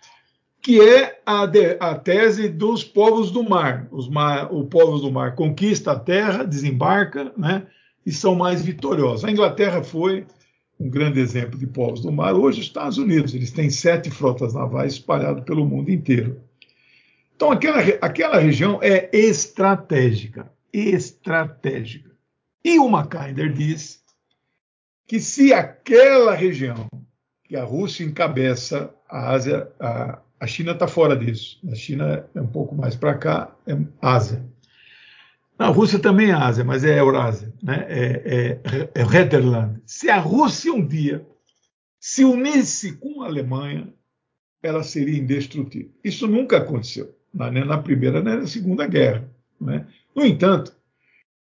que 0.66 0.80
é 0.80 1.20
a, 1.24 1.46
de, 1.46 1.76
a 1.78 1.94
tese 1.94 2.48
dos 2.48 2.82
povos 2.82 3.30
do 3.30 3.48
mar. 3.48 3.86
Os 3.92 4.08
mar, 4.08 4.52
o 4.52 4.64
povos 4.66 5.00
do 5.00 5.12
mar 5.12 5.36
conquista 5.36 5.92
a 5.92 5.96
terra, 5.96 6.42
desembarca, 6.42 7.32
né, 7.36 7.68
e 8.04 8.10
são 8.10 8.34
mais 8.34 8.62
vitoriosos. 8.62 9.24
A 9.24 9.30
Inglaterra 9.30 9.84
foi 9.84 10.26
um 10.80 10.90
grande 10.90 11.20
exemplo 11.20 11.56
de 11.56 11.68
povos 11.68 12.00
do 12.00 12.10
mar. 12.10 12.34
Hoje, 12.34 12.58
os 12.58 12.66
Estados 12.66 12.98
Unidos, 12.98 13.32
eles 13.32 13.52
têm 13.52 13.70
sete 13.70 14.10
frotas 14.10 14.54
navais 14.54 14.94
espalhadas 14.94 15.44
pelo 15.44 15.64
mundo 15.64 15.88
inteiro. 15.88 16.40
Então, 17.36 17.52
aquela, 17.52 17.78
aquela 18.00 18.38
região 18.40 18.80
é 18.82 19.08
estratégica. 19.12 20.50
Estratégica. 20.72 22.10
E 22.64 22.76
o 22.80 22.88
Mackinder 22.88 23.52
diz 23.52 24.02
que 25.06 25.20
se 25.20 25.52
aquela 25.52 26.34
região 26.34 26.88
que 27.44 27.54
a 27.54 27.62
Rússia 27.62 28.02
encabeça 28.02 28.92
a 29.08 29.30
Ásia, 29.30 29.70
a, 29.78 30.18
a 30.38 30.46
China 30.46 30.72
está 30.72 30.86
fora 30.86 31.16
disso. 31.16 31.58
A 31.70 31.74
China 31.74 32.26
é 32.34 32.40
um 32.40 32.46
pouco 32.46 32.74
mais 32.74 32.94
para 32.94 33.14
cá, 33.14 33.54
é 33.66 33.76
Ásia. 34.00 34.44
A 35.58 35.68
Rússia 35.68 35.98
também 35.98 36.30
é 36.30 36.34
Ásia, 36.34 36.64
mas 36.64 36.84
é 36.84 37.00
Eurásia, 37.00 37.52
né? 37.62 37.86
é, 37.88 38.58
é, 38.64 38.90
é 38.94 39.02
Retterland. 39.02 39.80
Se 39.86 40.10
a 40.10 40.18
Rússia 40.18 40.72
um 40.72 40.86
dia 40.86 41.26
se 41.98 42.24
unisse 42.24 42.92
com 42.92 43.22
a 43.22 43.26
Alemanha, 43.26 43.92
ela 44.62 44.82
seria 44.82 45.18
indestrutível. 45.18 45.90
Isso 46.04 46.26
nunca 46.26 46.58
aconteceu, 46.58 47.14
nem 47.32 47.64
na 47.64 47.78
Primeira 47.78 48.22
nem 48.22 48.36
na 48.36 48.46
Segunda 48.46 48.86
Guerra. 48.86 49.28
Né? 49.58 49.86
No 50.14 50.26
entanto, 50.26 50.76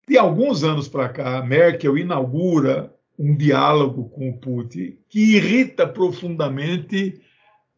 de 0.08 0.16
alguns 0.16 0.64
anos 0.64 0.88
para 0.88 1.10
cá, 1.10 1.42
Merkel 1.42 1.98
inaugura 1.98 2.94
um 3.18 3.36
diálogo 3.36 4.08
com 4.08 4.30
o 4.30 4.38
Putin 4.38 4.96
que 5.08 5.36
irrita 5.36 5.86
profundamente 5.86 7.20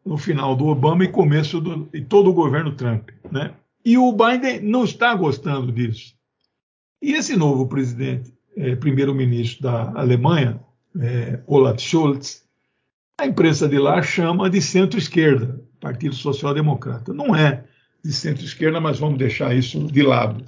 no 0.05 0.17
final 0.17 0.57
do 0.57 0.67
Obama 0.67 1.05
e 1.05 1.09
começo 1.09 1.61
do 1.61 1.89
e 1.93 2.01
todo 2.01 2.31
o 2.31 2.35
governo 2.35 2.73
Trump, 2.73 3.11
né? 3.31 3.55
E 3.85 3.97
o 3.97 4.13
Biden 4.13 4.61
não 4.63 4.85
está 4.85 5.15
gostando 5.15 5.73
disso. 5.73 6.15
E 7.03 7.13
esse 7.13 7.37
novo 7.37 7.67
presidente, 7.67 8.33
é, 8.57 8.77
primeiro-ministro 8.77 9.63
da 9.63 9.91
Alemanha, 9.99 10.61
é, 11.01 11.41
Olaf 11.47 11.81
Scholz, 11.81 12.45
a 13.19 13.27
imprensa 13.27 13.69
de 13.69 13.79
lá 13.79 14.03
chama 14.03 14.51
de 14.51 14.61
centro-esquerda, 14.61 15.63
Partido 15.81 16.15
Social 16.15 16.53
Democrata. 16.53 17.13
Não 17.13 17.35
é 17.35 17.65
de 18.05 18.13
centro-esquerda, 18.13 18.81
mas 18.81 18.99
vamos 18.99 19.19
deixar 19.19 19.55
isso 19.55 19.87
de 19.87 20.03
lado. 20.03 20.45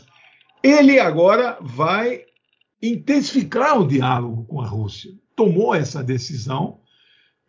Ele 0.62 0.98
agora 0.98 1.58
vai 1.60 2.22
intensificar 2.82 3.80
o 3.80 3.86
diálogo 3.86 4.44
com 4.44 4.60
a 4.60 4.66
Rússia. 4.66 5.12
Tomou 5.36 5.74
essa 5.74 6.02
decisão 6.02 6.80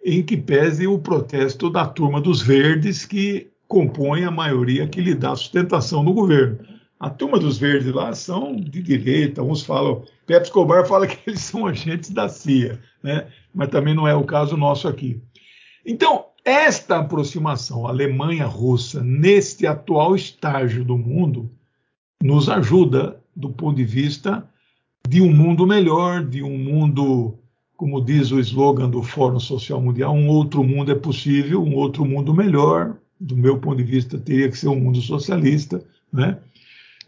em 0.03 0.21
que 0.21 0.35
pese 0.35 0.85
o 0.85 0.99
protesto 0.99 1.69
da 1.69 1.85
turma 1.85 2.19
dos 2.19 2.41
verdes 2.41 3.05
que 3.05 3.49
compõe 3.67 4.23
a 4.25 4.31
maioria 4.31 4.87
que 4.87 5.01
lhe 5.01 5.15
dá 5.15 5.35
sustentação 5.35 6.03
no 6.03 6.13
governo. 6.13 6.59
A 6.99 7.09
turma 7.09 7.39
dos 7.39 7.57
verdes 7.57 7.93
lá 7.93 8.13
são 8.13 8.55
de 8.55 8.81
direita, 8.81 9.41
uns 9.41 9.63
falam, 9.63 10.03
Pepe 10.25 10.45
Escobar 10.45 10.85
fala 10.85 11.07
que 11.07 11.17
eles 11.27 11.41
são 11.41 11.65
agentes 11.65 12.09
da 12.09 12.29
CIA, 12.29 12.79
né? 13.01 13.27
mas 13.53 13.69
também 13.69 13.93
não 13.93 14.07
é 14.07 14.15
o 14.15 14.23
caso 14.23 14.55
nosso 14.55 14.87
aqui. 14.87 15.21
Então, 15.85 16.25
esta 16.45 16.99
aproximação 16.99 17.87
Alemanha-Russa 17.87 19.01
neste 19.01 19.65
atual 19.65 20.15
estágio 20.15 20.83
do 20.83 20.97
mundo 20.97 21.49
nos 22.21 22.49
ajuda 22.49 23.21
do 23.35 23.49
ponto 23.49 23.75
de 23.75 23.85
vista 23.85 24.47
de 25.07 25.21
um 25.21 25.33
mundo 25.33 25.65
melhor, 25.65 26.23
de 26.23 26.41
um 26.41 26.57
mundo 26.57 27.37
como 27.75 28.03
diz 28.03 28.31
o 28.31 28.39
slogan 28.39 28.89
do 28.89 29.01
Fórum 29.01 29.39
Social 29.39 29.81
Mundial, 29.81 30.13
um 30.13 30.27
outro 30.27 30.63
mundo 30.63 30.91
é 30.91 30.95
possível, 30.95 31.61
um 31.61 31.75
outro 31.75 32.05
mundo 32.05 32.33
melhor, 32.33 32.97
do 33.19 33.35
meu 33.35 33.59
ponto 33.59 33.77
de 33.77 33.83
vista, 33.83 34.17
teria 34.17 34.49
que 34.49 34.57
ser 34.57 34.67
um 34.67 34.79
mundo 34.79 35.01
socialista, 35.01 35.83
né? 36.11 36.39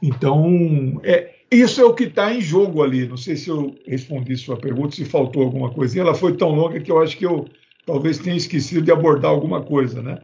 Então, 0.02 1.00
é, 1.04 1.36
isso 1.52 1.80
é 1.82 1.86
o 1.86 1.94
que 1.94 2.06
está 2.06 2.34
em 2.34 2.42
jogo 2.42 2.84
ali. 2.84 3.08
Não 3.08 3.18
sei 3.18 3.36
se 3.36 3.50
eu 3.50 3.76
respondi 3.86 4.36
sua 4.36 4.58
pergunta, 4.58 4.96
se 4.96 5.06
faltou 5.06 5.44
alguma 5.44 5.72
coisinha. 5.72 6.04
Ela 6.04 6.16
foi 6.16 6.36
tão 6.36 6.50
longa 6.50 6.80
que 6.80 6.92
eu 6.92 7.02
acho 7.02 7.18
que 7.18 7.26
eu 7.26 7.48
talvez 7.86 8.18
tenha 8.18 8.36
esquecido 8.36 8.82
de 8.82 8.92
abordar 8.92 9.32
alguma 9.32 9.64
coisa, 9.64 10.02
né? 10.02 10.22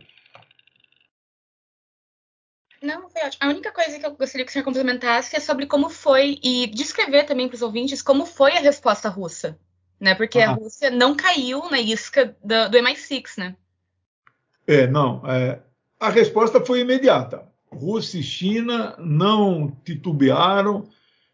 Não, 2.82 3.10
foi 3.10 3.22
ótimo. 3.22 3.40
A 3.42 3.50
única 3.50 3.72
coisa 3.72 4.00
que 4.00 4.06
eu 4.06 4.16
gostaria 4.16 4.44
que 4.44 4.50
o 4.50 4.54
senhor 4.54 4.66
complementasse 4.66 5.36
é 5.36 5.40
sobre 5.40 5.68
como 5.68 5.90
foi, 5.90 6.40
e 6.44 6.68
descrever 6.68 7.24
também 7.24 7.48
para 7.48 7.56
os 7.56 7.62
ouvintes 7.62 8.02
como 8.02 8.26
foi 8.26 8.54
a 8.54 8.60
resposta 8.60 9.08
russa 9.08 9.58
né? 10.02 10.16
Porque 10.16 10.40
a 10.40 10.54
Rússia 10.54 10.90
não 10.90 11.16
caiu 11.16 11.70
na 11.70 11.80
isca 11.80 12.36
do, 12.44 12.70
do 12.70 12.78
MI6, 12.80 13.38
né? 13.38 13.56
É, 14.66 14.88
não. 14.88 15.22
É, 15.28 15.60
a 16.00 16.10
resposta 16.10 16.60
foi 16.60 16.82
imediata. 16.82 17.44
Rússia 17.72 18.18
e 18.18 18.24
China 18.24 18.96
não 18.98 19.72
titubearam. 19.86 20.90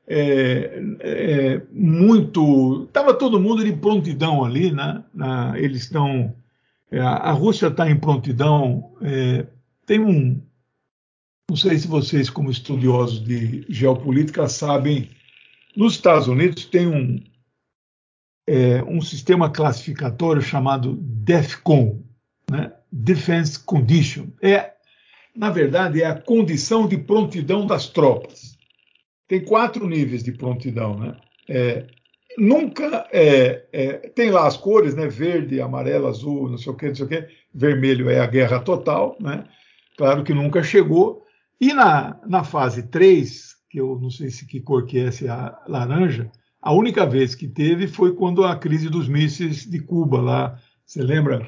É, 0.06 0.82
é, 1.00 1.62
muito. 1.72 2.84
Estava 2.84 3.14
todo 3.14 3.40
mundo 3.40 3.64
de 3.64 3.72
prontidão 3.74 4.44
ali, 4.44 4.72
né? 4.72 5.02
Na, 5.14 5.58
eles 5.58 5.84
estão. 5.84 6.36
É, 6.92 7.00
a 7.00 7.32
Rússia 7.32 7.68
está 7.68 7.90
em 7.90 7.98
prontidão. 7.98 8.92
É, 9.02 9.46
tem 9.86 10.00
um. 10.00 10.42
Não 11.50 11.56
sei 11.56 11.78
se 11.78 11.88
vocês, 11.88 12.30
como 12.30 12.52
estudiosos 12.52 13.24
de 13.24 13.66
geopolítica, 13.70 14.50
sabem. 14.50 15.10
Nos 15.76 15.94
Estados 15.94 16.28
Unidos 16.28 16.66
tem 16.66 16.88
um, 16.88 17.24
é, 18.48 18.82
um 18.84 19.02
sistema 19.02 19.52
classificatório 19.52 20.42
chamado 20.42 20.98
DEFCON, 21.02 22.02
né? 22.50 22.72
Defense 22.90 23.60
Condition. 23.60 24.28
É, 24.42 24.72
na 25.36 25.50
verdade, 25.50 26.02
é 26.02 26.06
a 26.06 26.20
condição 26.20 26.88
de 26.88 26.98
prontidão 26.98 27.68
das 27.68 27.90
tropas. 27.90 28.58
Tem 29.28 29.44
quatro 29.44 29.88
níveis 29.88 30.24
de 30.24 30.32
prontidão, 30.32 30.98
né? 30.98 31.18
É, 31.50 31.86
nunca 32.38 33.08
é, 33.12 33.66
é, 33.74 33.94
tem 34.10 34.32
lá 34.32 34.48
as 34.48 34.56
cores, 34.56 34.96
né? 34.96 35.08
Verde, 35.08 35.60
amarelo, 35.60 36.08
azul, 36.08 36.50
não 36.50 36.58
sei 36.58 36.72
o 36.72 36.76
que, 36.76 36.88
não 36.88 36.96
sei 36.96 37.06
o 37.06 37.10
que. 37.10 37.28
Vermelho 37.54 38.10
é 38.10 38.20
a 38.20 38.28
guerra 38.28 38.62
total, 38.62 39.18
né? 39.20 39.44
Claro 39.98 40.24
que 40.24 40.34
nunca 40.34 40.64
chegou. 40.64 41.26
E 41.60 41.74
na, 41.74 42.20
na 42.26 42.44
fase 42.44 42.84
3, 42.84 43.56
que 43.70 43.82
eu 43.82 44.00
não 44.00 44.10
sei 44.10 44.30
se 44.30 44.46
que 44.46 44.62
cor 44.62 44.86
que 44.86 45.00
é, 45.00 45.12
se 45.12 45.28
é 45.28 45.30
a 45.30 45.60
laranja, 45.68 46.32
a 46.62 46.74
única 46.74 47.06
vez 47.06 47.36
que 47.36 47.48
teve 47.48 47.88
foi 47.88 48.14
quando 48.16 48.44
a 48.44 48.56
crise 48.56 48.90
dos 48.90 49.08
mísseis 49.08 49.66
de 49.66 49.80
Cuba, 49.80 50.20
lá, 50.22 50.60
você 50.86 51.02
lembra? 51.02 51.48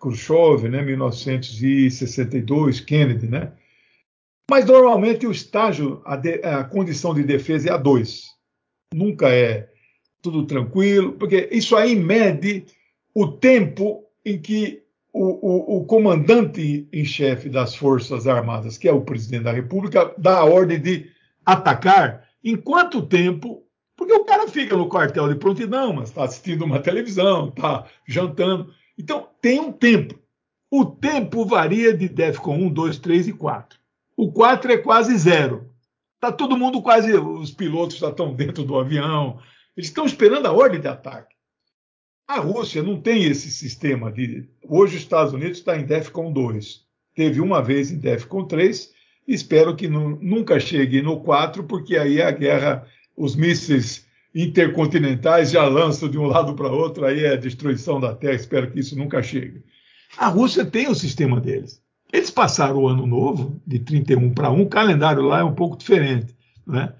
Khrushchev, 0.00 0.68
né, 0.68 0.82
1962, 0.82 2.80
Kennedy, 2.80 3.26
né? 3.26 3.52
Mas 4.50 4.66
normalmente 4.66 5.26
o 5.26 5.32
estágio, 5.32 6.02
a, 6.04 6.16
de, 6.16 6.34
a 6.44 6.62
condição 6.64 7.14
de 7.14 7.22
defesa 7.22 7.70
é 7.70 7.72
a 7.72 7.76
2. 7.76 8.24
Nunca 8.94 9.28
é 9.30 9.70
tudo 10.20 10.44
tranquilo, 10.46 11.12
porque 11.14 11.48
isso 11.50 11.74
aí 11.74 11.96
mede 11.96 12.66
o 13.14 13.28
tempo 13.28 14.04
em 14.24 14.38
que 14.40 14.82
o, 15.12 15.76
o, 15.76 15.78
o 15.78 15.84
comandante 15.84 16.88
em 16.92 17.04
chefe 17.04 17.48
das 17.48 17.74
Forças 17.74 18.26
Armadas, 18.26 18.78
que 18.78 18.88
é 18.88 18.92
o 18.92 19.02
presidente 19.02 19.44
da 19.44 19.52
República, 19.52 20.14
dá 20.16 20.38
a 20.38 20.44
ordem 20.44 20.80
de 20.80 21.10
atacar, 21.44 22.28
em 22.42 22.56
quanto 22.56 23.06
tempo 23.06 23.62
porque 23.96 24.12
o 24.12 24.24
cara 24.24 24.48
fica 24.48 24.76
no 24.76 24.88
quartel 24.88 25.28
de 25.28 25.38
prontidão, 25.38 25.92
mas 25.92 26.08
está 26.08 26.24
assistindo 26.24 26.64
uma 26.64 26.80
televisão, 26.80 27.48
está 27.48 27.86
jantando. 28.06 28.72
Então, 28.98 29.28
tem 29.40 29.60
um 29.60 29.72
tempo. 29.72 30.18
O 30.70 30.84
tempo 30.84 31.44
varia 31.44 31.94
de 31.94 32.08
DEFCON 32.08 32.56
1, 32.56 32.72
2, 32.72 32.98
3 32.98 33.28
e 33.28 33.32
4. 33.32 33.78
O 34.16 34.32
4 34.32 34.72
é 34.72 34.78
quase 34.78 35.16
zero. 35.18 35.70
Está 36.14 36.32
todo 36.32 36.56
mundo 36.56 36.80
quase. 36.80 37.12
Os 37.14 37.50
pilotos 37.50 37.98
já 37.98 38.08
estão 38.08 38.34
dentro 38.34 38.64
do 38.64 38.78
avião. 38.78 39.38
Eles 39.76 39.88
estão 39.88 40.06
esperando 40.06 40.46
a 40.46 40.52
ordem 40.52 40.80
de 40.80 40.88
ataque. 40.88 41.34
A 42.26 42.38
Rússia 42.38 42.82
não 42.82 43.00
tem 43.00 43.24
esse 43.24 43.50
sistema 43.50 44.10
de. 44.10 44.48
Hoje, 44.66 44.96
os 44.96 45.02
Estados 45.02 45.34
Unidos 45.34 45.58
está 45.58 45.76
em 45.76 45.84
DEFCON 45.84 46.32
2. 46.32 46.86
Teve 47.14 47.40
uma 47.40 47.62
vez 47.62 47.90
em 47.90 47.98
DEFCON 47.98 48.46
3. 48.46 48.92
Espero 49.28 49.76
que 49.76 49.88
nunca 49.88 50.58
chegue 50.58 51.02
no 51.02 51.20
4, 51.20 51.64
porque 51.64 51.96
aí 51.96 52.22
a 52.22 52.30
guerra 52.30 52.86
os 53.16 53.36
mísseis 53.36 54.06
intercontinentais 54.34 55.50
já 55.50 55.64
lançam 55.66 56.08
de 56.08 56.18
um 56.18 56.26
lado 56.26 56.54
para 56.54 56.68
outro, 56.68 57.04
aí 57.04 57.24
é 57.24 57.32
a 57.32 57.36
destruição 57.36 58.00
da 58.00 58.14
Terra. 58.14 58.34
Espero 58.34 58.70
que 58.70 58.80
isso 58.80 58.96
nunca 58.96 59.22
chegue. 59.22 59.62
A 60.16 60.28
Rússia 60.28 60.64
tem 60.64 60.88
o 60.88 60.94
sistema 60.94 61.40
deles. 61.40 61.82
Eles 62.12 62.30
passaram 62.30 62.76
o 62.76 62.88
ano 62.88 63.06
novo, 63.06 63.60
de 63.66 63.78
31 63.78 64.34
para 64.34 64.50
1, 64.50 64.62
o 64.62 64.68
calendário 64.68 65.22
lá 65.22 65.40
é 65.40 65.44
um 65.44 65.54
pouco 65.54 65.78
diferente, 65.78 66.34
né? 66.66 66.92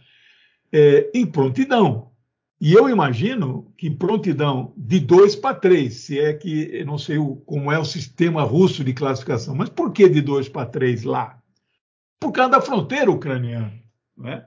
É, 0.73 1.11
em 1.13 1.27
prontidão. 1.27 2.11
E 2.59 2.73
eu 2.73 2.89
imagino 2.89 3.71
que 3.77 3.91
prontidão 3.91 4.73
de 4.77 5.01
2 5.01 5.37
para 5.37 5.55
3, 5.55 5.93
se 5.93 6.19
é 6.19 6.33
que, 6.33 6.71
eu 6.73 6.87
não 6.87 6.97
sei 6.97 7.19
o, 7.19 7.37
como 7.45 7.71
é 7.71 7.79
o 7.79 7.85
sistema 7.85 8.43
russo 8.43 8.83
de 8.83 8.95
classificação, 8.95 9.55
mas 9.55 9.69
por 9.69 9.93
que 9.93 10.09
de 10.09 10.23
2 10.23 10.49
para 10.49 10.65
3 10.65 11.03
lá? 11.03 11.39
Por 12.21 12.33
causa 12.33 12.53
da 12.53 12.61
fronteira 12.61 13.11
ucraniana. 13.11 13.73
Né? 14.17 14.47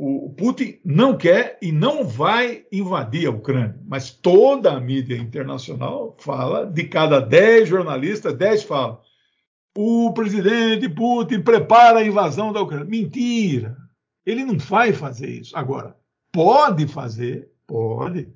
O 0.00 0.30
Putin 0.30 0.78
não 0.84 1.16
quer 1.16 1.58
e 1.60 1.72
não 1.72 2.04
vai 2.04 2.64
invadir 2.70 3.26
a 3.26 3.30
Ucrânia, 3.30 3.76
mas 3.84 4.12
toda 4.12 4.70
a 4.70 4.80
mídia 4.80 5.16
internacional 5.16 6.16
fala, 6.20 6.64
de 6.64 6.84
cada 6.84 7.18
10 7.18 7.68
jornalistas, 7.68 8.32
10 8.34 8.62
falam. 8.62 9.00
o 9.76 10.12
presidente 10.12 10.88
Putin 10.88 11.40
prepara 11.40 11.98
a 11.98 12.06
invasão 12.06 12.52
da 12.52 12.62
Ucrânia. 12.62 12.86
Mentira! 12.86 13.76
Ele 14.24 14.44
não 14.44 14.56
vai 14.56 14.92
fazer 14.92 15.28
isso. 15.28 15.56
Agora, 15.56 15.96
pode 16.30 16.86
fazer, 16.86 17.50
pode. 17.66 18.28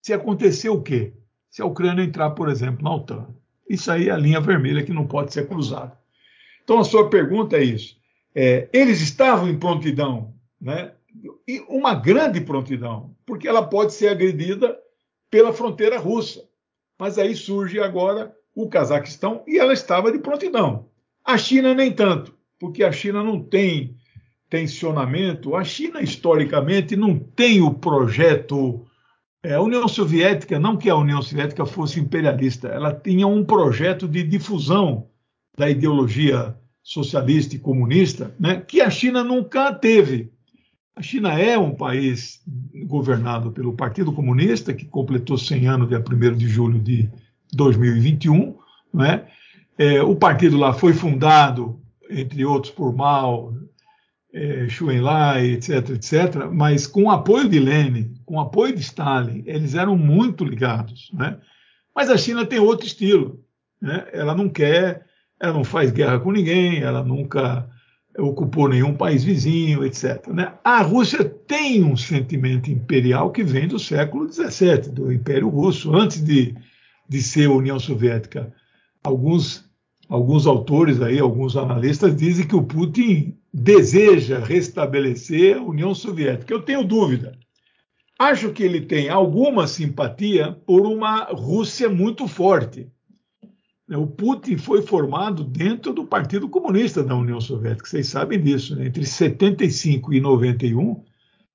Se 0.00 0.14
acontecer 0.14 0.70
o 0.70 0.80
quê? 0.80 1.12
Se 1.50 1.60
a 1.60 1.66
Ucrânia 1.66 2.02
entrar, 2.02 2.30
por 2.30 2.48
exemplo, 2.48 2.82
na 2.82 2.94
OTAN. 2.94 3.26
Isso 3.68 3.92
aí 3.92 4.08
é 4.08 4.12
a 4.12 4.16
linha 4.16 4.40
vermelha 4.40 4.82
que 4.82 4.92
não 4.92 5.06
pode 5.06 5.34
ser 5.34 5.46
cruzada. 5.46 5.98
Então, 6.64 6.78
a 6.78 6.84
sua 6.84 7.10
pergunta 7.10 7.58
é 7.58 7.62
isso. 7.62 7.98
É, 8.34 8.70
eles 8.72 9.02
estavam 9.02 9.50
em 9.50 9.58
prontidão, 9.58 10.32
né? 10.60 10.92
E 11.46 11.60
uma 11.68 11.94
grande 11.94 12.40
prontidão, 12.40 13.14
porque 13.24 13.48
ela 13.48 13.62
pode 13.62 13.94
ser 13.94 14.08
agredida 14.08 14.78
pela 15.30 15.52
fronteira 15.52 15.98
russa. 15.98 16.44
Mas 16.98 17.18
aí 17.18 17.34
surge 17.34 17.80
agora 17.80 18.34
o 18.54 18.68
Cazaquistão 18.68 19.42
e 19.46 19.58
ela 19.58 19.72
estava 19.72 20.12
de 20.12 20.18
prontidão. 20.18 20.88
A 21.24 21.38
China 21.38 21.74
nem 21.74 21.92
tanto, 21.92 22.34
porque 22.58 22.82
a 22.82 22.92
China 22.92 23.22
não 23.22 23.42
tem 23.42 23.96
tensionamento. 24.48 25.54
A 25.54 25.62
China, 25.62 26.00
historicamente, 26.00 26.96
não 26.96 27.18
tem 27.18 27.60
o 27.60 27.72
projeto. 27.72 28.84
É, 29.42 29.54
a 29.54 29.60
União 29.60 29.86
Soviética, 29.86 30.58
não 30.58 30.76
que 30.76 30.90
a 30.90 30.96
União 30.96 31.22
Soviética 31.22 31.64
fosse 31.64 32.00
imperialista, 32.00 32.68
ela 32.68 32.92
tinha 32.92 33.26
um 33.26 33.44
projeto 33.44 34.08
de 34.08 34.24
difusão 34.24 35.08
da 35.56 35.70
ideologia 35.70 36.56
socialista 36.82 37.54
e 37.54 37.58
comunista, 37.58 38.34
né, 38.40 38.60
que 38.60 38.80
a 38.80 38.90
China 38.90 39.22
nunca 39.22 39.72
teve. 39.74 40.32
A 40.98 41.02
China 41.02 41.38
é 41.38 41.56
um 41.56 41.76
país 41.76 42.42
governado 42.86 43.52
pelo 43.52 43.72
Partido 43.72 44.10
Comunista, 44.10 44.74
que 44.74 44.84
completou 44.84 45.38
100 45.38 45.68
anos 45.68 45.88
dia 45.88 46.02
1 46.02 46.36
de 46.36 46.48
julho 46.48 46.80
de 46.80 47.08
2021. 47.52 48.56
Né? 48.92 49.24
É, 49.78 50.02
o 50.02 50.16
partido 50.16 50.56
lá 50.56 50.72
foi 50.72 50.92
fundado, 50.92 51.80
entre 52.10 52.44
outros, 52.44 52.74
por 52.74 52.92
Mao, 52.92 53.54
é, 54.34 54.68
Xu 54.68 54.90
Enlai, 54.90 55.50
etc., 55.50 55.90
etc., 55.90 56.50
mas 56.50 56.84
com 56.84 57.12
apoio 57.12 57.48
de 57.48 57.60
Lenin, 57.60 58.14
com 58.26 58.40
apoio 58.40 58.74
de 58.74 58.80
Stalin, 58.80 59.44
eles 59.46 59.76
eram 59.76 59.96
muito 59.96 60.44
ligados. 60.44 61.12
Né? 61.14 61.38
Mas 61.94 62.10
a 62.10 62.16
China 62.16 62.44
tem 62.44 62.58
outro 62.58 62.88
estilo. 62.88 63.40
Né? 63.80 64.04
Ela 64.12 64.34
não 64.34 64.48
quer, 64.48 65.06
ela 65.38 65.52
não 65.52 65.62
faz 65.62 65.92
guerra 65.92 66.18
com 66.18 66.32
ninguém, 66.32 66.80
ela 66.80 67.04
nunca 67.04 67.70
ocupou 68.18 68.68
nenhum 68.68 68.94
país 68.94 69.22
vizinho, 69.22 69.84
etc. 69.84 70.26
Né? 70.28 70.52
A 70.64 70.82
Rússia 70.82 71.24
tem 71.24 71.84
um 71.84 71.96
sentimento 71.96 72.70
imperial 72.70 73.30
que 73.30 73.44
vem 73.44 73.68
do 73.68 73.78
século 73.78 74.30
XVII, 74.30 74.90
do 74.90 75.12
Império 75.12 75.48
Russo, 75.48 75.94
antes 75.94 76.22
de, 76.22 76.54
de 77.08 77.22
ser 77.22 77.48
União 77.48 77.78
Soviética. 77.78 78.52
Alguns, 79.04 79.64
alguns 80.08 80.46
autores 80.46 81.00
aí, 81.00 81.18
alguns 81.18 81.56
analistas 81.56 82.16
dizem 82.16 82.46
que 82.46 82.56
o 82.56 82.62
Putin 82.62 83.36
deseja 83.54 84.40
restabelecer 84.40 85.56
a 85.56 85.62
União 85.62 85.94
Soviética. 85.94 86.52
Eu 86.52 86.62
tenho 86.62 86.84
dúvida. 86.84 87.38
Acho 88.18 88.50
que 88.50 88.64
ele 88.64 88.80
tem 88.80 89.08
alguma 89.08 89.68
simpatia 89.68 90.52
por 90.66 90.84
uma 90.84 91.24
Rússia 91.30 91.88
muito 91.88 92.26
forte 92.26 92.90
o 93.96 94.06
Putin 94.06 94.58
foi 94.58 94.82
formado 94.82 95.42
dentro 95.42 95.92
do 95.92 96.04
Partido 96.04 96.48
Comunista 96.48 97.02
da 97.02 97.14
União 97.14 97.40
Soviética, 97.40 97.88
vocês 97.88 98.08
sabem 98.08 98.40
disso. 98.40 98.76
Né? 98.76 98.86
Entre 98.86 99.04
75 99.04 100.12
e 100.12 100.20
91, 100.20 101.02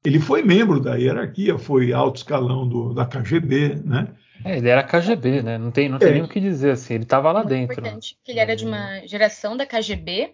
ele 0.04 0.20
foi 0.20 0.42
membro 0.42 0.80
da 0.80 0.96
hierarquia, 0.96 1.58
foi 1.58 1.94
alto 1.94 2.18
escalão 2.18 2.68
do, 2.68 2.94
da 2.94 3.06
KGB, 3.06 3.82
né? 3.86 4.08
É, 4.44 4.58
ele 4.58 4.68
era 4.68 4.84
KGB, 4.84 5.44
né? 5.44 5.58
Não 5.58 5.72
tem, 5.72 5.88
não 5.88 6.00
tem 6.00 6.10
é. 6.10 6.14
nem 6.14 6.24
o 6.24 6.28
que 6.28 6.40
dizer 6.40 6.72
assim. 6.72 6.96
Ele 6.96 7.04
estava 7.04 7.32
lá 7.32 7.40
muito 7.42 7.50
dentro. 7.50 7.80
Importante 7.80 8.18
que 8.24 8.32
ele 8.32 8.40
era 8.40 8.56
de 8.56 8.66
uma 8.66 9.06
geração 9.06 9.56
da 9.56 9.66
KGB 9.66 10.34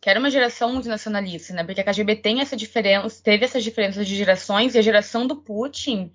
que 0.00 0.10
era 0.10 0.18
uma 0.18 0.30
geração 0.30 0.72
muito 0.72 0.88
nacionalista, 0.88 1.54
né? 1.54 1.62
Porque 1.62 1.80
a 1.80 1.84
KGB 1.84 2.16
tem 2.16 2.40
essa 2.40 2.56
diferença, 2.56 3.22
teve 3.22 3.44
essas 3.44 3.62
diferenças 3.62 4.04
de 4.04 4.16
gerações 4.16 4.74
e 4.74 4.78
a 4.78 4.82
geração 4.82 5.28
do 5.28 5.36
Putin, 5.36 6.10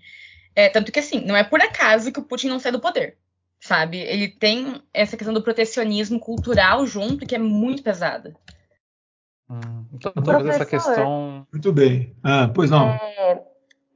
é, 0.54 0.68
tanto 0.68 0.92
que 0.92 1.00
assim, 1.00 1.24
não 1.24 1.38
é 1.38 1.44
por 1.44 1.62
acaso 1.62 2.12
que 2.12 2.20
o 2.20 2.24
Putin 2.24 2.50
não 2.50 2.60
sai 2.60 2.74
do 2.74 2.82
poder 2.82 3.16
sabe? 3.68 4.00
Ele 4.00 4.30
tem 4.30 4.82
essa 4.94 5.18
questão 5.18 5.34
do 5.34 5.44
protecionismo 5.44 6.20
cultural 6.20 6.86
junto, 6.86 7.28
que 7.28 7.36
é 7.36 7.40
muito 7.40 7.84
pesada. 7.84 8.34
Hum, 9.50 9.86
então, 9.94 10.14
talvez 10.24 10.56
essa 10.56 10.66
questão. 10.66 11.46
Muito 11.52 11.74
bem. 11.74 12.16
Ah, 12.24 12.50
pois 12.54 12.72
não. 12.72 12.88
É, 12.90 13.44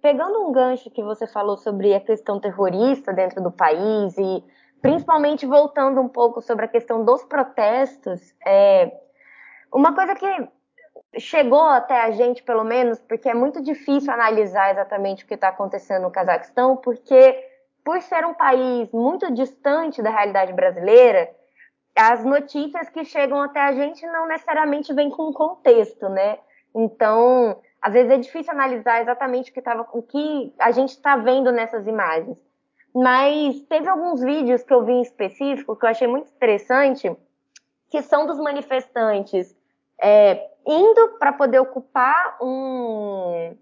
pegando 0.01 0.45
um 0.45 0.51
gancho 0.51 0.89
que 0.91 1.01
você 1.01 1.25
falou 1.25 1.57
sobre 1.57 1.93
a 1.93 2.01
questão 2.01 2.39
terrorista 2.39 3.13
dentro 3.13 3.41
do 3.41 3.51
país 3.51 4.17
e 4.17 4.43
principalmente 4.81 5.45
voltando 5.45 6.01
um 6.01 6.09
pouco 6.09 6.41
sobre 6.41 6.65
a 6.65 6.67
questão 6.67 7.05
dos 7.05 7.23
protestos, 7.23 8.33
é, 8.45 8.91
uma 9.71 9.95
coisa 9.95 10.15
que 10.15 10.49
chegou 11.17 11.63
até 11.63 12.01
a 12.01 12.11
gente, 12.11 12.43
pelo 12.43 12.65
menos, 12.65 12.99
porque 12.99 13.29
é 13.29 13.33
muito 13.33 13.61
difícil 13.61 14.11
analisar 14.11 14.71
exatamente 14.71 15.23
o 15.23 15.27
que 15.27 15.35
está 15.35 15.47
acontecendo 15.47 16.03
no 16.03 16.11
Cazaquistão, 16.11 16.75
porque 16.75 17.50
por 17.83 18.01
ser 18.01 18.25
um 18.25 18.33
país 18.33 18.91
muito 18.91 19.31
distante 19.33 20.01
da 20.01 20.09
realidade 20.09 20.53
brasileira, 20.53 21.29
as 21.95 22.23
notícias 22.23 22.89
que 22.89 23.03
chegam 23.03 23.41
até 23.41 23.59
a 23.61 23.73
gente 23.73 24.05
não 24.07 24.27
necessariamente 24.27 24.93
vêm 24.93 25.09
com 25.09 25.33
contexto, 25.33 26.07
né? 26.09 26.39
Então, 26.73 27.59
às 27.81 27.93
vezes 27.93 28.11
é 28.11 28.17
difícil 28.17 28.53
analisar 28.53 29.01
exatamente 29.01 29.51
o 29.51 29.53
que, 29.53 29.61
tava, 29.61 29.87
o 29.91 30.01
que 30.01 30.53
a 30.59 30.71
gente 30.71 30.89
está 30.89 31.17
vendo 31.17 31.51
nessas 31.51 31.85
imagens. 31.87 32.37
Mas 32.93 33.59
teve 33.61 33.87
alguns 33.87 34.21
vídeos 34.21 34.63
que 34.63 34.73
eu 34.73 34.85
vi 34.85 34.93
em 34.93 35.01
específico 35.01 35.75
que 35.75 35.85
eu 35.85 35.89
achei 35.89 36.07
muito 36.07 36.29
interessante, 36.29 37.15
que 37.89 38.01
são 38.01 38.25
dos 38.25 38.37
manifestantes 38.37 39.55
é, 40.01 40.49
indo 40.65 41.17
para 41.19 41.33
poder 41.33 41.59
ocupar 41.59 42.37
um, 42.41 43.55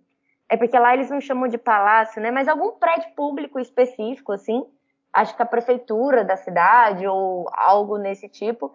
é 0.49 0.57
porque 0.57 0.77
lá 0.77 0.95
eles 0.95 1.11
não 1.11 1.21
chamam 1.21 1.47
de 1.47 1.59
palácio, 1.59 2.19
né? 2.19 2.31
Mas 2.31 2.47
algum 2.47 2.71
prédio 2.71 3.11
público 3.15 3.59
específico, 3.59 4.31
assim. 4.31 4.65
Acho 5.13 5.35
que 5.35 5.43
a 5.43 5.45
prefeitura 5.45 6.23
da 6.23 6.35
cidade 6.35 7.07
ou 7.07 7.47
algo 7.53 7.97
nesse 7.97 8.27
tipo. 8.27 8.73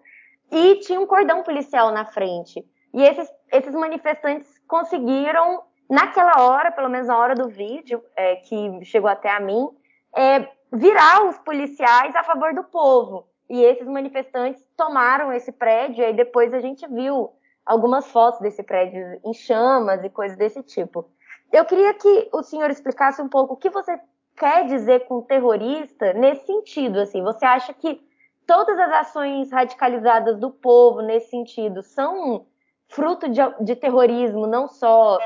E 0.49 0.75
tinha 0.75 0.99
um 0.99 1.05
cordão 1.05 1.43
policial 1.43 1.91
na 1.91 2.05
frente. 2.05 2.65
E 2.93 3.03
esses, 3.03 3.29
esses 3.51 3.73
manifestantes 3.73 4.47
conseguiram, 4.67 5.63
naquela 5.89 6.41
hora, 6.41 6.71
pelo 6.71 6.89
menos 6.89 7.07
na 7.07 7.17
hora 7.17 7.35
do 7.35 7.49
vídeo, 7.49 8.01
é, 8.15 8.37
que 8.37 8.85
chegou 8.85 9.09
até 9.09 9.29
a 9.29 9.39
mim, 9.41 9.67
é, 10.15 10.47
virar 10.71 11.25
os 11.25 11.37
policiais 11.39 12.15
a 12.15 12.23
favor 12.23 12.53
do 12.53 12.63
povo. 12.63 13.27
E 13.49 13.61
esses 13.61 13.85
manifestantes 13.85 14.65
tomaram 14.77 15.33
esse 15.33 15.51
prédio, 15.51 16.01
e 16.01 16.05
aí 16.05 16.13
depois 16.13 16.53
a 16.53 16.61
gente 16.61 16.87
viu 16.87 17.33
algumas 17.65 18.09
fotos 18.11 18.39
desse 18.39 18.63
prédio 18.63 19.19
em 19.25 19.33
chamas 19.33 20.03
e 20.03 20.09
coisas 20.09 20.37
desse 20.37 20.63
tipo. 20.63 21.09
Eu 21.55 21.63
queria 21.63 21.93
que 21.93 22.29
o 22.33 22.43
senhor 22.43 22.69
explicasse 22.69 23.21
um 23.21 23.29
pouco 23.29 23.53
o 23.53 23.57
que 23.57 23.69
você 23.69 23.97
quer 24.35 24.65
dizer 24.65 25.05
com 25.05 25.21
terrorista 25.21 26.11
nesse 26.11 26.45
sentido. 26.45 26.99
Assim, 26.99 27.23
você 27.23 27.45
acha 27.45 27.73
que 27.73 28.01
todas 28.45 28.77
as 28.77 28.91
ações 28.91 29.49
radicalizadas 29.53 30.37
do 30.37 30.51
povo 30.51 31.01
nesse 31.01 31.29
sentido 31.29 31.81
são 31.81 32.45
fruto 32.89 33.29
de, 33.29 33.39
de 33.61 33.73
terrorismo, 33.73 34.45
não 34.45 34.67
só 34.67 35.17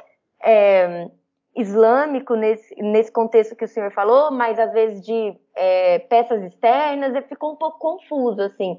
é, 0.43 1.09
islâmico 1.55 2.36
nesse, 2.36 2.75
nesse 2.80 3.11
contexto 3.11 3.55
que 3.55 3.65
o 3.65 3.67
senhor 3.67 3.91
falou, 3.91 4.30
mas 4.30 4.59
às 4.59 4.71
vezes 4.71 5.03
de 5.03 5.36
é, 5.55 5.97
peças 5.97 6.43
externas, 6.43 7.25
ficou 7.25 7.53
um 7.53 7.55
pouco 7.55 7.80
confuso 7.80 8.43
assim. 8.43 8.77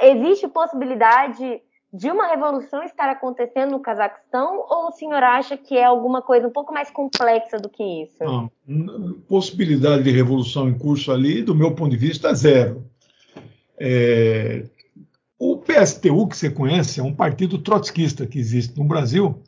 Existe 0.00 0.48
possibilidade 0.48 1.62
de 1.92 2.10
uma 2.10 2.26
revolução 2.26 2.82
estar 2.82 3.08
acontecendo 3.08 3.70
no 3.70 3.80
Cazaquistão 3.80 4.64
ou 4.68 4.88
o 4.88 4.92
senhor 4.92 5.22
acha 5.22 5.56
que 5.56 5.76
é 5.76 5.84
alguma 5.84 6.20
coisa 6.20 6.46
um 6.46 6.52
pouco 6.52 6.72
mais 6.72 6.90
complexa 6.90 7.58
do 7.58 7.68
que 7.68 7.82
isso? 7.82 8.50
Não, 8.66 9.14
possibilidade 9.26 10.02
de 10.02 10.10
revolução 10.10 10.68
em 10.68 10.78
curso 10.78 11.10
ali, 11.10 11.42
do 11.42 11.54
meu 11.54 11.74
ponto 11.74 11.90
de 11.90 11.96
vista, 11.96 12.34
zero. 12.34 12.84
É, 13.80 14.64
o 15.38 15.56
PSTU, 15.56 16.28
que 16.28 16.36
você 16.36 16.50
conhece, 16.50 17.00
é 17.00 17.02
um 17.02 17.14
partido 17.14 17.58
trotskista 17.58 18.26
que 18.26 18.38
existe 18.38 18.76
no 18.76 18.84
Brasil. 18.84 19.42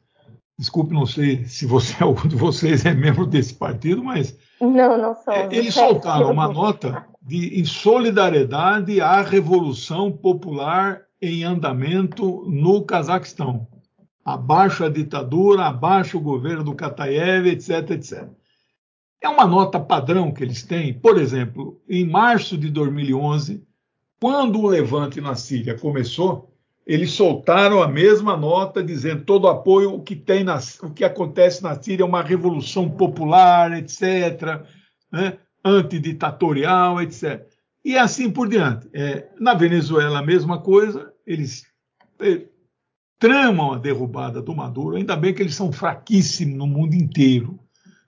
Desculpe, 0.58 0.94
não 0.94 1.06
sei 1.06 1.44
se 1.44 1.66
você 1.66 1.94
algum 2.02 2.26
de 2.26 2.36
vocês 2.36 2.86
é 2.86 2.94
membro 2.94 3.26
desse 3.26 3.54
partido, 3.54 4.02
mas. 4.02 4.38
Não, 4.60 4.96
não 4.96 5.14
sou. 5.14 5.34
É, 5.34 5.48
eles 5.50 5.74
soltaram 5.74 6.30
uma 6.30 6.48
nota 6.48 7.04
de, 7.20 7.60
em 7.60 7.64
solidariedade 7.64 9.00
à 9.00 9.20
Revolução 9.20 10.10
Popular 10.12 11.02
em 11.20 11.44
andamento 11.44 12.44
no 12.48 12.84
Cazaquistão. 12.84 13.66
Abaixo 14.24 14.84
a 14.84 14.88
ditadura, 14.88 15.64
abaixo 15.64 16.18
o 16.18 16.20
governo 16.20 16.64
do 16.64 16.74
Kataev, 16.74 17.46
etc, 17.48 17.90
etc. 17.90 18.28
É 19.20 19.28
uma 19.28 19.46
nota 19.46 19.78
padrão 19.78 20.32
que 20.32 20.42
eles 20.42 20.62
têm. 20.62 20.94
Por 20.94 21.18
exemplo, 21.18 21.80
em 21.88 22.06
março 22.06 22.56
de 22.56 22.70
2011, 22.70 23.62
quando 24.20 24.60
o 24.60 24.66
levante 24.66 25.20
na 25.20 25.34
Síria 25.34 25.78
começou, 25.78 26.50
eles 26.86 27.12
soltaram 27.12 27.82
a 27.82 27.88
mesma 27.88 28.36
nota 28.36 28.82
dizendo 28.82 29.24
todo 29.24 29.48
apoio 29.48 29.94
o 29.94 30.02
que 30.02 30.16
tem 30.16 30.42
na, 30.42 30.58
o 30.82 30.90
que 30.90 31.04
acontece 31.04 31.62
na 31.62 31.80
Síria 31.80 32.02
é 32.02 32.06
uma 32.06 32.22
revolução 32.22 32.90
popular, 32.90 33.72
etc, 33.72 34.66
né, 35.12 35.38
antiditatorial, 35.64 37.00
etc. 37.00 37.49
E 37.84 37.96
assim 37.96 38.30
por 38.30 38.48
diante. 38.48 38.88
É, 38.92 39.28
na 39.38 39.54
Venezuela, 39.54 40.18
a 40.18 40.26
mesma 40.26 40.60
coisa. 40.60 41.12
eles 41.26 41.64
eh, 42.20 42.46
tramam 43.18 43.72
a 43.72 43.78
derrubada 43.78 44.40
do 44.40 44.54
Maduro. 44.54 44.96
Ainda 44.96 45.14
bem 45.16 45.34
que 45.34 45.42
eles 45.42 45.54
são 45.54 45.70
fraquíssimos 45.70 46.56
no 46.56 46.66
mundo 46.66 46.94
inteiro. 46.94 47.58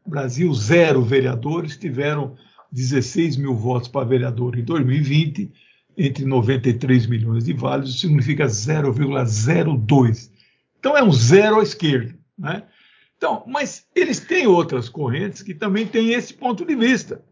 Brasil, 0.07 0.53
zero 0.55 1.03
vereadores, 1.03 1.77
tiveram 1.77 2.37
16 2.73 3.37
mil 3.37 3.55
votos 3.55 3.89
para 3.89 4.07
vereador 4.07 4.59
em 4.59 4.65
2020, 4.65 5.53
entre 5.97 6.25
93 6.25 7.07
milhões 7.07 7.45
de 7.45 7.53
válidos, 7.53 8.01
significa 8.01 8.47
0,02. 8.47 10.31
Então 10.79 10.97
é 10.97 11.03
um 11.03 11.13
zero 11.13 11.61
à 11.61 11.63
esquerda. 11.63 12.19
Né? 12.37 12.63
Então, 13.17 13.45
mas 13.47 13.87
eles 13.95 14.19
têm 14.19 14.47
outras 14.47 14.89
correntes 14.89 15.43
que 15.43 15.55
também 15.55 15.87
têm 15.87 16.13
esse 16.13 16.35
ponto 16.35 16.65
de 16.65 16.75
vista. 16.75 17.23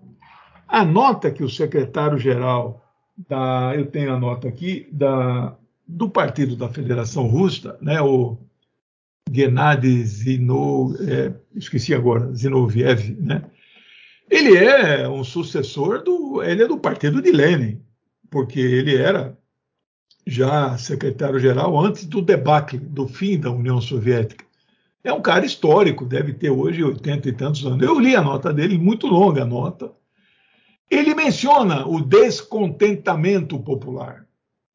A 0.71 0.85
nota 0.85 1.33
que 1.33 1.43
o 1.43 1.51
secretário-geral 1.51 2.81
da, 3.29 3.73
eu 3.75 3.87
tenho 3.87 4.15
a 4.15 4.19
nota 4.19 4.47
aqui, 4.47 4.89
da, 4.93 5.57
do 5.87 6.09
Partido 6.09 6.55
da 6.55 6.69
Federação 6.69 7.27
Russa, 7.27 7.77
né, 7.83 8.01
o 8.01 8.39
Gennady 9.29 10.05
Zinov, 10.05 10.95
é, 11.01 11.35
esqueci 11.57 11.93
agora, 11.93 12.33
Zinoviev, 12.33 13.17
né? 13.19 13.43
Ele 14.31 14.57
é 14.57 15.09
um 15.09 15.25
sucessor 15.25 16.05
do, 16.05 16.41
ele 16.41 16.63
é 16.63 16.69
do 16.69 16.79
partido 16.79 17.21
de 17.21 17.33
Lenin, 17.33 17.83
porque 18.31 18.61
ele 18.61 18.97
era 18.97 19.37
já 20.25 20.79
secretário-geral 20.79 21.77
antes 21.81 22.05
do 22.05 22.23
debacle, 22.23 22.79
do 22.79 23.09
fim 23.09 23.41
da 23.41 23.51
União 23.51 23.81
Soviética. 23.81 24.45
É 25.03 25.13
um 25.13 25.21
cara 25.21 25.45
histórico, 25.45 26.05
deve 26.05 26.33
ter 26.33 26.51
hoje 26.51 26.85
80 26.85 27.29
e 27.29 27.33
tantos 27.33 27.67
anos. 27.67 27.83
Eu 27.83 27.99
li 27.99 28.15
a 28.15 28.23
nota 28.23 28.53
dele, 28.53 28.79
muito 28.79 29.09
longa 29.09 29.43
a 29.43 29.47
nota. 29.47 29.91
Ele 30.91 31.15
menciona 31.15 31.87
o 31.87 32.01
descontentamento 32.01 33.59
popular. 33.61 34.27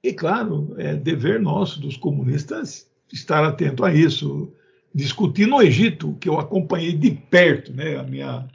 E, 0.02 0.14
claro, 0.14 0.74
é 0.78 0.96
dever 0.96 1.42
nosso, 1.42 1.82
dos 1.82 1.98
comunistas, 1.98 2.90
estar 3.12 3.44
atento 3.44 3.84
a 3.84 3.94
isso. 3.94 4.54
Discutir 4.94 5.46
no 5.46 5.62
Egito, 5.62 6.16
que 6.22 6.30
eu 6.30 6.40
acompanhei 6.40 6.94
de 6.94 7.12
perto, 7.12 7.74
né? 7.74 7.98
a 7.98 8.04
minha, 8.04 8.48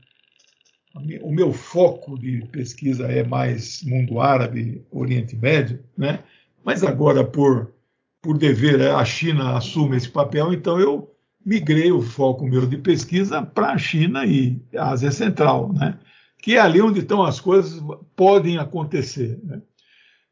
a 0.94 1.00
minha, 1.00 1.22
o 1.22 1.30
meu 1.30 1.52
foco 1.52 2.18
de 2.18 2.46
pesquisa 2.46 3.06
é 3.08 3.22
mais 3.22 3.82
mundo 3.82 4.20
árabe, 4.20 4.82
Oriente 4.90 5.36
Médio, 5.36 5.84
né? 5.98 6.20
mas 6.64 6.82
agora, 6.82 7.24
por, 7.24 7.74
por 8.22 8.38
dever, 8.38 8.80
a 8.80 9.04
China 9.04 9.56
assume 9.56 9.98
esse 9.98 10.08
papel, 10.08 10.54
então 10.54 10.80
eu 10.80 11.14
migrei 11.44 11.92
o 11.92 12.00
foco 12.00 12.46
meu 12.46 12.66
de 12.66 12.78
pesquisa 12.78 13.42
para 13.42 13.72
a 13.72 13.78
China 13.78 14.24
e 14.24 14.58
a 14.74 14.90
Ásia 14.90 15.11
Central, 15.11 15.72
né? 15.72 15.98
Que 16.41 16.57
é 16.57 16.61
ali 16.61 16.80
onde 16.80 17.01
estão 17.01 17.22
as 17.22 17.41
coisas 17.41 17.82
podem 18.16 18.59
acontecer. 18.59 19.38
Né? 19.43 19.61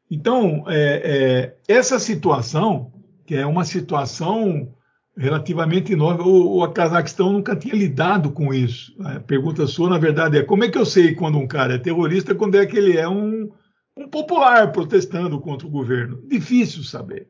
Então, 0.09 0.63
é, 0.67 1.55
é, 1.67 1.73
essa 1.73 1.99
situação, 1.99 2.91
que 3.25 3.35
é 3.35 3.45
uma 3.45 3.63
situação 3.63 4.73
relativamente 5.15 5.95
nova, 5.95 6.23
o, 6.23 6.63
o 6.63 6.69
Cazaquistão 6.69 7.33
nunca 7.33 7.55
tinha 7.55 7.75
lidado 7.75 8.31
com 8.31 8.53
isso. 8.53 8.95
A 9.01 9.19
pergunta 9.19 9.67
sua, 9.67 9.89
na 9.89 9.97
verdade, 9.97 10.37
é 10.37 10.43
como 10.43 10.63
é 10.63 10.69
que 10.69 10.77
eu 10.77 10.85
sei 10.85 11.13
quando 11.13 11.37
um 11.37 11.47
cara 11.47 11.75
é 11.75 11.77
terrorista, 11.77 12.33
quando 12.33 12.55
é 12.55 12.65
que 12.65 12.77
ele 12.77 12.97
é 12.97 13.07
um, 13.07 13.51
um 13.95 14.07
popular 14.07 14.71
protestando 14.71 15.39
contra 15.39 15.67
o 15.67 15.71
governo? 15.71 16.23
Difícil 16.27 16.83
saber. 16.83 17.27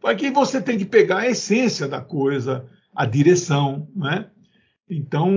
Porque 0.00 0.30
você 0.30 0.60
tem 0.60 0.78
que 0.78 0.84
pegar 0.84 1.20
a 1.20 1.30
essência 1.30 1.88
da 1.88 2.00
coisa, 2.00 2.66
a 2.94 3.06
direção, 3.06 3.88
né? 3.96 4.26
Então, 4.88 5.32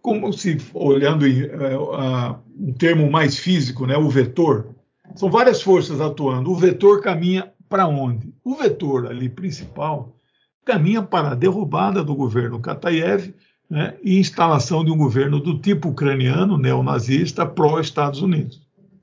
como 0.00 0.32
se 0.32 0.56
olhando 0.72 1.26
em 1.26 1.44
uh, 1.44 2.38
um 2.58 2.72
termo 2.72 3.10
mais 3.10 3.38
físico, 3.38 3.86
né, 3.86 3.96
o 3.96 4.08
vetor, 4.08 4.74
são 5.14 5.30
várias 5.30 5.60
forças 5.60 6.00
atuando. 6.00 6.50
O 6.50 6.56
vetor 6.56 7.00
caminha 7.02 7.52
para 7.68 7.86
onde? 7.86 8.32
O 8.44 8.54
vetor 8.54 9.06
ali 9.06 9.28
principal 9.28 10.16
caminha 10.64 11.02
para 11.02 11.30
a 11.30 11.34
derrubada 11.34 12.02
do 12.02 12.14
governo 12.14 12.60
Kataev 12.60 13.34
né, 13.68 13.96
e 14.02 14.18
instalação 14.18 14.84
de 14.84 14.90
um 14.90 14.96
governo 14.96 15.40
do 15.40 15.58
tipo 15.58 15.88
ucraniano, 15.88 16.58
neonazista, 16.58 17.46
pró-Estados 17.46 18.20
Unidos. 18.20 18.60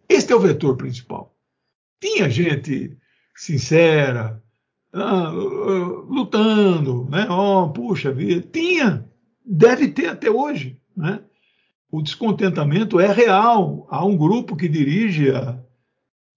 Este 0.09 0.33
é 0.33 0.35
o 0.35 0.39
vetor 0.39 0.75
principal. 0.75 1.33
Tinha 2.01 2.29
gente 2.29 2.95
sincera, 3.35 4.41
ah, 4.93 5.29
lutando, 5.29 7.07
né? 7.09 7.27
Oh, 7.29 7.69
puxa 7.69 8.11
vida, 8.11 8.47
tinha, 8.51 9.05
deve 9.45 9.89
ter 9.89 10.07
até 10.07 10.29
hoje, 10.29 10.76
né? 10.97 11.21
O 11.89 12.01
descontentamento 12.01 12.99
é 12.99 13.11
real. 13.11 13.87
Há 13.89 14.03
um 14.03 14.17
grupo 14.17 14.57
que 14.57 14.67
dirige 14.67 15.29
a... 15.31 15.57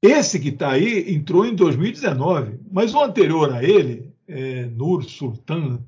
esse 0.02 0.38
que 0.38 0.50
está 0.50 0.72
aí 0.72 1.12
entrou 1.12 1.44
em 1.44 1.54
2019, 1.54 2.60
mas 2.70 2.94
o 2.94 3.02
anterior 3.02 3.52
a 3.52 3.64
ele, 3.64 4.12
é, 4.28 4.66
Nur 4.66 5.02
Sultan, 5.02 5.80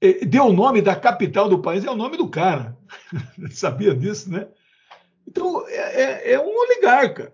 é, 0.00 0.24
deu 0.24 0.46
o 0.46 0.52
nome 0.52 0.80
da 0.80 0.96
capital 0.96 1.48
do 1.48 1.58
país, 1.58 1.84
é 1.84 1.90
o 1.90 1.96
nome 1.96 2.16
do 2.16 2.28
cara. 2.28 2.78
Sabia 3.50 3.94
disso, 3.94 4.30
né? 4.30 4.48
Então 5.26 5.66
é, 5.68 6.02
é, 6.02 6.32
é 6.32 6.40
um 6.40 6.58
oligarca 6.58 7.32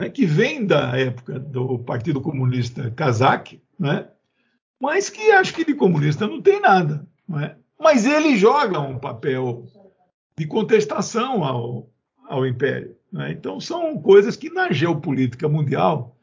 né, 0.00 0.08
que 0.08 0.26
vem 0.26 0.66
da 0.66 0.98
época 0.98 1.38
do 1.38 1.78
Partido 1.78 2.20
Comunista 2.20 2.90
Kazakh, 2.90 3.60
né, 3.78 4.08
mas 4.80 5.08
que 5.08 5.30
acho 5.30 5.54
que 5.54 5.64
de 5.64 5.74
comunista 5.74 6.26
não 6.26 6.42
tem 6.42 6.60
nada. 6.60 7.06
Né, 7.28 7.56
mas 7.78 8.06
ele 8.06 8.36
joga 8.36 8.80
um 8.80 8.98
papel 8.98 9.66
de 10.36 10.46
contestação 10.46 11.44
ao, 11.44 11.90
ao 12.28 12.46
Império. 12.46 12.96
Né, 13.12 13.32
então 13.32 13.60
são 13.60 14.00
coisas 14.00 14.36
que 14.36 14.50
na 14.50 14.72
geopolítica 14.72 15.48
mundial, 15.48 16.16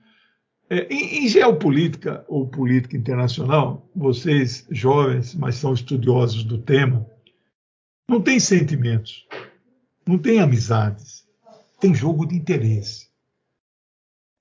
é, 0.70 0.88
em, 0.94 1.26
em 1.26 1.28
geopolítica 1.28 2.24
ou 2.28 2.48
política 2.48 2.98
internacional, 2.98 3.88
vocês 3.96 4.66
jovens, 4.70 5.36
mas 5.36 5.56
são 5.56 5.74
estudiosos 5.74 6.44
do 6.44 6.58
tema, 6.58 7.06
não 8.10 8.22
tem 8.22 8.40
sentimentos, 8.40 9.26
não 10.06 10.18
tem 10.18 10.40
amizades, 10.40 11.26
tem 11.80 11.94
jogo 11.94 12.26
de 12.26 12.36
interesse. 12.36 13.08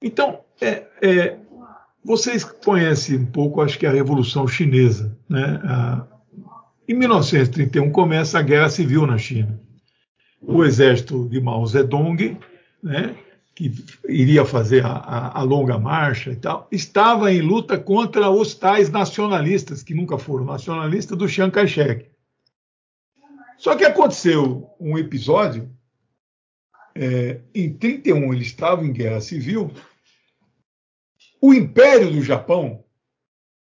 Então, 0.03 0.41
é, 0.61 0.87
é, 1.01 1.39
vocês 2.05 2.45
conhecem 2.45 3.19
um 3.19 3.27
pouco, 3.27 3.61
acho 3.61 3.79
que 3.79 3.87
a 3.87 3.93
Revolução 3.93 4.47
Chinesa. 4.49 5.17
Né? 5.29 5.61
A, 5.65 6.07
em 6.89 6.95
1931 6.95 7.91
começa 7.91 8.39
a 8.39 8.43
Guerra 8.43 8.69
Civil 8.69 9.07
na 9.07 9.19
China. 9.19 9.61
O 10.41 10.65
exército 10.65 11.29
de 11.29 11.41
Mao 11.41 11.65
Zedong, 11.67 12.37
né, 12.83 13.17
que 13.55 13.73
iria 14.09 14.45
fazer 14.45 14.85
a, 14.85 14.93
a, 14.93 15.41
a, 15.41 15.43
longa 15.43 15.79
marcha 15.79 16.31
e 16.31 16.37
tal, 16.37 16.67
estava 16.73 17.33
em 17.33 17.41
luta 17.41 17.79
contra 17.79 18.29
os 18.31 18.55
tais 18.55 18.91
nacionalistas, 18.91 19.83
que 19.83 19.95
nunca 19.95 20.19
foram 20.19 20.45
nacionalistas, 20.45 21.17
do 21.17 21.29
Chiang 21.29 21.53
Kai-shek. 21.53 22.07
Só 23.59 23.77
que 23.77 23.85
aconteceu 23.85 24.69
um 24.81 24.99
episódio, 24.99 25.71
é, 26.95 27.41
em 27.55 27.73
31 27.73 28.33
ele 28.35 28.43
estava 28.43 28.85
em 28.85 28.93
guerra 28.93 29.21
civil, 29.21 29.71
o 31.41 31.55
Império 31.55 32.11
do 32.11 32.23
Japão, 32.23 32.82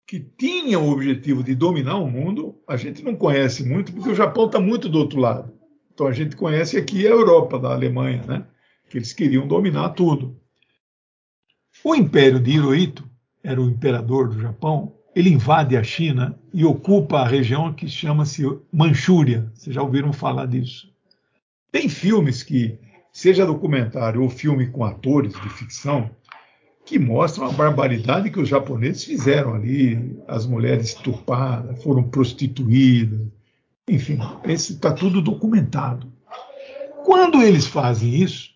que 0.07 0.21
tinha 0.21 0.79
o 0.79 0.89
objetivo 0.89 1.43
de 1.43 1.53
dominar 1.53 1.97
o 1.97 2.09
mundo, 2.09 2.57
a 2.65 2.77
gente 2.77 3.03
não 3.03 3.13
conhece 3.13 3.67
muito, 3.67 3.91
porque 3.91 4.09
o 4.09 4.15
Japão 4.15 4.45
está 4.45 4.57
muito 4.57 4.87
do 4.87 4.97
outro 4.97 5.19
lado. 5.19 5.53
Então 5.93 6.07
a 6.07 6.13
gente 6.13 6.37
conhece 6.37 6.77
aqui 6.77 7.05
a 7.05 7.09
Europa, 7.09 7.59
da 7.59 7.73
Alemanha, 7.73 8.23
né? 8.25 8.45
que 8.89 8.97
eles 8.97 9.11
queriam 9.11 9.45
dominar 9.45 9.89
tudo. 9.89 10.39
O 11.83 11.93
Império 11.93 12.39
de 12.39 12.51
Hirohito, 12.51 13.07
era 13.43 13.61
o 13.61 13.69
imperador 13.69 14.29
do 14.29 14.39
Japão, 14.39 14.95
ele 15.13 15.29
invade 15.29 15.75
a 15.75 15.83
China 15.83 16.39
e 16.53 16.63
ocupa 16.63 17.19
a 17.19 17.27
região 17.27 17.73
que 17.73 17.87
chama-se 17.87 18.43
Manchúria. 18.71 19.51
Vocês 19.53 19.75
já 19.75 19.81
ouviram 19.81 20.13
falar 20.13 20.45
disso? 20.45 20.89
Tem 21.69 21.89
filmes 21.89 22.43
que, 22.43 22.79
seja 23.11 23.45
documentário 23.45 24.21
ou 24.21 24.29
filme 24.29 24.67
com 24.67 24.85
atores 24.85 25.33
de 25.33 25.49
ficção, 25.49 26.09
que 26.87 26.97
mostram 26.97 27.47
a 27.47 27.51
barbaridade 27.51 28.31
que 28.31 28.39
os 28.39 28.47
japoneses 28.47 29.03
fizeram 29.03 29.53
ali. 29.53 30.17
As 30.25 30.45
mulheres 30.45 30.87
estupadas, 30.87 31.83
foram 31.83 32.01
prostituídas, 32.01 33.27
enfim, 33.85 34.17
está 34.45 34.93
tudo 34.93 35.21
documentado. 35.21 36.11
Quando 37.03 37.43
eles 37.43 37.67
fazem 37.67 38.15
isso, 38.15 38.51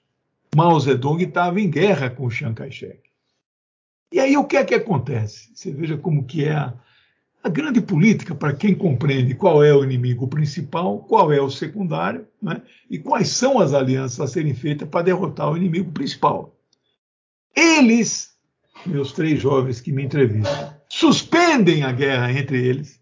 Mao 0.56 0.80
Zedong 0.80 1.22
estava 1.22 1.60
em 1.60 1.70
guerra 1.70 2.10
com 2.10 2.30
Chiang 2.30 2.56
Kai-shek. 2.56 3.02
E 4.14 4.20
aí 4.20 4.36
o 4.38 4.46
que 4.46 4.56
é 4.58 4.64
que 4.64 4.76
acontece? 4.76 5.50
Você 5.54 5.72
veja 5.72 5.98
como 5.98 6.26
que 6.26 6.46
é 6.46 6.54
a, 6.54 6.74
a 7.44 7.50
grande 7.50 7.82
política 7.82 8.34
para 8.34 8.54
quem 8.54 8.74
compreende 8.74 9.36
qual 9.36 9.62
é 9.62 9.74
o 9.74 9.84
inimigo 9.84 10.28
principal, 10.28 11.00
qual 11.00 11.34
é 11.34 11.42
o 11.42 11.50
secundário, 11.50 12.26
né? 12.42 12.62
e 12.90 12.98
quais 12.98 13.28
são 13.30 13.60
as 13.60 13.74
alianças 13.74 14.22
a 14.22 14.28
serem 14.28 14.54
feitas 14.54 14.88
para 14.88 15.06
derrotar 15.06 15.52
o 15.52 15.58
inimigo 15.58 15.92
principal. 15.92 16.56
Eles, 17.56 18.36
meus 18.86 19.12
três 19.12 19.42
jovens 19.42 19.82
que 19.82 19.92
me 19.92 20.04
entrevistam, 20.04 20.74
suspendem 20.90 21.84
a 21.84 21.92
guerra 21.92 22.32
entre 22.32 22.66
eles, 22.66 23.00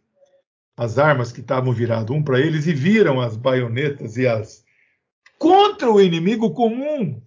as 0.78 0.98
armas 0.98 1.32
que 1.32 1.42
estavam 1.42 1.74
viradas 1.74 2.10
um 2.10 2.24
para 2.24 2.40
eles, 2.40 2.68
e 2.68 2.74
viram 2.74 3.20
as 3.20 3.36
baionetas 3.36 4.18
e 4.18 4.28
as. 4.28 4.64
contra 5.38 5.92
o 5.92 6.02
inimigo 6.02 6.52
comum. 6.52 7.22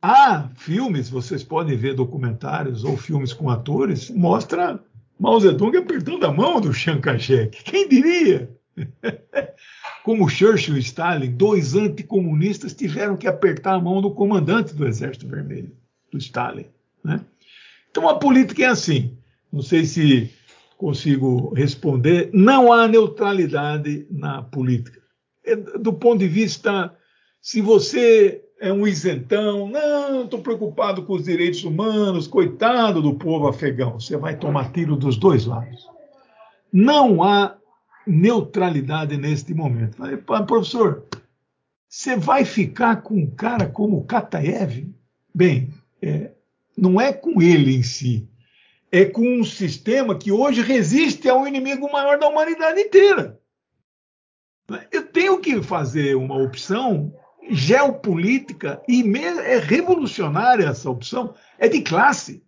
Há 0.00 0.48
filmes, 0.56 1.08
vocês 1.10 1.42
podem 1.42 1.76
ver 1.76 1.94
documentários 1.94 2.84
ou 2.84 2.96
filmes 2.96 3.32
com 3.32 3.50
atores, 3.50 4.10
mostra 4.10 4.80
Mao 5.18 5.40
Zedong 5.40 5.76
apertando 5.76 6.24
a 6.24 6.32
mão 6.32 6.60
do 6.60 6.72
Chiang 6.72 7.00
Kai-shek. 7.00 7.64
Quem 7.64 7.88
diria? 7.88 8.48
Como 10.08 10.26
Churchill 10.26 10.78
e 10.78 10.80
Stalin, 10.80 11.32
dois 11.32 11.74
anticomunistas 11.74 12.72
tiveram 12.72 13.14
que 13.14 13.26
apertar 13.26 13.74
a 13.74 13.78
mão 13.78 14.00
do 14.00 14.10
comandante 14.10 14.72
do 14.72 14.86
Exército 14.86 15.28
Vermelho, 15.28 15.70
do 16.10 16.16
Stalin. 16.16 16.64
Né? 17.04 17.20
Então 17.90 18.08
a 18.08 18.18
política 18.18 18.62
é 18.62 18.68
assim. 18.68 19.18
Não 19.52 19.60
sei 19.60 19.84
se 19.84 20.32
consigo 20.78 21.52
responder. 21.52 22.30
Não 22.32 22.72
há 22.72 22.88
neutralidade 22.88 24.06
na 24.10 24.42
política. 24.42 24.98
É, 25.44 25.54
do 25.54 25.92
ponto 25.92 26.20
de 26.20 26.28
vista, 26.28 26.90
se 27.42 27.60
você 27.60 28.42
é 28.58 28.72
um 28.72 28.86
isentão, 28.86 29.68
não, 29.68 30.24
estou 30.24 30.40
preocupado 30.40 31.02
com 31.02 31.12
os 31.12 31.24
direitos 31.24 31.62
humanos, 31.64 32.26
coitado 32.26 33.02
do 33.02 33.12
povo 33.12 33.46
afegão. 33.46 34.00
Você 34.00 34.16
vai 34.16 34.38
tomar 34.38 34.72
tiro 34.72 34.96
dos 34.96 35.18
dois 35.18 35.44
lados. 35.44 35.86
Não 36.72 37.22
há 37.22 37.57
neutralidade 38.08 39.16
neste 39.16 39.52
momento. 39.52 39.96
Falei, 39.96 40.16
professor, 40.16 41.04
você 41.88 42.16
vai 42.16 42.44
ficar 42.44 43.02
com 43.02 43.14
um 43.14 43.30
cara 43.30 43.66
como 43.66 44.04
Kataev? 44.04 44.88
Bem, 45.34 45.72
é, 46.02 46.32
não 46.76 47.00
é 47.00 47.12
com 47.12 47.40
ele 47.42 47.74
em 47.74 47.82
si, 47.82 48.28
é 48.90 49.04
com 49.04 49.40
um 49.40 49.44
sistema 49.44 50.16
que 50.16 50.32
hoje 50.32 50.62
resiste 50.62 51.28
ao 51.28 51.46
inimigo 51.46 51.90
maior 51.92 52.18
da 52.18 52.28
humanidade 52.28 52.80
inteira. 52.80 53.38
Eu 54.92 55.06
tenho 55.06 55.38
que 55.40 55.62
fazer 55.62 56.14
uma 56.14 56.36
opção 56.36 57.12
geopolítica 57.50 58.82
e 58.86 59.02
é 59.16 59.58
revolucionária 59.58 60.66
essa 60.66 60.90
opção, 60.90 61.34
é 61.58 61.68
de 61.68 61.80
classe. 61.80 62.42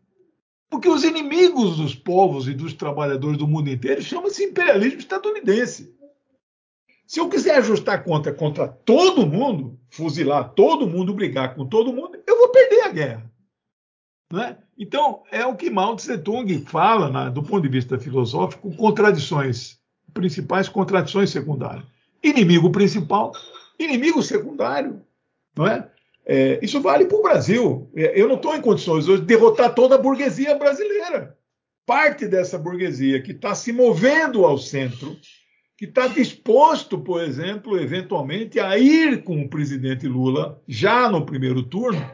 Porque 0.71 0.89
os 0.89 1.03
inimigos 1.03 1.77
dos 1.77 1.95
povos 1.97 2.47
e 2.47 2.55
dos 2.55 2.73
trabalhadores 2.73 3.37
do 3.37 3.49
mundo 3.49 3.69
inteiro 3.69 4.01
chamam-se 4.01 4.45
imperialismo 4.45 5.01
estadunidense. 5.01 5.93
Se 7.05 7.19
eu 7.19 7.29
quiser 7.29 7.57
ajustar 7.57 8.05
conta 8.05 8.33
contra 8.33 8.69
todo 8.69 9.27
mundo, 9.27 9.77
fuzilar 9.91 10.51
todo 10.51 10.87
mundo, 10.87 11.13
brigar 11.13 11.57
com 11.57 11.67
todo 11.67 11.93
mundo, 11.93 12.17
eu 12.25 12.39
vou 12.39 12.51
perder 12.51 12.83
a 12.83 12.89
guerra. 12.89 13.33
Né? 14.33 14.57
Então, 14.79 15.25
é 15.33 15.45
o 15.45 15.57
que 15.57 15.69
Mao 15.69 15.97
Tse 15.97 16.17
Tung 16.19 16.65
fala, 16.67 17.29
do 17.29 17.43
ponto 17.43 17.63
de 17.63 17.69
vista 17.69 17.99
filosófico, 17.99 18.75
contradições 18.77 19.81
principais, 20.15 20.69
contradições 20.69 21.31
secundárias. 21.31 21.85
Inimigo 22.23 22.71
principal, 22.71 23.33
inimigo 23.77 24.23
secundário. 24.23 25.03
Não 25.57 25.67
é? 25.67 25.91
É 26.27 26.59
isso 26.63 26.81
vale 26.81 27.07
para 27.07 27.19
o 27.19 27.23
Brasil. 27.23 27.91
É, 27.95 28.21
eu 28.21 28.29
não 28.29 28.37
estou 28.37 28.55
em 28.55 28.61
condições 28.61 29.09
hoje 29.09 29.23
de 29.23 29.27
derrotar 29.27 29.75
toda 29.75 29.95
a 29.95 29.99
burguesia 29.99 30.55
brasileira. 30.55 31.37
Parte 31.87 32.27
dessa 32.27 32.59
burguesia 32.59 33.21
que 33.21 33.33
está 33.33 33.55
se 33.55 33.73
movendo 33.73 34.45
ao 34.45 34.59
centro, 34.59 35.17
que 35.77 35.87
está 35.87 36.07
disposto, 36.07 36.99
por 36.99 37.23
exemplo, 37.23 37.81
eventualmente, 37.81 38.61
a 38.61 38.79
ir 38.79 39.25
com 39.25 39.41
o 39.41 39.49
presidente 39.49 40.07
Lula 40.07 40.63
já 40.69 41.11
no 41.11 41.25
primeiro 41.25 41.63
turno. 41.63 42.05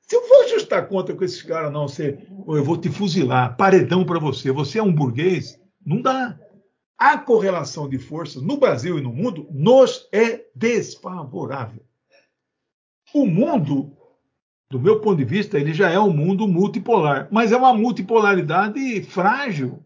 Se 0.00 0.14
eu 0.14 0.22
for 0.22 0.44
ajustar 0.44 0.88
conta 0.88 1.12
com 1.12 1.24
esses 1.24 1.42
caras, 1.42 1.72
não, 1.72 1.88
você, 1.88 2.16
eu 2.48 2.62
vou 2.62 2.76
te 2.76 2.88
fuzilar, 2.88 3.56
paredão 3.56 4.04
para 4.04 4.20
você, 4.20 4.52
você 4.52 4.78
é 4.78 4.82
um 4.82 4.92
burguês, 4.92 5.60
não 5.84 6.00
dá 6.00 6.38
a 6.96 7.18
correlação 7.18 7.88
de 7.88 7.98
forças 7.98 8.40
no 8.40 8.56
Brasil 8.56 8.98
e 8.98 9.02
no 9.02 9.12
mundo 9.12 9.48
nos 9.50 10.08
é 10.12 10.44
desfavorável. 10.54 11.82
O 13.14 13.26
mundo, 13.26 13.96
do 14.70 14.80
meu 14.80 15.00
ponto 15.00 15.16
de 15.16 15.24
vista, 15.24 15.58
ele 15.58 15.72
já 15.72 15.90
é 15.90 15.98
um 15.98 16.12
mundo 16.12 16.46
multipolar, 16.46 17.28
mas 17.30 17.52
é 17.52 17.56
uma 17.56 17.72
multipolaridade 17.72 19.02
frágil. 19.04 19.84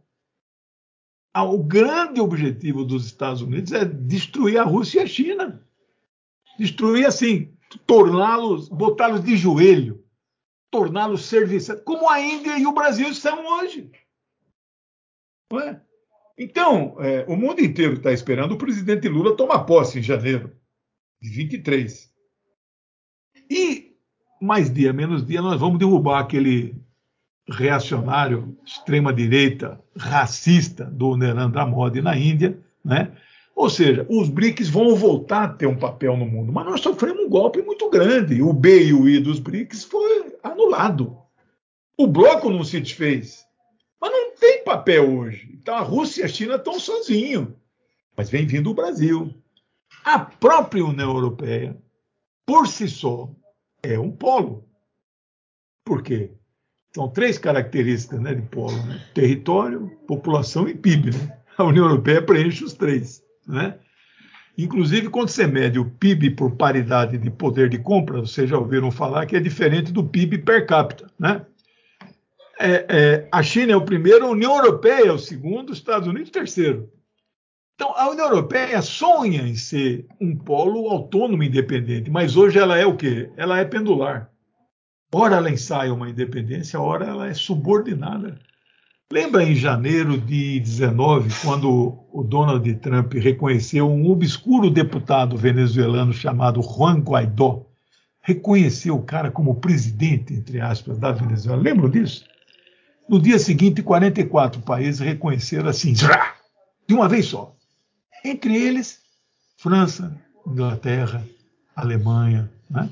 Ah, 1.33 1.45
o 1.45 1.63
grande 1.63 2.21
objetivo 2.21 2.85
dos 2.85 3.07
Estados 3.07 3.41
Unidos 3.41 3.73
é 3.73 3.85
destruir 3.85 4.59
a 4.59 4.65
Rússia 4.65 5.01
e 5.01 5.03
a 5.05 5.07
China. 5.07 5.67
Destruir 6.59 7.07
assim, 7.07 7.57
torná-los, 7.87 8.69
botá-los 8.69 9.23
de 9.23 9.37
joelho, 9.37 10.05
torná-los 10.71 11.27
serviçais, 11.27 11.81
como 11.83 12.09
a 12.09 12.21
Índia 12.21 12.59
e 12.59 12.67
o 12.67 12.73
Brasil 12.73 13.15
são 13.15 13.47
hoje. 13.59 13.91
É? 15.53 15.81
Então, 16.39 16.97
é, 17.01 17.25
o 17.29 17.37
mundo 17.37 17.61
inteiro 17.61 17.95
está 17.95 18.13
esperando 18.13 18.53
o 18.53 18.59
presidente 18.59 19.09
Lula 19.09 19.37
tomar 19.37 19.65
posse 19.65 19.99
em 19.99 20.03
janeiro 20.03 20.57
de 21.21 21.29
23. 21.29 22.10
E 23.51 23.97
mais 24.41 24.73
dia, 24.73 24.93
menos 24.93 25.27
dia, 25.27 25.43
nós 25.43 25.61
vamos 25.61 25.79
derrubar 25.79 26.21
aquele 26.21 26.75
reacionário, 27.49 28.57
extrema-direita, 28.65 29.81
racista 29.99 30.85
do 30.85 31.17
Narendra 31.17 31.67
Modi 31.67 32.01
na 32.01 32.17
Índia, 32.17 32.59
né? 32.85 33.13
Ou 33.55 33.69
seja, 33.69 34.07
os 34.09 34.29
BRICS 34.29 34.71
vão 34.71 34.95
voltar 34.95 35.43
a 35.43 35.49
ter 35.49 35.67
um 35.67 35.77
papel 35.77 36.17
no 36.17 36.25
mundo, 36.25 36.53
mas 36.53 36.65
nós 36.65 36.81
sofremos 36.81 37.25
um 37.25 37.29
golpe 37.29 37.61
muito 37.61 37.91
grande. 37.91 38.41
O 38.41 38.53
B 38.53 38.85
e 38.87 38.95
o 38.95 39.09
I 39.09 39.21
dos 39.21 39.39
BRICS 39.39 39.85
foi 39.85 40.35
anulado. 40.43 41.19
O 41.99 42.07
bloco 42.07 42.49
não 42.49 42.65
se 42.65 42.81
desfez. 42.81 43.45
Mas 44.01 44.11
não 44.11 44.35
tem 44.35 44.65
papel 44.65 45.15
hoje. 45.15 45.51
Então 45.53 45.75
a 45.75 45.81
Rússia 45.81 46.23
e 46.23 46.25
a 46.25 46.29
China 46.29 46.55
estão 46.55 46.81
sozinhos. 46.81 47.49
Mas 48.17 48.31
vem 48.31 48.47
vindo 48.47 48.71
o 48.71 48.75
Brasil. 48.75 49.35
A 50.05 50.21
própria 50.21 50.85
União 50.85 51.11
Europeia, 51.11 51.77
por 52.47 52.67
si 52.67 52.89
só, 52.89 53.29
é 53.83 53.99
um 53.99 54.11
polo. 54.11 54.69
Por 55.85 56.03
quê? 56.03 56.33
São 56.95 57.09
três 57.09 57.39
características 57.39 58.21
né, 58.21 58.35
de 58.35 58.43
polo: 58.43 58.77
né? 58.87 59.05
território, 59.15 59.91
população 60.07 60.69
e 60.69 60.75
PIB. 60.75 61.11
Né? 61.11 61.39
A 61.59 61.65
União 61.65 61.85
Europeia 61.85 62.23
preenche 62.23 62.65
os 62.65 62.73
três. 62.73 63.23
Né? 63.47 63.79
Inclusive, 64.57 65.09
quando 65.09 65.29
você 65.29 65.47
mede 65.47 65.79
o 65.79 65.91
PIB 65.91 66.31
por 66.31 66.57
paridade 66.57 67.19
de 67.19 67.31
poder 67.31 67.69
de 67.69 67.79
compra, 67.79 68.21
vocês 68.21 68.49
já 68.49 68.59
ouviram 68.59 68.91
falar 68.91 69.27
que 69.27 69.37
é 69.37 69.41
diferente 69.41 69.93
do 69.93 70.05
PIB 70.05 70.39
per 70.39 70.67
capita. 70.67 71.11
Né? 71.19 71.45
é, 72.61 72.85
é, 72.89 73.29
a 73.33 73.43
China 73.43 73.73
é 73.73 73.77
o 73.77 73.85
primeiro, 73.85 74.27
a 74.27 74.31
União 74.31 74.55
Europeia 74.55 75.09
é 75.09 75.13
o 75.13 75.19
segundo, 75.19 75.71
os 75.71 75.79
Estados 75.79 76.07
Unidos 76.07 76.29
o 76.29 76.33
terceiro. 76.33 76.93
Então, 77.81 77.95
a 77.97 78.11
União 78.11 78.27
Europeia 78.27 78.83
sonha 78.83 79.41
em 79.41 79.55
ser 79.55 80.07
um 80.21 80.37
polo 80.37 80.91
autônomo 80.91 81.43
e 81.43 81.47
independente, 81.47 82.11
mas 82.11 82.37
hoje 82.37 82.59
ela 82.59 82.77
é 82.77 82.85
o 82.85 82.95
quê? 82.95 83.31
Ela 83.39 83.59
é 83.59 83.65
pendular. 83.65 84.31
Ora 85.11 85.37
ela 85.37 85.51
ensaia 85.51 85.95
uma 85.95 86.11
independência, 86.11 86.79
ora 86.79 87.07
ela 87.07 87.29
é 87.29 87.33
subordinada. 87.33 88.39
Lembra 89.11 89.45
em 89.45 89.55
janeiro 89.55 90.21
de 90.21 90.61
19, 90.61 91.31
quando 91.43 92.05
o 92.13 92.23
Donald 92.23 92.71
Trump 92.81 93.15
reconheceu 93.15 93.89
um 93.89 94.11
obscuro 94.11 94.69
deputado 94.69 95.35
venezuelano 95.39 96.13
chamado 96.13 96.61
Juan 96.61 97.01
Guaidó? 97.01 97.65
Reconheceu 98.21 98.97
o 98.97 99.03
cara 99.03 99.31
como 99.31 99.59
presidente, 99.59 100.35
entre 100.35 100.61
aspas, 100.61 100.99
da 100.99 101.13
Venezuela. 101.13 101.63
Lembram 101.63 101.89
disso? 101.89 102.27
No 103.09 103.19
dia 103.19 103.39
seguinte, 103.39 103.83
44 103.83 104.61
países 104.61 105.01
reconheceram 105.01 105.71
assim, 105.71 105.95
de 105.95 106.93
uma 106.93 107.09
vez 107.09 107.25
só. 107.25 107.57
Entre 108.25 108.57
eles, 108.57 109.01
França, 109.57 110.17
Inglaterra, 110.47 111.25
Alemanha. 111.75 112.51
Né? 112.69 112.89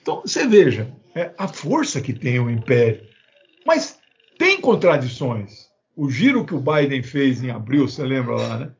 Então, 0.00 0.22
você 0.22 0.46
veja 0.46 0.88
é, 1.14 1.32
a 1.36 1.48
força 1.48 2.00
que 2.00 2.12
tem 2.12 2.38
o 2.38 2.50
império. 2.50 3.00
Mas 3.66 3.98
tem 4.38 4.60
contradições. 4.60 5.66
O 5.96 6.10
giro 6.10 6.44
que 6.44 6.54
o 6.54 6.60
Biden 6.60 7.02
fez 7.02 7.42
em 7.42 7.50
abril, 7.50 7.88
você 7.88 8.04
lembra 8.04 8.36
lá, 8.36 8.58
né? 8.58 8.70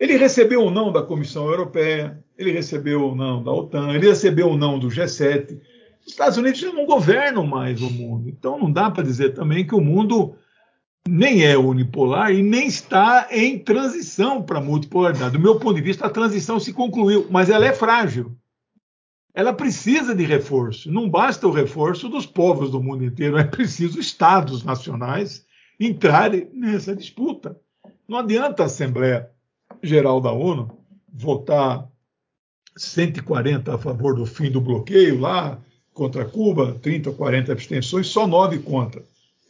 Ele 0.00 0.16
recebeu 0.16 0.64
o 0.64 0.70
não 0.70 0.90
da 0.90 1.02
Comissão 1.02 1.46
Europeia, 1.46 2.18
ele 2.36 2.50
recebeu 2.50 3.08
o 3.08 3.14
não 3.14 3.42
da 3.42 3.52
OTAN, 3.52 3.94
ele 3.94 4.08
recebeu 4.08 4.48
o 4.48 4.56
não 4.56 4.78
do 4.78 4.88
G7, 4.88 5.60
os 6.04 6.08
Estados 6.08 6.36
Unidos 6.36 6.60
não 6.62 6.84
governam 6.84 7.46
mais 7.46 7.80
o 7.80 7.90
mundo. 7.90 8.28
Então 8.28 8.58
não 8.58 8.72
dá 8.72 8.90
para 8.90 9.04
dizer 9.04 9.34
também 9.34 9.64
que 9.64 9.74
o 9.74 9.80
mundo 9.80 10.34
nem 11.08 11.44
é 11.44 11.56
unipolar 11.56 12.32
e 12.32 12.42
nem 12.42 12.66
está 12.66 13.28
em 13.30 13.58
transição 13.58 14.42
para 14.42 14.60
multipolaridade. 14.60 15.32
Do 15.32 15.40
meu 15.40 15.58
ponto 15.58 15.74
de 15.74 15.82
vista, 15.82 16.06
a 16.06 16.10
transição 16.10 16.60
se 16.60 16.72
concluiu, 16.72 17.26
mas 17.30 17.50
ela 17.50 17.66
é 17.66 17.72
frágil. 17.72 18.36
Ela 19.34 19.52
precisa 19.52 20.14
de 20.14 20.24
reforço. 20.24 20.92
Não 20.92 21.08
basta 21.08 21.46
o 21.46 21.52
reforço 21.52 22.08
dos 22.08 22.26
povos 22.26 22.70
do 22.70 22.82
mundo 22.82 23.04
inteiro, 23.04 23.38
é 23.38 23.44
preciso 23.44 23.98
estados 23.98 24.62
nacionais 24.62 25.44
entrarem 25.80 26.48
nessa 26.52 26.94
disputa. 26.94 27.58
Não 28.06 28.18
adianta 28.18 28.62
a 28.62 28.66
Assembleia 28.66 29.30
Geral 29.82 30.20
da 30.20 30.30
ONU 30.30 30.78
votar 31.12 31.88
140 32.76 33.74
a 33.74 33.78
favor 33.78 34.14
do 34.14 34.26
fim 34.26 34.50
do 34.50 34.60
bloqueio 34.60 35.18
lá, 35.18 35.58
contra 35.92 36.24
Cuba, 36.24 36.78
30 36.80 37.10
ou 37.10 37.16
40 37.16 37.52
abstenções, 37.52 38.06
só 38.06 38.26
nove 38.26 38.58
contra. 38.60 39.02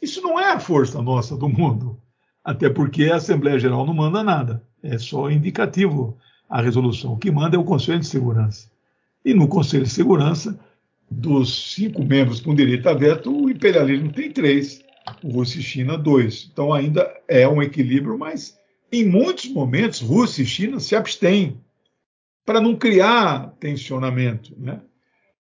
Isso 0.02 0.20
não 0.20 0.38
é 0.38 0.50
a 0.50 0.58
força 0.58 1.00
nossa 1.00 1.36
do 1.36 1.48
mundo, 1.48 1.96
até 2.42 2.68
porque 2.68 3.04
a 3.04 3.16
Assembleia 3.16 3.56
Geral 3.56 3.86
não 3.86 3.94
manda 3.94 4.20
nada, 4.20 4.60
é 4.82 4.98
só 4.98 5.30
indicativo 5.30 6.18
a 6.50 6.60
resolução. 6.60 7.12
O 7.12 7.16
que 7.16 7.30
manda 7.30 7.54
é 7.54 7.58
o 7.58 7.64
Conselho 7.64 8.00
de 8.00 8.06
Segurança. 8.06 8.68
E 9.24 9.32
no 9.32 9.46
Conselho 9.46 9.84
de 9.84 9.90
Segurança, 9.90 10.58
dos 11.08 11.72
cinco 11.72 12.04
membros 12.04 12.40
com 12.40 12.52
direito 12.52 12.88
a 12.88 12.94
veto, 12.94 13.30
o 13.32 13.48
imperialismo 13.48 14.12
tem 14.12 14.32
três, 14.32 14.82
Rússia 15.22 15.60
e 15.60 15.62
China 15.62 15.96
dois. 15.96 16.50
Então 16.52 16.72
ainda 16.72 17.08
é 17.28 17.46
um 17.46 17.62
equilíbrio, 17.62 18.18
mas 18.18 18.58
em 18.90 19.08
muitos 19.08 19.48
momentos 19.48 20.00
Rússia 20.00 20.42
e 20.42 20.46
China 20.46 20.80
se 20.80 20.96
abstêm 20.96 21.60
para 22.44 22.60
não 22.60 22.74
criar 22.74 23.54
tensionamento. 23.60 24.52
Né? 24.58 24.80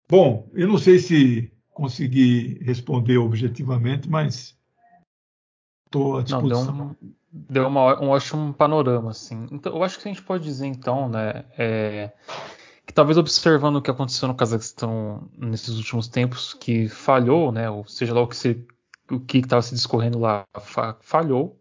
Bom, 0.09 0.49
eu 0.53 0.67
não 0.67 0.77
sei 0.77 0.99
se 0.99 1.49
consegui 1.73 2.59
responder 2.63 3.17
objetivamente, 3.17 4.09
mas 4.09 4.57
estou 5.85 6.17
à 6.17 6.23
disposição. 6.23 6.65
Não, 6.65 6.75
deu 6.75 6.85
um, 6.85 7.13
deu 7.31 7.67
uma, 7.67 8.01
um 8.01 8.09
ótimo 8.09 8.53
panorama, 8.53 9.11
assim. 9.11 9.47
Então, 9.51 9.75
eu 9.75 9.83
acho 9.83 9.99
que 9.99 10.07
a 10.07 10.11
gente 10.11 10.23
pode 10.23 10.43
dizer, 10.43 10.67
então, 10.67 11.09
né, 11.09 11.45
é, 11.57 12.11
que 12.85 12.93
talvez 12.93 13.17
observando 13.17 13.77
o 13.77 13.81
que 13.81 13.91
aconteceu 13.91 14.27
no 14.27 14.35
Cazaquistão 14.35 15.29
nesses 15.37 15.77
últimos 15.77 16.07
tempos, 16.07 16.53
que 16.53 16.87
falhou, 16.87 17.51
né, 17.51 17.69
ou 17.69 17.85
seja 17.87 18.13
lá 18.13 18.21
o 18.21 18.27
que 18.27 18.35
se, 18.35 18.65
o 19.09 19.19
que 19.19 19.39
estava 19.39 19.61
se 19.61 19.73
discorrendo 19.73 20.19
lá 20.19 20.45
falhou, 21.01 21.59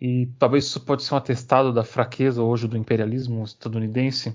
e 0.00 0.26
talvez 0.38 0.64
isso 0.64 0.80
pode 0.80 1.02
ser 1.02 1.12
um 1.12 1.18
atestado 1.18 1.72
da 1.72 1.84
fraqueza 1.84 2.42
hoje 2.42 2.66
do 2.66 2.76
imperialismo 2.76 3.44
estadunidense, 3.44 4.34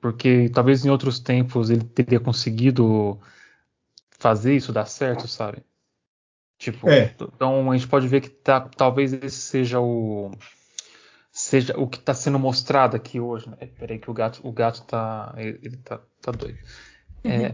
porque 0.00 0.48
talvez 0.48 0.84
em 0.84 0.90
outros 0.90 1.20
tempos 1.20 1.68
ele 1.68 1.84
teria 1.84 2.18
conseguido 2.18 3.20
fazer 4.22 4.54
isso 4.54 4.72
dar 4.72 4.86
certo, 4.86 5.26
sabe? 5.26 5.64
Tipo, 6.56 6.88
é. 6.88 7.12
então 7.20 7.68
a 7.72 7.76
gente 7.76 7.88
pode 7.88 8.06
ver 8.06 8.20
que 8.20 8.28
tá, 8.28 8.60
talvez 8.60 9.12
esse 9.12 9.36
seja 9.36 9.80
o 9.80 10.30
seja 11.32 11.76
o 11.76 11.88
que 11.88 11.98
está 11.98 12.14
sendo 12.14 12.38
mostrado 12.38 12.96
aqui 12.96 13.18
hoje. 13.18 13.50
Né? 13.50 13.56
Peraí 13.76 13.98
que 13.98 14.08
o 14.08 14.14
gato 14.14 14.40
o 14.44 14.52
gato 14.52 14.82
tá 14.84 15.34
ele 15.36 15.76
tá, 15.78 16.00
tá 16.20 16.30
doido. 16.30 16.56
É, 17.24 17.48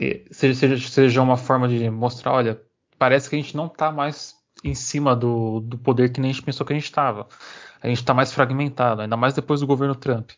uhum. 0.00 0.24
seja, 0.30 0.54
seja, 0.54 0.88
seja 0.88 1.22
uma 1.22 1.36
forma 1.36 1.68
de 1.68 1.90
mostrar, 1.90 2.32
olha, 2.32 2.60
parece 2.98 3.28
que 3.28 3.36
a 3.36 3.38
gente 3.38 3.54
não 3.54 3.66
está 3.66 3.92
mais 3.92 4.34
em 4.62 4.74
cima 4.74 5.14
do, 5.14 5.60
do 5.60 5.76
poder 5.76 6.10
que 6.10 6.20
nem 6.20 6.30
a 6.30 6.32
gente 6.32 6.44
pensou 6.44 6.66
que 6.66 6.72
a 6.72 6.76
gente 6.76 6.84
estava. 6.84 7.28
A 7.82 7.88
gente 7.88 7.98
está 7.98 8.14
mais 8.14 8.32
fragmentado, 8.32 9.02
ainda 9.02 9.18
mais 9.18 9.34
depois 9.34 9.60
do 9.60 9.66
governo 9.66 9.94
Trump. 9.94 10.30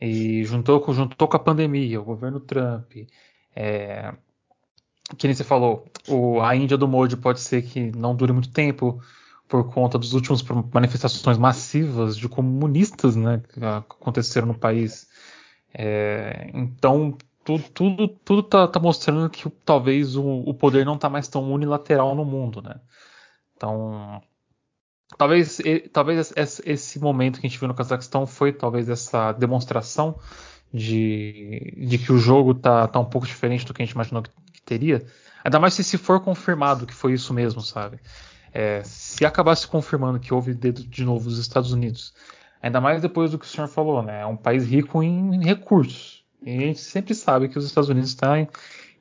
E 0.00 0.44
juntou, 0.44 0.84
juntou 0.92 1.28
com 1.28 1.36
a 1.36 1.40
pandemia, 1.40 2.00
o 2.00 2.04
governo 2.04 2.40
Trump, 2.40 2.92
é, 3.54 4.12
que 5.16 5.26
nem 5.26 5.34
você 5.34 5.44
falou, 5.44 5.86
o, 6.08 6.40
a 6.40 6.54
Índia 6.54 6.76
do 6.76 6.88
Modi 6.88 7.16
pode 7.16 7.40
ser 7.40 7.62
que 7.62 7.90
não 7.96 8.14
dure 8.14 8.32
muito 8.32 8.50
tempo 8.50 9.00
por 9.48 9.72
conta 9.72 9.98
dos 9.98 10.12
últimos 10.12 10.42
manifestações 10.72 11.36
massivas 11.36 12.16
de 12.16 12.28
comunistas 12.28 13.16
né, 13.16 13.42
que 13.52 13.64
aconteceram 13.64 14.46
no 14.46 14.54
país. 14.54 15.08
É, 15.74 16.50
então, 16.54 17.16
tudo, 17.44 17.64
tudo, 17.74 18.08
tudo 18.24 18.42
tá, 18.44 18.68
tá, 18.68 18.78
mostrando 18.78 19.28
que 19.28 19.50
talvez 19.64 20.16
o, 20.16 20.24
o 20.24 20.54
poder 20.54 20.86
não 20.86 20.94
está 20.94 21.08
mais 21.08 21.26
tão 21.26 21.50
unilateral 21.52 22.14
no 22.14 22.24
mundo. 22.24 22.62
Né? 22.62 22.76
Então, 23.56 24.22
talvez, 25.18 25.58
talvez 25.92 26.32
esse 26.64 27.00
momento 27.00 27.40
que 27.40 27.46
a 27.46 27.50
gente 27.50 27.58
viu 27.58 27.68
no 27.68 27.74
Cazaquistão 27.74 28.26
foi 28.26 28.52
talvez 28.52 28.88
essa 28.88 29.32
demonstração 29.32 30.16
de, 30.72 31.74
de 31.76 31.98
que 31.98 32.12
o 32.12 32.18
jogo 32.18 32.54
tá, 32.54 32.86
tá 32.86 33.00
um 33.00 33.04
pouco 33.04 33.26
diferente 33.26 33.66
do 33.66 33.74
que 33.74 33.82
a 33.82 33.84
gente 33.84 33.94
imaginou 33.94 34.22
que 34.22 34.30
teria. 34.70 35.04
Ainda 35.44 35.58
mais 35.58 35.74
se, 35.74 35.82
se 35.82 35.98
for 35.98 36.20
confirmado 36.20 36.86
que 36.86 36.94
foi 36.94 37.12
isso 37.12 37.34
mesmo, 37.34 37.60
sabe? 37.60 37.98
É, 38.52 38.82
se 38.84 39.24
acabasse 39.24 39.66
confirmando 39.66 40.20
que 40.20 40.32
houve 40.32 40.54
dedo 40.54 40.82
de 40.82 41.04
novo 41.04 41.28
dos 41.28 41.38
Estados 41.38 41.72
Unidos, 41.72 42.14
ainda 42.62 42.80
mais 42.80 43.02
depois 43.02 43.32
do 43.32 43.38
que 43.38 43.46
o 43.46 43.48
senhor 43.48 43.68
falou, 43.68 44.02
né? 44.02 44.20
É 44.20 44.26
um 44.26 44.36
país 44.36 44.64
rico 44.66 45.02
em 45.02 45.42
recursos. 45.42 46.24
E 46.42 46.56
a 46.56 46.60
gente 46.60 46.80
sempre 46.80 47.14
sabe 47.14 47.48
que 47.48 47.58
os 47.58 47.64
Estados 47.64 47.90
Unidos 47.90 48.10
estão 48.10 48.36
em, 48.36 48.48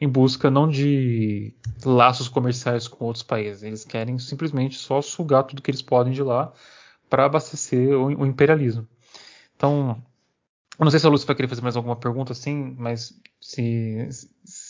em 0.01 0.07
busca 0.07 0.49
não 0.49 0.67
de 0.67 1.53
laços 1.85 2.27
comerciais 2.27 2.87
com 2.87 3.05
outros 3.05 3.23
países, 3.23 3.63
eles 3.63 3.85
querem 3.85 4.17
simplesmente 4.17 4.77
só 4.77 5.01
sugar 5.01 5.43
tudo 5.43 5.61
que 5.61 5.71
eles 5.71 5.81
podem 5.81 6.13
de 6.13 6.23
lá 6.23 6.51
para 7.09 7.25
abastecer 7.25 7.89
o, 7.91 8.07
o 8.07 8.25
imperialismo. 8.25 8.87
Então, 9.55 10.01
eu 10.79 10.85
não 10.85 10.91
sei 10.91 10.99
se 10.99 11.05
a 11.05 11.09
Lúcia 11.09 11.27
vai 11.27 11.35
querer 11.35 11.49
fazer 11.49 11.61
mais 11.61 11.75
alguma 11.75 11.95
pergunta, 11.95 12.31
assim, 12.31 12.75
mas 12.77 13.13
se, 13.41 14.07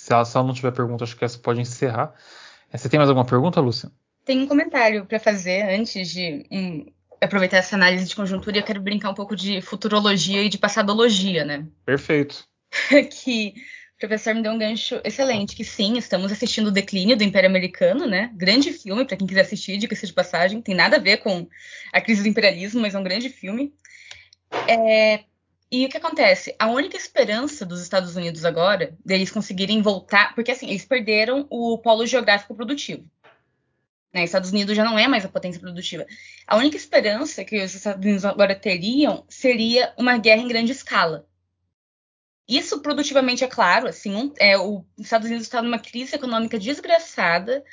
ela, 0.10 0.26
se 0.26 0.38
ela 0.38 0.46
não 0.46 0.54
tiver 0.54 0.72
pergunta, 0.72 1.04
acho 1.04 1.16
que 1.16 1.26
essa 1.26 1.38
pode 1.38 1.60
encerrar. 1.60 2.14
É, 2.72 2.78
você 2.78 2.88
tem 2.88 2.98
mais 2.98 3.10
alguma 3.10 3.26
pergunta, 3.26 3.60
Lúcia? 3.60 3.92
Tem 4.26 4.40
um 4.40 4.48
comentário 4.48 5.06
para 5.06 5.20
fazer 5.20 5.64
antes 5.64 6.10
de 6.10 6.46
um, 6.52 6.86
aproveitar 7.22 7.58
essa 7.58 7.76
análise 7.76 8.06
de 8.06 8.16
conjuntura 8.16 8.58
e 8.58 8.60
eu 8.60 8.66
quero 8.66 8.82
brincar 8.82 9.10
um 9.10 9.16
pouco 9.16 9.36
de 9.36 9.62
futurologia 9.62 10.44
e 10.44 10.50
de 10.50 10.58
passadologia, 10.58 11.44
né? 11.44 11.66
Perfeito. 11.86 12.44
que 13.24 13.54
o 13.96 14.00
professor 14.00 14.34
me 14.34 14.42
deu 14.42 14.54
um 14.54 14.58
gancho 14.58 15.02
excelente, 15.04 15.56
que 15.56 15.66
sim, 15.66 15.98
estamos 15.98 16.32
assistindo 16.32 16.68
o 16.68 16.72
declínio 16.72 17.18
do 17.18 17.24
Império 17.24 17.50
Americano, 17.50 18.06
né? 18.06 18.32
Grande 18.36 18.72
filme, 18.72 19.04
para 19.04 19.18
quem 19.18 19.28
quiser 19.28 19.42
assistir, 19.42 19.78
diga-se 19.78 20.08
de 20.08 20.14
passagem, 20.14 20.62
tem 20.62 20.76
nada 20.76 20.96
a 20.96 21.00
ver 21.00 21.18
com 21.18 21.48
a 21.92 22.00
crise 22.00 22.22
do 22.22 22.30
imperialismo, 22.30 22.80
mas 22.80 22.96
é 22.96 23.00
um 23.00 23.04
grande 23.04 23.30
filme. 23.30 23.74
É, 24.68 25.24
e 25.72 25.86
o 25.86 25.90
que 25.90 25.98
acontece? 25.98 26.56
A 26.58 26.68
única 26.68 26.98
esperança 26.98 27.66
dos 27.66 27.82
Estados 27.82 28.16
Unidos 28.16 28.44
agora, 28.44 28.98
deles 29.06 29.30
conseguirem 29.30 29.82
voltar, 29.82 30.34
porque 30.34 30.52
assim, 30.52 30.68
eles 30.70 30.86
perderam 30.86 31.46
o 31.50 31.78
polo 31.78 32.08
geográfico 32.08 32.56
produtivo. 32.56 33.06
Né? 34.14 34.24
Estados 34.24 34.52
Unidos 34.52 34.76
já 34.76 34.84
não 34.84 34.98
é 34.98 35.08
mais 35.08 35.24
a 35.24 35.30
potência 35.30 35.62
produtiva. 35.62 36.08
A 36.48 36.58
única 36.58 36.76
esperança 36.76 37.46
que 37.46 37.64
os 37.64 37.76
Estados 37.76 38.04
Unidos 38.04 38.26
agora 38.26 38.56
teriam 38.56 39.24
seria 39.30 39.94
uma 39.98 40.18
guerra 40.18 40.42
em 40.42 40.48
grande 40.48 40.72
escala. 40.72 41.28
Isso 42.48 42.82
produtivamente 42.82 43.44
é 43.44 43.48
claro, 43.48 43.88
assim, 43.88 44.16
um, 44.16 44.34
é, 44.40 44.58
os 44.58 44.84
Estados 44.98 45.28
Unidos 45.28 45.46
está 45.46 45.62
numa 45.62 45.78
crise 45.78 46.16
econômica 46.16 46.58
desgraçada, 46.58 47.64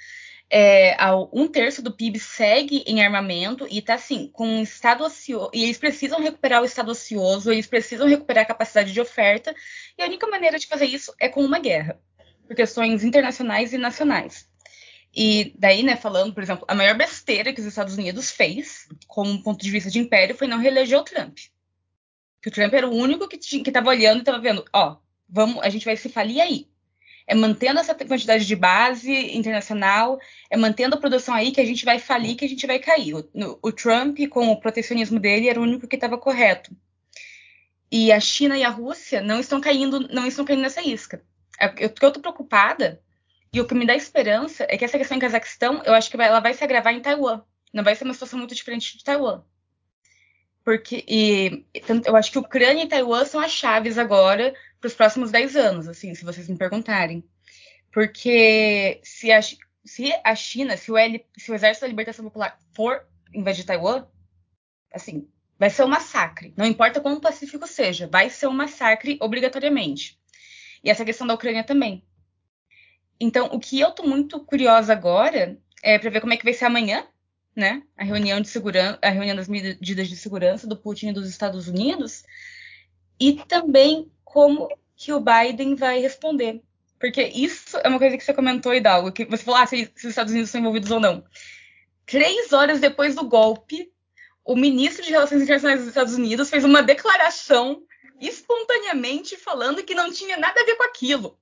é, 0.50 0.96
um 1.32 1.48
terço 1.48 1.82
do 1.82 1.92
PIB 1.92 2.18
segue 2.20 2.84
em 2.86 3.02
armamento 3.02 3.66
e 3.68 3.78
está 3.78 3.94
assim, 3.94 4.28
com 4.32 4.46
um 4.46 4.62
estado 4.62 5.04
ocioso, 5.04 5.50
e 5.52 5.64
eles 5.64 5.78
precisam 5.78 6.20
recuperar 6.20 6.62
o 6.62 6.64
estado 6.64 6.90
ocioso, 6.90 7.50
eles 7.50 7.66
precisam 7.66 8.06
recuperar 8.06 8.44
a 8.44 8.46
capacidade 8.46 8.92
de 8.92 9.00
oferta, 9.00 9.54
e 9.98 10.02
a 10.02 10.06
única 10.06 10.26
maneira 10.28 10.58
de 10.58 10.66
fazer 10.66 10.86
isso 10.86 11.12
é 11.20 11.28
com 11.28 11.44
uma 11.44 11.58
guerra, 11.58 12.00
por 12.46 12.54
questões 12.54 13.02
internacionais 13.02 13.72
e 13.72 13.78
nacionais. 13.78 14.48
E 15.14 15.54
daí, 15.58 15.82
né, 15.82 15.96
falando, 15.96 16.34
por 16.34 16.42
exemplo, 16.42 16.64
a 16.68 16.74
maior 16.74 16.96
besteira 16.96 17.52
que 17.52 17.60
os 17.60 17.66
Estados 17.66 17.94
Unidos 17.94 18.30
fez, 18.30 18.86
como 19.06 19.42
ponto 19.42 19.62
de 19.62 19.70
vista 19.70 19.90
de 19.90 19.98
império, 19.98 20.36
foi 20.36 20.46
não 20.46 20.58
reeleger 20.58 20.98
o 20.98 21.04
Trump. 21.04 21.38
Que 22.40 22.48
o 22.50 22.52
Trump 22.52 22.72
era 22.74 22.86
o 22.86 22.94
único 22.94 23.26
que 23.26 23.36
estava 23.36 23.88
olhando 23.88 24.18
e 24.18 24.20
estava 24.20 24.38
vendo, 24.38 24.64
ó, 24.72 24.98
vamos, 25.28 25.64
a 25.64 25.70
gente 25.70 25.86
vai 25.86 25.96
se 25.96 26.10
falir 26.10 26.40
aí 26.40 26.68
é 27.26 27.34
mantendo 27.34 27.80
essa 27.80 27.94
quantidade 27.94 28.46
de 28.46 28.54
base 28.54 29.36
internacional, 29.36 30.18
é 30.48 30.56
mantendo 30.56 30.94
a 30.94 30.98
produção 30.98 31.34
aí 31.34 31.50
que 31.50 31.60
a 31.60 31.64
gente 31.64 31.84
vai 31.84 31.98
falir, 31.98 32.36
que 32.36 32.44
a 32.44 32.48
gente 32.48 32.66
vai 32.66 32.78
cair. 32.78 33.14
O, 33.14 33.28
o 33.62 33.72
Trump, 33.72 34.18
com 34.30 34.48
o 34.48 34.60
protecionismo 34.60 35.18
dele, 35.18 35.48
era 35.48 35.58
o 35.58 35.62
único 35.64 35.88
que 35.88 35.96
estava 35.96 36.16
correto. 36.16 36.70
E 37.90 38.12
a 38.12 38.20
China 38.20 38.56
e 38.56 38.64
a 38.64 38.68
Rússia 38.68 39.20
não 39.20 39.40
estão 39.40 39.60
caindo, 39.60 40.00
não 40.12 40.26
estão 40.26 40.44
caindo 40.44 40.62
nessa 40.62 40.82
isca. 40.82 41.22
É, 41.58 41.72
eu 41.78 41.88
estou 41.88 42.12
preocupada 42.12 43.00
e 43.52 43.60
o 43.60 43.66
que 43.66 43.74
me 43.74 43.86
dá 43.86 43.94
esperança 43.94 44.66
é 44.68 44.76
que 44.76 44.84
essa 44.84 44.98
questão 44.98 45.16
em 45.16 45.20
Cazaquistão, 45.20 45.82
eu 45.84 45.94
acho 45.94 46.10
que 46.10 46.20
ela 46.20 46.40
vai 46.40 46.54
se 46.54 46.62
agravar 46.62 46.94
em 46.94 47.00
Taiwan. 47.00 47.42
Não 47.72 47.82
vai 47.82 47.94
ser 47.94 48.04
uma 48.04 48.12
situação 48.12 48.38
muito 48.38 48.54
diferente 48.54 48.96
de 48.96 49.04
Taiwan. 49.04 49.42
Porque 50.66 51.04
e, 51.06 51.64
eu 52.04 52.16
acho 52.16 52.32
que 52.32 52.40
Ucrânia 52.40 52.82
e 52.82 52.88
Taiwan 52.88 53.24
são 53.24 53.40
as 53.40 53.52
chaves 53.52 53.96
agora 53.96 54.52
para 54.80 54.88
os 54.88 54.94
próximos 54.94 55.30
10 55.30 55.54
anos, 55.54 55.86
assim, 55.86 56.12
se 56.12 56.24
vocês 56.24 56.48
me 56.48 56.58
perguntarem. 56.58 57.22
Porque 57.92 59.00
se 59.04 59.30
a, 59.30 59.40
se 59.40 60.12
a 60.24 60.34
China, 60.34 60.76
se 60.76 60.90
o, 60.90 60.98
L, 60.98 61.24
se 61.38 61.52
o 61.52 61.54
Exército 61.54 61.82
da 61.82 61.88
Libertação 61.88 62.24
Popular 62.24 62.58
for 62.74 63.06
invadir 63.32 63.64
Taiwan, 63.64 64.08
assim, 64.92 65.28
vai 65.56 65.70
ser 65.70 65.84
um 65.84 65.88
massacre. 65.88 66.52
Não 66.56 66.66
importa 66.66 67.00
quão 67.00 67.20
pacífico 67.20 67.64
seja, 67.64 68.08
vai 68.08 68.28
ser 68.28 68.48
um 68.48 68.52
massacre 68.52 69.18
obrigatoriamente. 69.20 70.18
E 70.82 70.90
essa 70.90 71.04
questão 71.04 71.28
da 71.28 71.34
Ucrânia 71.34 71.62
também. 71.62 72.02
Então, 73.20 73.50
o 73.52 73.60
que 73.60 73.78
eu 73.78 73.92
tô 73.92 74.02
muito 74.02 74.40
curiosa 74.40 74.92
agora 74.92 75.56
é 75.80 75.96
para 75.96 76.10
ver 76.10 76.20
como 76.20 76.32
é 76.32 76.36
que 76.36 76.44
vai 76.44 76.52
ser 76.52 76.64
amanhã, 76.64 77.06
né? 77.56 77.82
A 77.96 78.04
reunião 78.04 78.40
de 78.40 78.48
segurança, 78.48 78.98
a 79.02 79.08
reunião 79.08 79.34
das 79.34 79.48
medidas 79.48 80.08
de 80.08 80.16
segurança 80.16 80.66
do 80.66 80.76
Putin 80.76 81.08
e 81.08 81.12
dos 81.12 81.28
Estados 81.28 81.66
Unidos, 81.66 82.22
e 83.18 83.32
também 83.48 84.12
como 84.22 84.68
que 84.94 85.12
o 85.12 85.20
Biden 85.20 85.74
vai 85.74 85.98
responder. 86.00 86.62
Porque 86.98 87.22
isso 87.22 87.78
é 87.78 87.88
uma 87.88 87.98
coisa 87.98 88.16
que 88.16 88.24
você 88.24 88.34
comentou, 88.34 88.74
Hidalgo, 88.74 89.12
que 89.12 89.24
você 89.24 89.42
falou 89.42 89.60
ah, 89.60 89.66
se, 89.66 89.90
se 89.94 90.06
os 90.06 90.10
Estados 90.10 90.32
Unidos 90.32 90.48
estão 90.48 90.60
envolvidos 90.60 90.90
ou 90.90 91.00
não. 91.00 91.24
Três 92.04 92.52
horas 92.52 92.78
depois 92.78 93.14
do 93.14 93.24
golpe, 93.24 93.90
o 94.44 94.54
ministro 94.54 95.04
de 95.04 95.10
Relações 95.10 95.42
Internacionais 95.42 95.80
dos 95.80 95.88
Estados 95.88 96.14
Unidos 96.14 96.48
fez 96.48 96.64
uma 96.64 96.82
declaração 96.82 97.82
espontaneamente 98.20 99.36
falando 99.36 99.82
que 99.82 99.94
não 99.94 100.12
tinha 100.12 100.36
nada 100.36 100.60
a 100.60 100.64
ver 100.64 100.76
com 100.76 100.84
aquilo. 100.84 101.38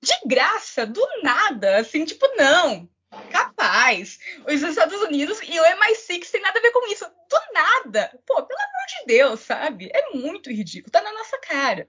De 0.00 0.12
graça, 0.26 0.86
do 0.86 1.04
nada, 1.22 1.78
assim, 1.78 2.04
tipo, 2.04 2.26
não, 2.36 2.88
capaz. 3.30 4.18
Os 4.46 4.62
Estados 4.62 5.00
Unidos 5.02 5.40
e 5.42 5.58
o 5.58 5.64
MI6 5.64 6.30
tem 6.30 6.40
nada 6.40 6.58
a 6.58 6.62
ver 6.62 6.70
com 6.70 6.86
isso. 6.92 7.04
Do 7.04 7.38
nada. 7.52 8.10
Pô, 8.26 8.42
pelo 8.42 8.60
amor 8.60 8.86
de 8.88 9.06
Deus, 9.06 9.40
sabe? 9.40 9.90
É 9.92 10.14
muito 10.14 10.50
ridículo. 10.50 10.90
Tá 10.90 11.02
na 11.02 11.12
nossa 11.12 11.38
cara. 11.38 11.88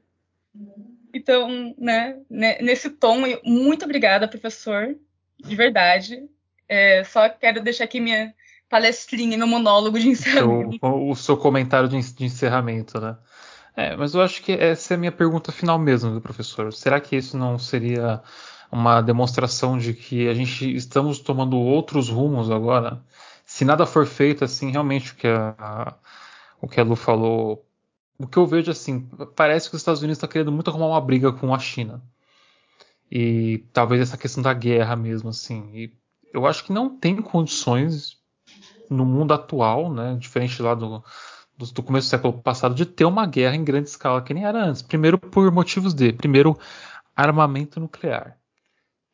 Então, 1.13 1.49
Então, 1.49 1.75
né, 1.79 2.17
nesse 2.61 2.89
tom, 2.89 3.21
muito 3.43 3.85
obrigada, 3.85 4.27
professor, 4.27 4.95
de 5.39 5.55
verdade. 5.55 6.27
É, 6.67 7.03
só 7.03 7.27
quero 7.29 7.61
deixar 7.61 7.85
aqui 7.85 7.99
minha 7.99 8.33
palestrinha, 8.69 9.37
meu 9.37 9.47
monólogo 9.47 9.99
de 9.99 10.09
encerramento. 10.09 10.77
O, 10.85 11.11
o 11.11 11.15
seu 11.15 11.35
comentário 11.35 11.89
de, 11.89 11.97
encerramento, 11.97 12.99
né? 12.99 13.17
É, 13.75 13.95
mas 13.95 14.13
eu 14.13 14.21
acho 14.21 14.41
que 14.41 14.51
essa 14.51 14.93
é 14.93 14.95
a 14.95 14.97
minha 14.97 15.11
pergunta 15.11 15.51
final 15.51 15.79
mesmo, 15.79 16.19
professor. 16.21 16.71
Será 16.73 16.99
que 16.99 17.15
isso 17.15 17.37
não 17.37 17.57
seria 17.57 18.21
uma 18.71 19.01
demonstração 19.01 19.77
de 19.77 19.93
que 19.93 20.27
a 20.27 20.33
gente 20.33 20.75
estamos 20.75 21.19
tomando 21.19 21.57
outros 21.57 22.09
rumos 22.09 22.51
agora? 22.51 23.03
Se 23.45 23.65
nada 23.65 23.85
for 23.85 24.05
feito, 24.05 24.43
assim, 24.43 24.71
realmente 24.71 25.11
o 25.13 25.15
que 25.15 25.27
a, 25.27 25.95
o 26.61 26.67
que 26.67 26.79
a 26.79 26.83
Lu 26.83 26.95
falou, 26.95 27.65
o 28.17 28.27
que 28.27 28.37
eu 28.37 28.45
vejo 28.45 28.69
assim, 28.69 29.07
parece 29.35 29.69
que 29.69 29.75
os 29.75 29.81
Estados 29.81 30.01
Unidos 30.01 30.17
estão 30.17 30.29
querendo 30.29 30.51
muito 30.51 30.69
arrumar 30.69 30.87
uma 30.87 31.01
briga 31.01 31.31
com 31.31 31.53
a 31.53 31.59
China. 31.59 32.01
E 33.11 33.65
talvez 33.73 34.01
essa 34.01 34.17
questão 34.17 34.43
da 34.43 34.53
guerra 34.53 34.95
mesmo, 34.95 35.29
assim. 35.29 35.69
E 35.73 35.93
eu 36.33 36.45
acho 36.45 36.63
que 36.63 36.71
não 36.71 36.95
tem 36.95 37.15
condições 37.21 38.17
no 38.89 39.05
mundo 39.05 39.33
atual, 39.33 39.91
né, 39.91 40.15
diferente 40.19 40.61
lá 40.61 40.73
do, 40.73 41.03
do, 41.57 41.65
do, 41.73 41.83
começo 41.83 42.07
do 42.07 42.09
século 42.11 42.33
passado, 42.41 42.75
de 42.75 42.85
ter 42.85 43.05
uma 43.05 43.25
guerra 43.25 43.55
em 43.55 43.63
grande 43.63 43.89
escala 43.89 44.21
que 44.21 44.33
nem 44.33 44.45
era 44.45 44.65
antes. 44.65 44.81
Primeiro 44.81 45.17
por 45.17 45.51
motivos 45.51 45.93
de, 45.93 46.11
primeiro, 46.13 46.57
armamento 47.15 47.79
nuclear. 47.79 48.38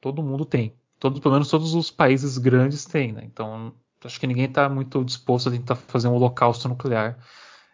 Todo 0.06 0.22
mundo 0.22 0.46
tem. 0.46 0.72
Todos, 1.00 1.20
pelo 1.20 1.34
menos 1.34 1.50
todos 1.50 1.74
os 1.74 1.90
países 1.90 2.38
grandes 2.38 2.86
têm, 2.86 3.12
né? 3.12 3.24
Então, 3.26 3.74
acho 4.04 4.20
que 4.20 4.28
ninguém 4.28 4.46
está 4.46 4.70
muito 4.70 5.04
disposto 5.04 5.50
a 5.50 5.52
tentar 5.52 5.74
fazer 5.74 6.08
um 6.08 6.14
holocausto 6.14 6.70
nuclear. 6.70 7.18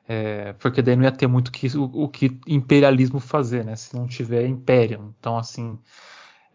É, 0.08 0.54
porque 0.54 0.82
daí 0.82 0.96
não 0.96 1.04
ia 1.04 1.12
ter 1.12 1.28
muito 1.28 1.52
que, 1.52 1.68
o, 1.78 1.84
o, 1.84 2.08
que 2.08 2.40
imperialismo 2.48 3.20
fazer, 3.20 3.66
né? 3.66 3.76
Se 3.76 3.94
não 3.98 4.08
tiver 4.08 4.48
império. 4.48 5.14
Então, 5.20 5.38
assim, 5.38 5.78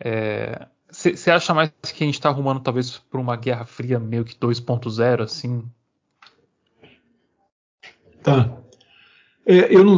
é, 0.01 0.67
você 0.91 1.31
acha 1.31 1.53
mais 1.53 1.71
que 1.83 2.03
a 2.03 2.07
gente 2.07 2.15
está 2.15 2.31
arrumando 2.31 2.61
talvez 2.61 2.97
para 2.97 3.21
uma 3.21 3.37
guerra 3.37 3.67
fria 3.67 4.01
meio 4.01 4.25
que 4.25 4.35
2.0, 4.35 5.23
assim? 5.23 5.63
Tá. 8.23 8.51
É, 9.45 9.77
eu 9.77 9.85
não 9.85 9.97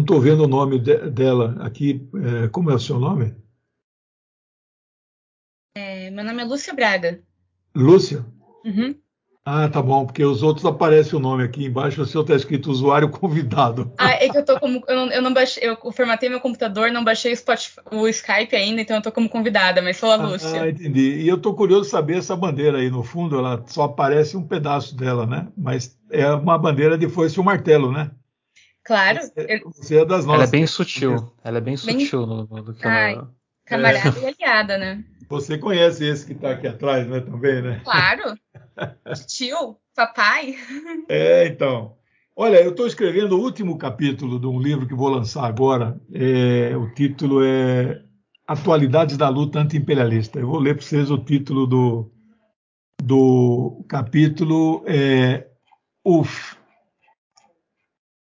estou 0.00 0.22
vendo 0.22 0.44
o 0.44 0.48
nome 0.48 0.78
de, 0.78 0.96
dela 1.10 1.54
aqui. 1.60 2.08
É, 2.14 2.48
como 2.48 2.70
é 2.70 2.74
o 2.74 2.78
seu 2.78 2.98
nome? 2.98 3.42
É, 6.12 6.14
meu 6.14 6.24
nome 6.24 6.42
é 6.42 6.44
Lúcia 6.44 6.74
Braga. 6.74 7.20
Lúcia? 7.74 8.24
Uhum. 8.64 8.94
Ah, 9.44 9.68
tá 9.68 9.82
bom, 9.82 10.06
porque 10.06 10.22
os 10.22 10.42
outros 10.42 10.64
aparecem 10.64 11.18
o 11.18 11.22
nome 11.22 11.42
aqui 11.42 11.64
embaixo, 11.64 12.00
o 12.00 12.06
seu 12.06 12.20
está 12.20 12.36
escrito 12.36 12.70
usuário 12.70 13.08
convidado. 13.10 13.92
Ah, 13.98 14.12
é 14.12 14.28
que 14.28 14.38
eu 14.38 14.44
tô 14.44 14.60
como. 14.60 14.84
Eu 14.86 14.94
não, 14.94 15.10
eu 15.10 15.22
não 15.22 15.34
baixei, 15.34 15.68
eu 15.68 15.76
formatei 15.90 16.28
meu 16.28 16.38
computador, 16.38 16.92
não 16.92 17.02
baixei 17.02 17.32
o, 17.32 17.36
Spotify, 17.36 17.80
o 17.90 18.06
Skype 18.06 18.54
ainda, 18.54 18.82
então 18.82 18.96
eu 18.96 19.02
tô 19.02 19.10
como 19.10 19.28
convidada, 19.28 19.82
mas 19.82 19.96
sou 19.96 20.12
a 20.12 20.16
Lúcia. 20.16 20.62
Ah, 20.62 20.68
entendi. 20.68 21.22
E 21.22 21.26
eu 21.26 21.38
tô 21.38 21.54
curioso 21.54 21.84
de 21.84 21.90
saber 21.90 22.18
essa 22.18 22.36
bandeira 22.36 22.78
aí, 22.78 22.90
no 22.90 23.02
fundo, 23.02 23.38
ela 23.38 23.64
só 23.66 23.84
aparece 23.84 24.36
um 24.36 24.46
pedaço 24.46 24.94
dela, 24.94 25.26
né? 25.26 25.48
Mas 25.56 25.98
é 26.10 26.30
uma 26.30 26.58
bandeira 26.58 26.96
de 26.96 27.08
foice 27.08 27.36
e 27.36 27.40
um 27.40 27.44
martelo, 27.44 27.90
né? 27.90 28.12
Claro. 28.84 29.20
Você, 29.22 29.62
você 29.64 29.96
é 29.98 30.04
das 30.04 30.24
nossas. 30.24 30.42
Ela 30.42 30.48
é 30.48 30.50
bem 30.50 30.66
sutil. 30.66 31.32
Ela 31.42 31.58
é 31.58 31.60
bem 31.60 31.76
sutil 31.76 32.26
bem... 32.26 32.36
no, 32.36 32.46
no, 32.46 32.62
do 32.62 32.74
que 32.74 32.86
Ai, 32.86 33.14
ela. 33.14 33.41
Camarada 33.64 34.18
é. 34.18 34.22
e 34.22 34.26
aliada, 34.26 34.78
né? 34.78 35.04
Você 35.28 35.56
conhece 35.56 36.04
esse 36.04 36.26
que 36.26 36.32
está 36.32 36.50
aqui 36.50 36.66
atrás, 36.66 37.06
né? 37.06 37.20
Também, 37.20 37.62
né? 37.62 37.80
Claro. 37.84 38.36
Tio. 39.26 39.76
Papai? 39.94 40.56
É, 41.08 41.46
então. 41.46 41.96
Olha, 42.34 42.62
eu 42.62 42.70
estou 42.70 42.86
escrevendo 42.86 43.36
o 43.36 43.42
último 43.42 43.76
capítulo 43.76 44.40
de 44.40 44.46
um 44.46 44.58
livro 44.58 44.86
que 44.86 44.94
vou 44.94 45.08
lançar 45.08 45.44
agora. 45.44 46.00
É, 46.12 46.74
o 46.76 46.92
título 46.94 47.44
é 47.44 48.02
Atualidades 48.46 49.18
da 49.18 49.28
Luta 49.28 49.58
Anti-Imperialista. 49.58 50.38
Eu 50.38 50.48
vou 50.48 50.58
ler 50.58 50.74
para 50.74 50.84
vocês 50.84 51.10
o 51.10 51.18
título 51.18 51.66
do, 51.66 52.10
do 53.02 53.84
capítulo. 53.86 54.82
É, 54.86 55.46
o, 56.02 56.22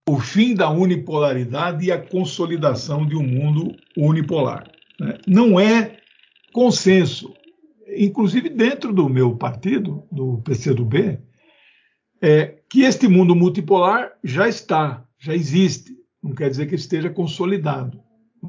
o 0.10 0.20
fim 0.20 0.56
da 0.56 0.70
unipolaridade 0.72 1.86
e 1.86 1.92
a 1.92 2.02
consolidação 2.02 3.06
de 3.06 3.16
um 3.16 3.24
mundo 3.24 3.76
unipolar. 3.96 4.64
Né? 5.02 5.18
Não 5.26 5.60
é 5.60 5.98
consenso, 6.54 7.34
inclusive 7.98 8.50
dentro 8.50 8.94
do 8.94 9.10
meu 9.10 9.36
partido, 9.36 10.04
do 10.12 10.38
PCdoB, 10.44 11.20
é 12.22 12.60
que 12.70 12.84
este 12.84 13.08
mundo 13.08 13.36
multipolar 13.36 14.12
já 14.24 14.48
está, 14.48 15.04
já 15.18 15.34
existe. 15.34 15.98
Não 16.22 16.36
quer 16.36 16.52
dizer 16.52 16.68
que 16.68 16.76
esteja 16.76 17.10
consolidado. 17.10 18.00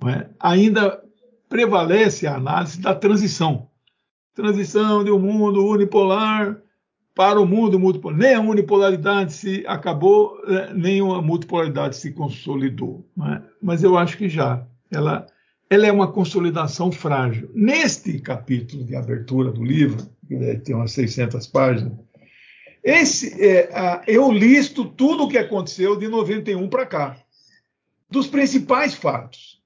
É? 0.06 0.28
Ainda 0.38 1.02
prevalece 1.48 2.26
a 2.26 2.36
análise 2.36 2.78
da 2.78 2.94
transição. 2.94 3.70
Transição 4.34 5.02
de 5.02 5.10
um 5.10 5.18
mundo 5.18 5.66
unipolar 5.66 6.60
para 7.14 7.40
o 7.40 7.46
mundo 7.46 7.80
multipolar. 7.80 8.18
Nem 8.18 8.34
a 8.34 8.40
unipolaridade 8.40 9.32
se 9.32 9.64
acabou, 9.66 10.38
é, 10.46 10.74
nem 10.74 11.00
a 11.00 11.22
multipolaridade 11.22 11.96
se 11.96 12.12
consolidou. 12.12 13.08
É? 13.22 13.40
Mas 13.62 13.82
eu 13.82 13.96
acho 13.96 14.18
que 14.18 14.28
já. 14.28 14.66
Ela, 14.90 15.26
ela 15.72 15.86
é 15.86 15.92
uma 15.92 16.12
consolidação 16.12 16.92
frágil. 16.92 17.50
Neste 17.54 18.18
capítulo 18.18 18.84
de 18.84 18.94
abertura 18.94 19.50
do 19.50 19.64
livro, 19.64 20.06
que 20.28 20.36
tem 20.56 20.74
umas 20.74 20.92
600 20.92 21.46
páginas, 21.46 21.94
esse, 22.84 23.42
é, 23.42 23.70
a, 23.72 24.02
eu 24.06 24.30
listo 24.30 24.84
tudo 24.84 25.24
o 25.24 25.28
que 25.30 25.38
aconteceu 25.38 25.96
de 25.96 26.08
91 26.08 26.68
para 26.68 26.84
cá, 26.84 27.16
dos 28.10 28.26
principais 28.26 28.92
fatos. 28.92 29.62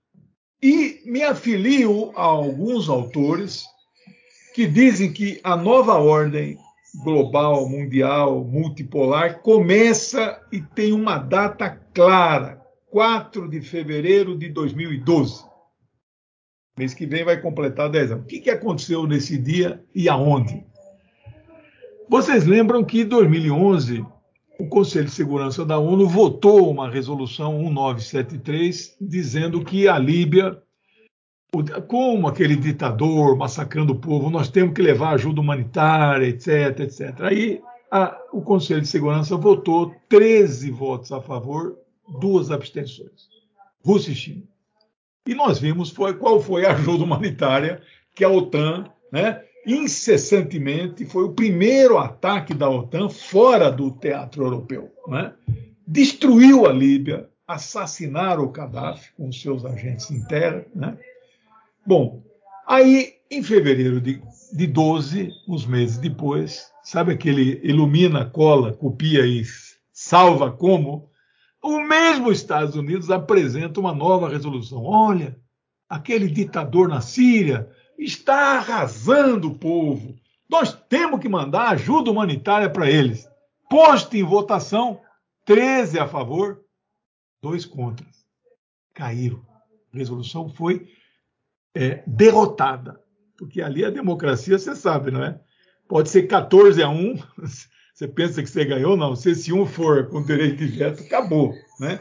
E 0.62 1.02
me 1.06 1.24
afilio 1.24 2.12
a 2.14 2.22
alguns 2.22 2.88
autores 2.88 3.64
que 4.54 4.64
dizem 4.64 5.12
que 5.12 5.40
a 5.42 5.56
nova 5.56 5.94
ordem 5.94 6.56
global, 7.02 7.68
mundial, 7.68 8.44
multipolar 8.44 9.40
começa 9.40 10.40
e 10.52 10.60
tem 10.60 10.92
uma 10.92 11.18
data 11.18 11.68
clara, 11.92 12.62
4 12.92 13.48
de 13.48 13.60
fevereiro 13.60 14.38
de 14.38 14.48
2012. 14.50 15.55
Mês 16.78 16.92
que 16.92 17.06
vem 17.06 17.24
vai 17.24 17.40
completar 17.40 17.88
10 17.88 18.12
anos. 18.12 18.24
O 18.24 18.26
que, 18.26 18.38
que 18.38 18.50
aconteceu 18.50 19.06
nesse 19.06 19.38
dia 19.38 19.82
e 19.94 20.10
aonde? 20.10 20.62
Vocês 22.06 22.44
lembram 22.44 22.84
que 22.84 23.00
em 23.00 23.06
2011 23.06 24.04
o 24.58 24.66
Conselho 24.68 25.06
de 25.06 25.10
Segurança 25.10 25.64
da 25.64 25.78
ONU 25.78 26.06
votou 26.06 26.70
uma 26.70 26.90
resolução 26.90 27.58
1973 27.60 28.94
dizendo 29.00 29.64
que 29.64 29.88
a 29.88 29.98
Líbia, 29.98 30.62
como 31.88 32.28
aquele 32.28 32.56
ditador 32.56 33.36
massacrando 33.38 33.94
o 33.94 33.98
povo, 33.98 34.28
nós 34.28 34.50
temos 34.50 34.74
que 34.74 34.82
levar 34.82 35.14
ajuda 35.14 35.40
humanitária, 35.40 36.26
etc, 36.26 36.80
etc. 36.80 37.20
Aí 37.22 37.62
a, 37.90 38.18
o 38.32 38.42
Conselho 38.42 38.82
de 38.82 38.88
Segurança 38.88 39.34
votou 39.34 39.94
13 40.10 40.70
votos 40.72 41.10
a 41.10 41.22
favor, 41.22 41.78
duas 42.20 42.50
abstenções. 42.50 43.30
Rússia 43.82 44.12
e 44.12 44.14
China. 44.14 44.55
E 45.26 45.34
nós 45.34 45.58
vimos 45.58 45.90
foi, 45.90 46.14
qual 46.14 46.40
foi 46.40 46.64
a 46.64 46.72
ajuda 46.72 47.04
humanitária 47.04 47.82
que 48.14 48.24
a 48.24 48.28
OTAN 48.28 48.84
né, 49.10 49.42
incessantemente, 49.66 51.04
foi 51.04 51.24
o 51.24 51.32
primeiro 51.32 51.98
ataque 51.98 52.54
da 52.54 52.70
OTAN 52.70 53.08
fora 53.08 53.70
do 53.70 53.90
teatro 53.90 54.44
europeu. 54.44 54.92
Né? 55.08 55.32
Destruiu 55.86 56.66
a 56.66 56.72
Líbia, 56.72 57.28
assassinaram 57.46 58.44
o 58.44 58.50
Gaddafi 58.50 59.10
com 59.16 59.32
seus 59.32 59.64
agentes 59.64 60.10
em 60.10 60.22
terra. 60.26 60.64
Né? 60.74 60.96
Bom, 61.84 62.22
aí 62.66 63.14
em 63.28 63.42
fevereiro 63.42 64.00
de, 64.00 64.22
de 64.52 64.66
12, 64.68 65.30
uns 65.48 65.66
meses 65.66 65.98
depois, 65.98 66.70
sabe 66.84 67.12
aquele 67.12 67.60
ilumina, 67.64 68.24
cola, 68.24 68.72
copia 68.72 69.26
e 69.26 69.42
salva 69.92 70.52
como? 70.52 71.10
O 71.62 71.80
mesmo 71.80 72.30
Estados 72.30 72.74
Unidos 72.76 73.10
apresenta 73.10 73.80
uma 73.80 73.94
nova 73.94 74.28
resolução. 74.28 74.84
Olha, 74.84 75.38
aquele 75.88 76.28
ditador 76.28 76.88
na 76.88 77.00
Síria 77.00 77.70
está 77.98 78.58
arrasando 78.58 79.48
o 79.48 79.58
povo. 79.58 80.14
Nós 80.48 80.72
temos 80.88 81.20
que 81.20 81.28
mandar 81.28 81.70
ajuda 81.70 82.10
humanitária 82.10 82.70
para 82.70 82.90
eles. 82.90 83.28
Poste 83.68 84.18
em 84.18 84.22
votação, 84.22 85.00
13 85.44 85.98
a 85.98 86.06
favor, 86.06 86.62
dois 87.42 87.64
contra. 87.64 88.06
Caíram. 88.94 89.44
A 89.92 89.96
resolução 89.96 90.48
foi 90.48 90.88
é, 91.74 92.02
derrotada. 92.06 93.00
Porque 93.36 93.60
ali 93.60 93.84
a 93.84 93.90
democracia, 93.90 94.58
você 94.58 94.74
sabe, 94.74 95.10
não 95.10 95.22
é? 95.22 95.40
Pode 95.88 96.08
ser 96.08 96.22
14 96.24 96.82
a 96.82 96.88
1, 96.88 97.16
você 97.96 98.06
pensa 98.06 98.42
que 98.42 98.50
você 98.50 98.62
ganhou, 98.62 98.94
não. 98.94 99.16
Se 99.16 99.30
esse 99.30 99.50
um 99.54 99.64
for 99.64 100.06
com 100.10 100.22
direito 100.22 100.58
de 100.58 100.66
veto, 100.66 101.02
acabou. 101.02 101.54
Né? 101.80 101.98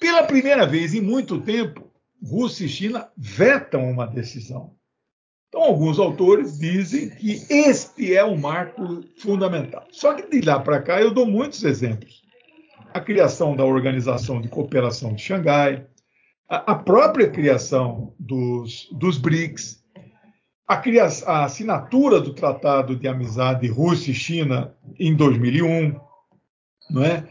Pela 0.00 0.24
primeira 0.24 0.66
vez 0.66 0.94
em 0.94 1.00
muito 1.00 1.40
tempo, 1.40 1.88
Rússia 2.20 2.64
e 2.64 2.68
China 2.68 3.08
vetam 3.16 3.88
uma 3.88 4.04
decisão. 4.04 4.74
Então, 5.48 5.62
alguns 5.62 6.00
autores 6.00 6.58
dizem 6.58 7.10
que 7.10 7.46
este 7.48 8.16
é 8.16 8.24
um 8.24 8.36
marco 8.36 9.04
fundamental. 9.18 9.86
Só 9.92 10.12
que 10.12 10.28
de 10.28 10.44
lá 10.44 10.58
para 10.58 10.82
cá 10.82 11.00
eu 11.00 11.14
dou 11.14 11.24
muitos 11.24 11.62
exemplos. 11.62 12.20
A 12.92 13.00
criação 13.00 13.54
da 13.54 13.64
Organização 13.64 14.40
de 14.40 14.48
Cooperação 14.48 15.14
de 15.14 15.22
Xangai, 15.22 15.86
a, 16.48 16.74
própria 16.74 17.30
criação 17.30 18.12
dos, 18.18 18.88
dos 18.90 19.18
BRICS, 19.18 19.84
a, 20.68 20.82
a 21.26 21.44
assinatura 21.44 22.20
do 22.20 22.34
Tratado 22.34 22.94
de 22.94 23.08
Amizade 23.08 23.66
Rússia 23.66 24.10
e 24.10 24.14
China 24.14 24.74
em 25.00 25.16
2001, 25.16 25.98
não 26.90 27.04
é? 27.04 27.26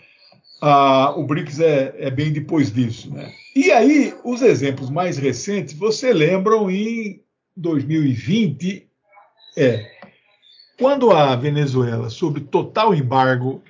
Ah, 0.59 1.13
o 1.15 1.23
BRICS 1.23 1.59
é, 1.59 1.95
é, 1.99 2.09
bem 2.09 2.33
depois 2.33 2.73
disso. 2.73 3.13
Né? 3.13 3.31
E 3.55 3.71
aí, 3.71 4.15
os 4.23 4.41
exemplos 4.41 4.89
mais 4.89 5.17
recentes, 5.17 5.75
você 5.75 6.11
lembram 6.11 6.71
em 6.71 7.21
2020, 7.55 8.89
é, 9.55 9.85
quando 10.79 11.11
a 11.11 11.35
Venezuela, 11.35 12.09
sob 12.09 12.39
total 12.41 12.95
embargo, 12.95 13.61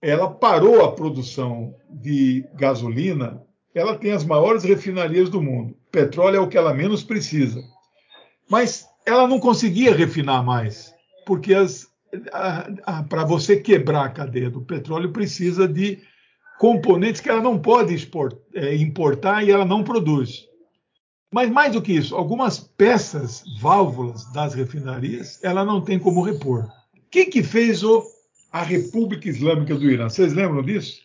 ela 0.00 0.30
parou 0.30 0.84
a 0.84 0.92
produção 0.92 1.74
de 1.90 2.44
gasolina, 2.54 3.42
ela 3.74 3.96
tem 3.96 4.12
as 4.12 4.24
maiores 4.24 4.62
refinarias 4.62 5.28
do 5.28 5.42
mundo. 5.42 5.76
Petróleo 5.90 6.36
é 6.36 6.40
o 6.40 6.48
que 6.48 6.56
ela 6.56 6.72
menos 6.72 7.02
precisa. 7.02 7.60
Mas 8.48 8.86
ela 9.06 9.26
não 9.26 9.38
conseguia 9.38 9.94
refinar 9.94 10.44
mais, 10.44 10.94
porque 11.26 11.52
para 13.08 13.24
você 13.24 13.56
quebrar 13.56 14.04
a 14.04 14.10
cadeia 14.10 14.50
do 14.50 14.62
petróleo 14.62 15.12
precisa 15.12 15.66
de 15.66 16.00
componentes 16.58 17.20
que 17.20 17.28
ela 17.28 17.42
não 17.42 17.58
pode 17.58 17.94
export, 17.94 18.36
é, 18.54 18.74
importar 18.76 19.42
e 19.42 19.50
ela 19.50 19.64
não 19.64 19.82
produz. 19.82 20.46
Mas 21.32 21.50
mais 21.50 21.72
do 21.72 21.82
que 21.82 21.92
isso, 21.92 22.14
algumas 22.14 22.60
peças, 22.60 23.42
válvulas 23.60 24.24
das 24.32 24.54
refinarias, 24.54 25.42
ela 25.42 25.64
não 25.64 25.80
tem 25.80 25.98
como 25.98 26.22
repor. 26.22 26.68
Quem 27.10 27.28
que 27.28 27.42
fez 27.42 27.82
o, 27.82 28.04
a 28.52 28.62
República 28.62 29.28
Islâmica 29.28 29.74
do 29.74 29.90
Irã? 29.90 30.08
Vocês 30.08 30.32
lembram 30.32 30.62
disso? 30.62 31.02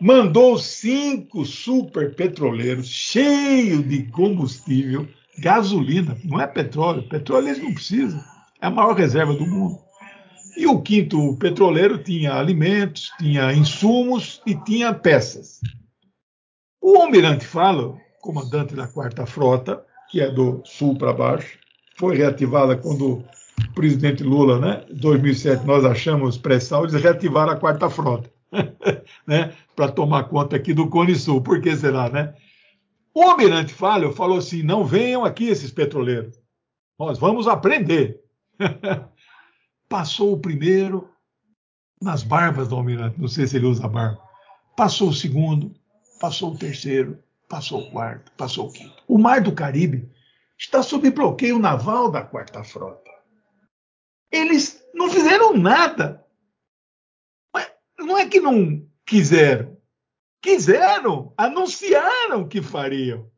Mandou 0.00 0.58
cinco 0.58 1.44
super 1.44 2.14
petroleiros 2.14 2.88
cheios 2.88 3.86
de 3.86 4.04
combustível, 4.04 5.06
gasolina, 5.38 6.16
não 6.24 6.40
é 6.40 6.46
petróleo. 6.46 7.08
Petróleo 7.08 7.48
eles 7.48 7.62
não 7.62 7.74
precisam. 7.74 8.22
É 8.60 8.66
a 8.66 8.70
maior 8.70 8.94
reserva 8.94 9.34
do 9.34 9.46
mundo. 9.46 9.78
E 10.56 10.66
o 10.66 10.80
quinto 10.80 11.36
petroleiro 11.36 11.98
tinha 11.98 12.34
alimentos, 12.34 13.10
tinha 13.18 13.52
insumos 13.52 14.40
e 14.46 14.54
tinha 14.54 14.94
peças. 14.94 15.60
O 16.80 16.98
almirante 16.98 17.44
Falo, 17.44 18.00
comandante 18.22 18.74
da 18.74 18.86
quarta 18.86 19.26
frota, 19.26 19.84
que 20.10 20.20
é 20.20 20.30
do 20.30 20.62
sul 20.64 20.96
para 20.96 21.12
baixo, 21.12 21.58
foi 21.98 22.16
reativada 22.16 22.76
quando 22.76 23.18
o 23.68 23.74
presidente 23.74 24.22
Lula, 24.22 24.58
né, 24.58 24.84
2007, 24.90 25.66
nós 25.66 25.84
achamos 25.84 26.38
pré-sal, 26.38 26.84
eles 26.84 27.02
reativaram 27.02 27.52
a 27.52 27.56
quarta 27.56 27.90
frota, 27.90 28.30
né, 29.26 29.52
para 29.74 29.92
tomar 29.92 30.24
conta 30.24 30.56
aqui 30.56 30.72
do 30.72 30.88
Cone 30.88 31.14
Sul. 31.14 31.42
Por 31.42 31.60
que 31.60 31.76
será, 31.76 32.08
né? 32.08 32.34
O 33.16 33.22
almirante 33.22 33.72
Falo 33.72 34.12
falou 34.12 34.36
assim: 34.36 34.62
não 34.62 34.84
venham 34.84 35.24
aqui 35.24 35.48
esses 35.48 35.72
petroleiros, 35.72 36.38
nós 36.98 37.18
vamos 37.18 37.48
aprender. 37.48 38.22
Passou 39.88 40.34
o 40.34 40.38
primeiro 40.38 41.08
nas 42.02 42.22
barbas 42.22 42.68
do 42.68 42.76
almirante, 42.76 43.18
não 43.18 43.26
sei 43.26 43.46
se 43.46 43.56
ele 43.56 43.64
usa 43.64 43.88
barba. 43.88 44.20
Passou 44.76 45.08
o 45.08 45.14
segundo, 45.14 45.74
passou 46.20 46.52
o 46.52 46.58
terceiro, 46.58 47.18
passou 47.48 47.80
o 47.80 47.90
quarto, 47.90 48.30
passou 48.32 48.68
o 48.68 48.72
quinto. 48.72 49.02
O 49.08 49.16
Mar 49.16 49.40
do 49.40 49.54
Caribe 49.54 50.12
está 50.58 50.82
sob 50.82 51.10
bloqueio 51.10 51.58
naval 51.58 52.10
da 52.10 52.22
quarta 52.22 52.62
frota. 52.62 53.10
Eles 54.30 54.84
não 54.92 55.08
fizeram 55.08 55.56
nada. 55.56 56.22
Não 57.98 58.18
é 58.18 58.28
que 58.28 58.40
não 58.40 58.86
quiseram. 59.06 59.74
Quiseram, 60.46 61.32
anunciaram 61.36 62.46
que 62.46 62.62
fariam. 62.62 63.28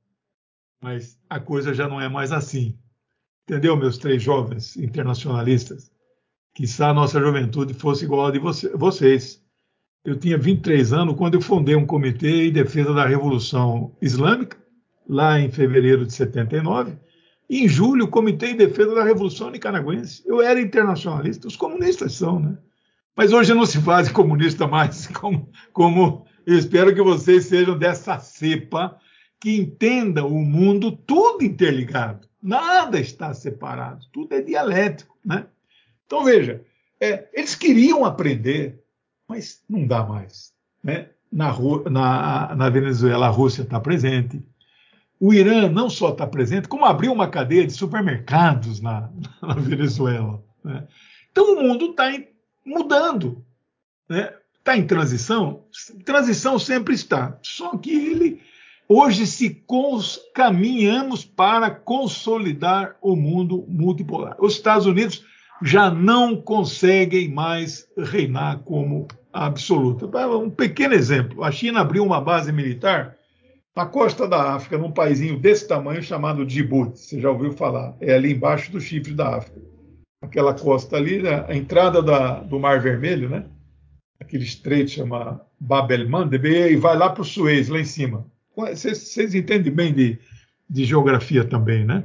Mas 0.78 1.18
a 1.28 1.40
coisa 1.40 1.72
já 1.72 1.88
não 1.88 1.98
é 1.98 2.08
mais 2.08 2.32
assim. 2.32 2.78
Entendeu, 3.44 3.76
meus 3.76 3.96
três 3.96 4.22
jovens 4.22 4.76
internacionalistas? 4.76 5.90
que 6.58 6.64
a 6.82 6.92
nossa 6.92 7.20
juventude 7.20 7.72
fosse 7.72 8.04
igual 8.04 8.26
a 8.26 8.30
de 8.30 8.40
vocês. 8.40 9.40
Eu 10.04 10.18
tinha 10.18 10.36
23 10.36 10.92
anos 10.92 11.16
quando 11.16 11.34
eu 11.34 11.40
fundei 11.40 11.76
um 11.76 11.86
comitê 11.86 12.48
em 12.48 12.52
defesa 12.52 12.92
da 12.92 13.06
Revolução 13.06 13.96
Islâmica, 14.02 14.58
lá 15.08 15.38
em 15.40 15.50
fevereiro 15.50 16.04
de 16.04 16.12
79, 16.12 16.96
e 17.48 17.64
em 17.64 17.68
julho 17.68 18.04
o 18.04 18.10
comitê 18.10 18.48
em 18.48 18.56
defesa 18.56 18.94
da 18.94 19.04
Revolução 19.04 19.50
Nicaragüense. 19.50 20.22
Eu 20.26 20.42
era 20.42 20.60
internacionalista, 20.60 21.46
os 21.46 21.56
comunistas 21.56 22.14
são, 22.14 22.40
né? 22.40 22.58
Mas 23.16 23.32
hoje 23.32 23.54
não 23.54 23.64
se 23.64 23.80
faz 23.80 24.10
comunista 24.10 24.66
mais, 24.66 25.06
como, 25.16 25.48
como 25.72 26.26
eu 26.48 26.58
espero 26.58 26.94
que 26.94 27.02
vocês 27.02 27.44
sejam 27.44 27.78
dessa 27.78 28.18
cepa 28.18 28.98
que 29.38 29.54
entenda 29.54 30.24
o 30.24 30.42
mundo 30.42 30.90
tudo 30.90 31.44
interligado. 31.44 32.26
Nada 32.42 32.98
está 32.98 33.34
separado, 33.34 34.06
tudo 34.10 34.32
é 34.32 34.40
dialético, 34.40 35.14
né? 35.22 35.46
Então, 36.06 36.24
veja, 36.24 36.64
é, 36.98 37.28
eles 37.34 37.54
queriam 37.54 38.02
aprender, 38.02 38.82
mas 39.28 39.62
não 39.68 39.86
dá 39.86 40.02
mais. 40.02 40.54
Né? 40.82 41.10
Na, 41.30 41.54
na, 41.90 42.56
na 42.56 42.70
Venezuela, 42.70 43.26
a 43.26 43.30
Rússia 43.30 43.60
está 43.60 43.78
presente. 43.78 44.42
O 45.20 45.34
Irã 45.34 45.68
não 45.68 45.90
só 45.90 46.12
está 46.12 46.26
presente, 46.26 46.66
como 46.66 46.86
abriu 46.86 47.12
uma 47.12 47.28
cadeia 47.28 47.66
de 47.66 47.74
supermercados 47.74 48.80
na, 48.80 49.10
na 49.42 49.52
Venezuela. 49.52 50.42
Né? 50.64 50.88
Então, 51.30 51.52
o 51.52 51.62
mundo 51.62 51.90
está 51.90 52.10
mudando. 52.64 53.44
Né? 54.08 54.32
Tá 54.68 54.76
em 54.76 54.86
transição? 54.86 55.62
Transição 56.04 56.58
sempre 56.58 56.94
está. 56.94 57.38
Só 57.40 57.74
que 57.78 57.90
ele. 57.90 58.42
Hoje 58.86 59.26
se 59.26 59.48
cons, 59.48 60.20
caminhamos 60.34 61.24
para 61.24 61.70
consolidar 61.70 62.94
o 63.00 63.16
mundo 63.16 63.64
multipolar. 63.66 64.36
Os 64.38 64.52
Estados 64.52 64.84
Unidos 64.84 65.24
já 65.62 65.90
não 65.90 66.36
conseguem 66.36 67.30
mais 67.30 67.88
reinar 67.96 68.58
como 68.58 69.08
absoluta. 69.32 70.04
Um 70.36 70.50
pequeno 70.50 70.92
exemplo: 70.92 71.42
a 71.42 71.50
China 71.50 71.80
abriu 71.80 72.04
uma 72.04 72.20
base 72.20 72.52
militar 72.52 73.16
na 73.74 73.86
costa 73.86 74.28
da 74.28 74.52
África, 74.52 74.76
num 74.76 74.92
paísinho 74.92 75.38
desse 75.38 75.66
tamanho 75.66 76.02
chamado 76.02 76.44
Djibouti. 76.44 76.98
Você 76.98 77.18
já 77.18 77.30
ouviu 77.30 77.52
falar? 77.52 77.96
É 78.02 78.12
ali 78.12 78.34
embaixo 78.34 78.70
do 78.70 78.82
chifre 78.82 79.14
da 79.14 79.38
África. 79.38 79.62
Aquela 80.20 80.52
costa 80.52 80.94
ali, 80.94 81.22
né? 81.22 81.46
a 81.48 81.56
entrada 81.56 82.02
da, 82.02 82.40
do 82.40 82.60
Mar 82.60 82.82
Vermelho, 82.82 83.30
né? 83.30 83.46
Aquele 84.28 84.44
estreito 84.44 84.90
chama 84.90 85.40
Bab 85.58 85.90
e 85.90 86.76
vai 86.76 86.96
lá 86.96 87.08
para 87.08 87.22
o 87.22 87.24
Suez, 87.24 87.68
lá 87.68 87.80
em 87.80 87.84
cima. 87.84 88.26
Vocês 88.54 89.34
entendem 89.34 89.72
bem 89.72 89.92
de, 89.92 90.18
de 90.68 90.84
geografia 90.84 91.44
também, 91.44 91.84
né? 91.84 92.04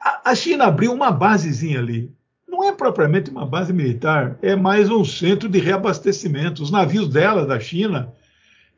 A, 0.00 0.30
a 0.30 0.34
China 0.34 0.66
abriu 0.66 0.92
uma 0.92 1.10
basezinha 1.10 1.80
ali 1.80 2.14
não 2.60 2.64
é 2.64 2.72
propriamente 2.72 3.30
uma 3.30 3.46
base 3.46 3.72
militar, 3.72 4.38
é 4.42 4.54
mais 4.54 4.90
um 4.90 5.02
centro 5.02 5.48
de 5.48 5.58
reabastecimento. 5.58 6.62
Os 6.62 6.70
navios 6.70 7.08
dela, 7.08 7.46
da 7.46 7.58
China, 7.58 8.12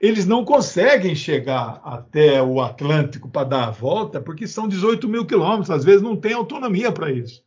eles 0.00 0.24
não 0.24 0.44
conseguem 0.44 1.16
chegar 1.16 1.80
até 1.82 2.40
o 2.40 2.60
Atlântico 2.60 3.28
para 3.28 3.48
dar 3.48 3.64
a 3.64 3.70
volta, 3.70 4.20
porque 4.20 4.46
são 4.46 4.68
18 4.68 5.08
mil 5.08 5.26
quilômetros, 5.26 5.70
às 5.70 5.84
vezes 5.84 6.00
não 6.00 6.14
tem 6.14 6.32
autonomia 6.32 6.92
para 6.92 7.10
isso. 7.10 7.42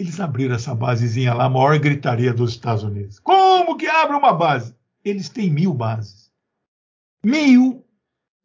Eles 0.00 0.18
abriram 0.18 0.54
essa 0.54 0.74
basezinha 0.74 1.34
lá, 1.34 1.44
a 1.44 1.50
maior 1.50 1.78
gritaria 1.78 2.32
dos 2.32 2.52
Estados 2.52 2.82
Unidos. 2.82 3.18
Como 3.18 3.76
que 3.76 3.86
abre 3.86 4.16
uma 4.16 4.32
base? 4.32 4.74
Eles 5.04 5.28
têm 5.28 5.50
mil 5.50 5.74
bases. 5.74 6.32
Mil! 7.22 7.84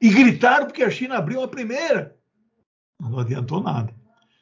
E 0.01 0.09
gritaram 0.09 0.65
porque 0.65 0.83
a 0.83 0.91
China 0.91 1.17
abriu 1.17 1.41
a 1.41 1.47
primeira. 1.47 2.13
Não 2.99 3.17
adiantou 3.17 3.63
nada. 3.63 3.95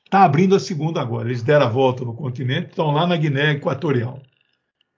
Está 0.04 0.24
abrindo 0.24 0.56
a 0.56 0.60
segunda 0.60 1.02
agora. 1.02 1.28
Eles 1.28 1.44
deram 1.44 1.68
a 1.68 1.70
volta 1.70 2.04
no 2.04 2.16
continente, 2.16 2.72
estão 2.72 2.90
lá 2.90 3.06
na 3.06 3.16
Guiné 3.16 3.52
Equatorial. 3.52 4.20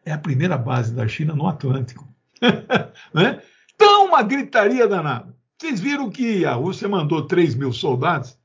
É 0.05 0.13
a 0.13 0.17
primeira 0.17 0.57
base 0.57 0.93
da 0.93 1.05
China 1.09 1.35
no 1.35 1.45
Atlântico. 1.49 2.07
né? 3.13 3.41
Então, 3.73 4.05
uma 4.05 4.23
gritaria 4.23 4.87
danada. 4.87 5.35
Vocês 5.59 5.81
viram 5.81 6.09
que 6.09 6.45
a 6.45 6.53
Rússia 6.53 6.87
mandou 6.87 7.27
3 7.27 7.55
mil 7.55 7.73
soldados 7.73 8.39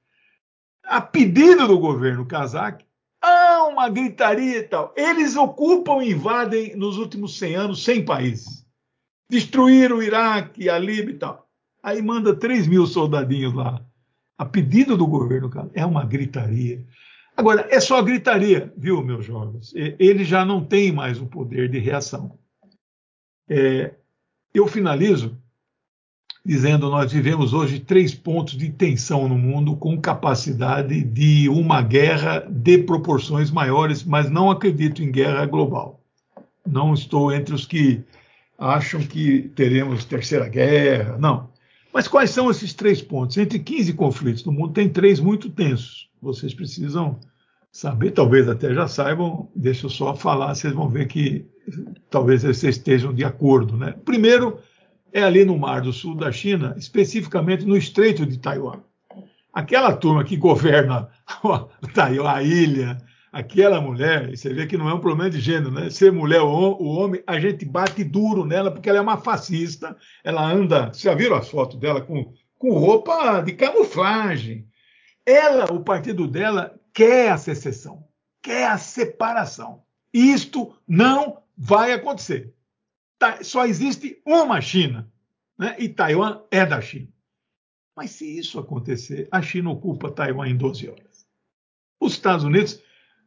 a 0.82 1.00
pedido 1.00 1.68
do 1.68 1.78
governo 1.78 2.26
cazaque. 2.26 2.89
Ah, 3.60 3.68
uma 3.68 3.88
gritaria 3.88 4.58
e 4.58 4.62
tal. 4.62 4.94
Eles 4.96 5.36
ocupam 5.36 6.02
e 6.02 6.12
invadem 6.12 6.74
nos 6.76 6.96
últimos 6.96 7.38
100 7.38 7.54
anos 7.56 7.84
100 7.84 8.04
países. 8.04 8.66
Destruíram 9.28 9.98
o 9.98 10.02
Iraque, 10.02 10.68
a 10.68 10.78
Líbia 10.78 11.14
e 11.14 11.18
tal. 11.18 11.46
Aí 11.82 12.00
manda 12.00 12.34
3 12.34 12.66
mil 12.66 12.86
soldadinhos 12.86 13.54
lá 13.54 13.84
a 14.40 14.46
pedido 14.46 14.96
do 14.96 15.06
governo, 15.06 15.50
cara, 15.50 15.70
é 15.74 15.84
uma 15.84 16.02
gritaria. 16.02 16.82
Agora, 17.36 17.66
é 17.70 17.78
só 17.78 18.00
gritaria, 18.00 18.72
viu, 18.74 19.02
meus 19.04 19.26
jovens? 19.26 19.70
Ele 19.74 20.24
já 20.24 20.46
não 20.46 20.64
tem 20.64 20.90
mais 20.90 21.20
o 21.20 21.26
poder 21.26 21.68
de 21.68 21.78
reação. 21.78 22.38
É, 23.46 23.94
eu 24.54 24.66
finalizo 24.66 25.36
dizendo: 26.44 26.90
nós 26.90 27.12
vivemos 27.12 27.52
hoje 27.52 27.80
três 27.80 28.14
pontos 28.14 28.56
de 28.56 28.70
tensão 28.70 29.28
no 29.28 29.38
mundo 29.38 29.76
com 29.76 30.00
capacidade 30.00 31.02
de 31.02 31.48
uma 31.48 31.82
guerra 31.82 32.46
de 32.48 32.78
proporções 32.78 33.50
maiores, 33.50 34.04
mas 34.04 34.30
não 34.30 34.50
acredito 34.50 35.02
em 35.02 35.10
guerra 35.10 35.46
global. 35.46 36.00
Não 36.66 36.94
estou 36.94 37.32
entre 37.32 37.54
os 37.54 37.66
que 37.66 38.02
acham 38.58 39.00
que 39.00 39.50
teremos 39.54 40.04
terceira 40.04 40.48
guerra, 40.48 41.16
não. 41.18 41.48
Mas 41.92 42.06
quais 42.06 42.30
são 42.30 42.50
esses 42.50 42.72
três 42.72 43.02
pontos? 43.02 43.36
Entre 43.36 43.58
15 43.58 43.94
conflitos 43.94 44.44
no 44.44 44.52
mundo, 44.52 44.72
tem 44.72 44.88
três 44.88 45.18
muito 45.18 45.50
tensos. 45.50 46.08
Vocês 46.22 46.54
precisam 46.54 47.18
saber, 47.72 48.10
talvez 48.12 48.48
até 48.48 48.72
já 48.74 48.86
saibam, 48.86 49.48
deixa 49.56 49.86
eu 49.86 49.90
só 49.90 50.14
falar, 50.14 50.54
vocês 50.54 50.72
vão 50.72 50.88
ver 50.88 51.06
que 51.06 51.44
talvez 52.10 52.42
vocês 52.42 52.76
estejam 52.76 53.12
de 53.12 53.24
acordo. 53.24 53.76
Né? 53.76 53.94
Primeiro 54.04 54.58
é 55.12 55.22
ali 55.22 55.44
no 55.44 55.58
Mar 55.58 55.80
do 55.80 55.92
Sul 55.92 56.14
da 56.14 56.30
China, 56.30 56.74
especificamente 56.76 57.64
no 57.64 57.76
Estreito 57.76 58.24
de 58.26 58.38
Taiwan. 58.38 58.80
Aquela 59.52 59.96
turma 59.96 60.24
que 60.24 60.36
governa 60.36 61.08
a 62.26 62.42
ilha, 62.42 62.98
aquela 63.32 63.80
mulher, 63.80 64.30
você 64.30 64.52
vê 64.52 64.66
que 64.66 64.76
não 64.76 64.88
é 64.88 64.94
um 64.94 65.00
problema 65.00 65.30
de 65.30 65.40
gênero, 65.40 65.70
né? 65.70 65.90
Ser 65.90 66.12
mulher 66.12 66.40
ou 66.40 66.82
homem, 66.82 67.22
a 67.26 67.38
gente 67.40 67.64
bate 67.64 68.04
duro 68.04 68.44
nela 68.44 68.70
porque 68.70 68.88
ela 68.88 68.98
é 68.98 69.02
uma 69.02 69.16
fascista. 69.16 69.96
Ela 70.22 70.44
anda, 70.44 70.86
vocês 70.86 71.02
já 71.02 71.14
viram 71.14 71.36
as 71.36 71.48
fotos 71.48 71.78
dela 71.78 72.00
com, 72.00 72.32
com 72.58 72.72
roupa 72.72 73.40
de 73.40 73.52
camuflagem. 73.52 74.66
Ela, 75.26 75.72
o 75.72 75.80
partido 75.80 76.26
dela, 76.26 76.74
quer 76.92 77.30
a 77.30 77.38
secessão, 77.38 78.04
quer 78.42 78.68
a 78.68 78.78
separação. 78.78 79.82
Isto 80.12 80.74
não 80.86 81.38
vai 81.56 81.92
acontecer. 81.92 82.52
Só 83.42 83.66
existe 83.66 84.20
uma 84.24 84.60
China, 84.60 85.10
né? 85.58 85.76
e 85.78 85.88
Taiwan 85.88 86.40
é 86.50 86.64
da 86.64 86.80
China. 86.80 87.08
Mas 87.96 88.12
se 88.12 88.38
isso 88.38 88.58
acontecer, 88.58 89.28
a 89.30 89.42
China 89.42 89.70
ocupa 89.70 90.10
Taiwan 90.10 90.48
em 90.48 90.56
12 90.56 90.88
horas. 90.88 91.26
Os 92.00 92.12
Estados 92.12 92.44
Unidos 92.44 92.82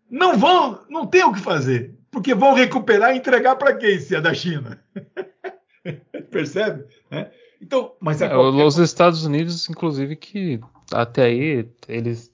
não 0.09 0.37
vão, 0.37 0.83
não 0.89 1.05
tem 1.05 1.23
o 1.23 1.33
que 1.33 1.39
fazer, 1.39 1.95
porque 2.09 2.33
vão 2.33 2.53
recuperar 2.53 3.13
e 3.13 3.17
entregar 3.17 3.55
para 3.55 3.75
quem 3.75 3.99
se 3.99 4.15
é 4.15 4.21
da 4.21 4.33
China. 4.33 4.83
Percebe? 6.31 6.85
É. 7.11 7.31
Então, 7.61 7.95
mas 7.99 8.21
é, 8.21 8.29
qualquer... 8.29 8.63
os 8.65 8.77
Estados 8.77 9.25
Unidos, 9.25 9.69
inclusive, 9.69 10.15
que 10.15 10.59
até 10.91 11.25
aí 11.25 11.69
eles, 11.87 12.31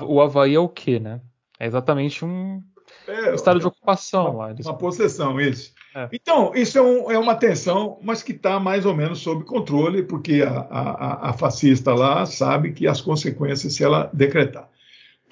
o 0.00 0.20
Havaí 0.20 0.54
é 0.54 0.60
o 0.60 0.68
quê, 0.68 0.98
né? 0.98 1.20
É 1.58 1.66
exatamente 1.66 2.24
um 2.24 2.62
é, 3.10 3.34
estado 3.34 3.60
de 3.60 3.66
ocupação 3.66 4.30
uma, 4.30 4.44
lá. 4.46 4.50
Eles... 4.50 4.66
Uma 4.66 4.76
possessão, 4.76 5.40
isso. 5.40 5.72
É. 5.94 6.08
Então, 6.12 6.52
isso 6.54 6.78
é, 6.78 6.82
um, 6.82 7.10
é, 7.10 7.18
uma 7.18 7.34
tensão, 7.34 7.98
mas 8.02 8.22
que 8.22 8.32
está 8.32 8.60
mais 8.60 8.86
ou 8.86 8.94
menos 8.94 9.18
sob 9.18 9.44
controle, 9.44 10.02
porque 10.02 10.42
a, 10.42 10.60
a, 10.70 11.30
a 11.30 11.32
fascista 11.32 11.94
lá 11.94 12.24
sabe 12.26 12.72
que 12.72 12.86
as 12.86 13.00
consequências 13.00 13.74
se 13.74 13.82
ela 13.82 14.10
decretar. 14.12 14.68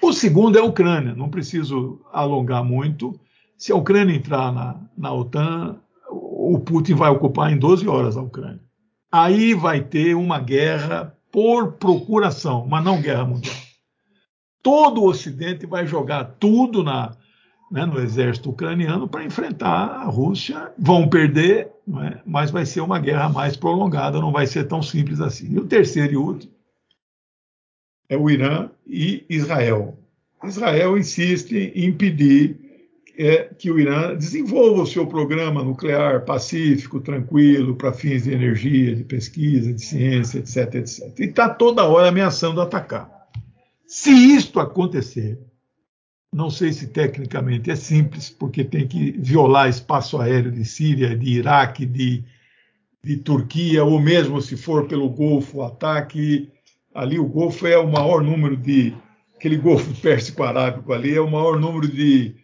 O 0.01 0.13
segundo 0.13 0.57
é 0.57 0.61
a 0.61 0.65
Ucrânia, 0.65 1.13
não 1.13 1.29
preciso 1.29 2.01
alongar 2.11 2.63
muito. 2.63 3.19
Se 3.57 3.71
a 3.71 3.75
Ucrânia 3.75 4.15
entrar 4.15 4.51
na, 4.51 4.79
na 4.97 5.13
OTAN, 5.13 5.77
o 6.09 6.59
Putin 6.59 6.93
vai 6.93 7.09
ocupar 7.09 7.51
em 7.51 7.57
12 7.57 7.87
horas 7.87 8.15
a 8.15 8.21
Ucrânia. 8.21 8.61
Aí 9.11 9.53
vai 9.53 9.81
ter 9.81 10.15
uma 10.15 10.39
guerra 10.39 11.15
por 11.31 11.73
procuração, 11.73 12.65
mas 12.67 12.83
não 12.83 13.01
guerra 13.01 13.25
mundial. 13.25 13.55
Todo 14.61 15.01
o 15.01 15.07
Ocidente 15.07 15.65
vai 15.65 15.85
jogar 15.85 16.35
tudo 16.39 16.83
na, 16.83 17.11
né, 17.71 17.85
no 17.85 17.99
exército 17.99 18.49
ucraniano 18.49 19.07
para 19.07 19.23
enfrentar 19.23 20.01
a 20.01 20.05
Rússia. 20.05 20.71
Vão 20.77 21.07
perder, 21.07 21.71
é? 21.87 22.19
mas 22.25 22.51
vai 22.51 22.65
ser 22.65 22.81
uma 22.81 22.99
guerra 22.99 23.29
mais 23.29 23.55
prolongada, 23.55 24.19
não 24.19 24.31
vai 24.31 24.47
ser 24.47 24.67
tão 24.67 24.81
simples 24.81 25.21
assim. 25.21 25.53
E 25.53 25.57
o 25.59 25.65
terceiro 25.65 26.13
e 26.13 26.17
último 26.17 26.51
é 28.09 28.17
o 28.17 28.29
Irã 28.29 28.69
e 28.87 29.23
Israel. 29.29 29.97
Israel 30.43 30.97
insiste 30.97 31.71
em 31.75 31.85
impedir 31.85 32.57
é, 33.17 33.49
que 33.57 33.69
o 33.69 33.77
Irã 33.77 34.15
desenvolva 34.15 34.81
o 34.81 34.87
seu 34.87 35.05
programa 35.05 35.61
nuclear 35.61 36.23
pacífico, 36.23 37.01
tranquilo, 37.01 37.75
para 37.75 37.91
fins 37.91 38.23
de 38.23 38.31
energia, 38.31 38.95
de 38.95 39.03
pesquisa, 39.03 39.73
de 39.73 39.83
ciência, 39.83 40.39
etc. 40.39 40.75
etc. 40.75 41.19
E 41.19 41.25
está 41.25 41.49
toda 41.49 41.83
hora 41.83 42.07
ameaçando 42.07 42.61
atacar. 42.61 43.11
Se 43.85 44.09
isto 44.09 44.59
acontecer, 44.59 45.37
não 46.31 46.49
sei 46.49 46.71
se 46.71 46.87
tecnicamente 46.87 47.71
é 47.71 47.75
simples, 47.75 48.29
porque 48.29 48.63
tem 48.63 48.87
que 48.87 49.11
violar 49.11 49.67
espaço 49.67 50.19
aéreo 50.19 50.51
de 50.51 50.63
Síria, 50.63 51.15
de 51.15 51.29
Iraque, 51.29 51.85
de, 51.85 52.23
de 53.03 53.17
Turquia, 53.17 53.83
ou 53.83 53.99
mesmo 53.99 54.41
se 54.41 54.55
for 54.55 54.87
pelo 54.87 55.09
Golfo, 55.09 55.63
ataque 55.63 56.51
ali 56.93 57.19
o 57.19 57.25
Golfo 57.25 57.65
é 57.65 57.77
o 57.77 57.91
maior 57.91 58.21
número 58.21 58.57
de 58.57 58.93
aquele 59.35 59.57
Golfo 59.57 59.93
Pérsico 60.01 60.43
Arábico 60.43 60.91
ali 60.93 61.15
é 61.15 61.21
o 61.21 61.31
maior 61.31 61.59
número 61.59 61.87
de, 61.87 62.35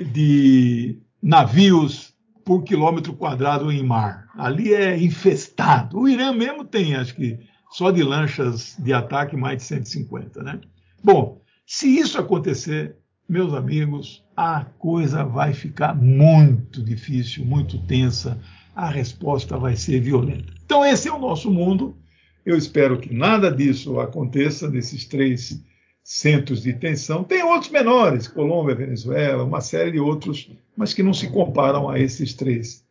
de 0.00 0.98
navios 1.22 2.12
por 2.44 2.62
quilômetro 2.64 3.12
quadrado 3.12 3.70
em 3.70 3.84
mar. 3.84 4.26
Ali 4.36 4.74
é 4.74 4.98
infestado. 4.98 5.98
O 5.98 6.08
Irã 6.08 6.32
mesmo 6.32 6.64
tem, 6.64 6.96
acho 6.96 7.14
que 7.14 7.38
só 7.70 7.90
de 7.90 8.02
lanchas 8.02 8.76
de 8.78 8.92
ataque 8.92 9.36
mais 9.36 9.58
de 9.58 9.64
150, 9.64 10.42
né? 10.42 10.60
Bom, 11.04 11.41
se 11.74 11.88
isso 11.98 12.18
acontecer, 12.18 12.96
meus 13.28 13.54
amigos, 13.54 14.22
a 14.36 14.64
coisa 14.64 15.24
vai 15.24 15.54
ficar 15.54 15.94
muito 15.94 16.82
difícil, 16.82 17.46
muito 17.46 17.78
tensa. 17.86 18.38
A 18.76 18.90
resposta 18.90 19.56
vai 19.56 19.74
ser 19.76 20.00
violenta. 20.00 20.52
Então 20.64 20.84
esse 20.84 21.08
é 21.08 21.12
o 21.12 21.18
nosso 21.18 21.50
mundo 21.50 21.96
eu 22.44 22.56
espero 22.58 22.98
que 22.98 23.14
nada 23.14 23.50
disso 23.50 24.00
aconteça 24.00 24.68
nesses 24.68 25.04
três 25.06 25.62
centros 26.02 26.62
de 26.62 26.72
tensão. 26.72 27.22
Tem 27.22 27.42
outros 27.42 27.70
menores, 27.70 28.26
Colômbia, 28.26 28.74
Venezuela, 28.74 29.44
uma 29.44 29.60
série 29.60 29.92
de 29.92 30.00
outros, 30.00 30.50
mas 30.76 30.92
que 30.92 31.02
não 31.02 31.14
se 31.14 31.28
comparam 31.28 31.88
a 31.88 31.98
esses 31.98 32.34
três. 32.34 32.84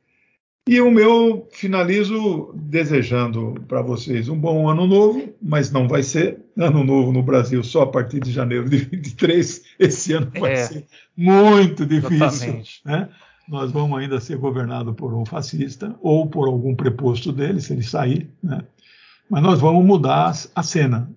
E 0.68 0.80
o 0.80 0.90
meu 0.90 1.48
finalizo 1.52 2.54
desejando 2.56 3.56
para 3.68 3.82
vocês 3.82 4.30
um 4.30 4.40
bom 4.40 4.70
ano 4.70 4.88
novo, 4.88 5.34
mas 5.42 5.70
não 5.70 5.88
vai 5.88 6.02
ser 6.02 6.41
ano 6.58 6.84
novo 6.84 7.12
no 7.12 7.24
Brasil 7.24 7.64
só 7.64 7.84
a 7.84 7.88
partir 7.88 8.20
de 8.20 8.32
janeiro 8.32 8.70
de 8.70 8.78
23. 8.78 9.64
Esse 9.80 10.14
ano 10.14 10.32
vai 10.40 10.54
é, 10.54 10.56
ser 10.58 10.86
muito 11.16 11.86
difícil. 11.86 12.62
Né? 12.86 13.10
Nós 13.48 13.72
vamos 13.72 14.00
ainda 14.00 14.20
ser 14.20 14.38
governados 14.38 14.96
por 14.96 15.14
um 15.14 15.26
fascista 15.26 15.96
ou 16.02 16.28
por 16.28 16.48
algum 16.48 16.76
preposto 16.76 17.32
dele, 17.32 17.62
se 17.62 17.74
ele 17.74 17.84
sair. 17.84 18.30
Né? 18.44 18.62
Mas 19.30 19.44
nós 19.44 19.60
vamos 19.60 19.86
mudar 19.86 20.34
a 20.56 20.64
cena. 20.64 21.12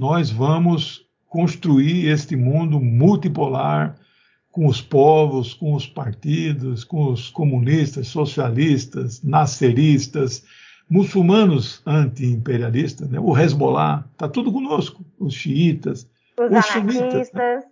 Nós 0.00 0.30
vamos 0.30 1.04
construir 1.28 2.06
este 2.08 2.36
mundo 2.36 2.80
multipolar 2.80 3.96
com 4.50 4.68
os 4.68 4.80
povos, 4.80 5.52
com 5.52 5.74
os 5.74 5.84
partidos, 5.84 6.84
com 6.84 7.12
os 7.12 7.28
comunistas, 7.28 8.06
socialistas, 8.06 9.20
nasceristas, 9.22 10.44
muçulmanos 10.94 11.82
anti-imperialistas, 11.84 13.10
né? 13.10 13.18
o 13.18 13.36
Hezbollah, 13.36 14.04
está 14.12 14.28
tudo 14.28 14.52
conosco, 14.52 15.04
os 15.18 15.34
xiitas, 15.34 16.08
os, 16.38 16.56
os 16.56 16.66
sunitas. 16.66 17.32
Né? 17.32 17.62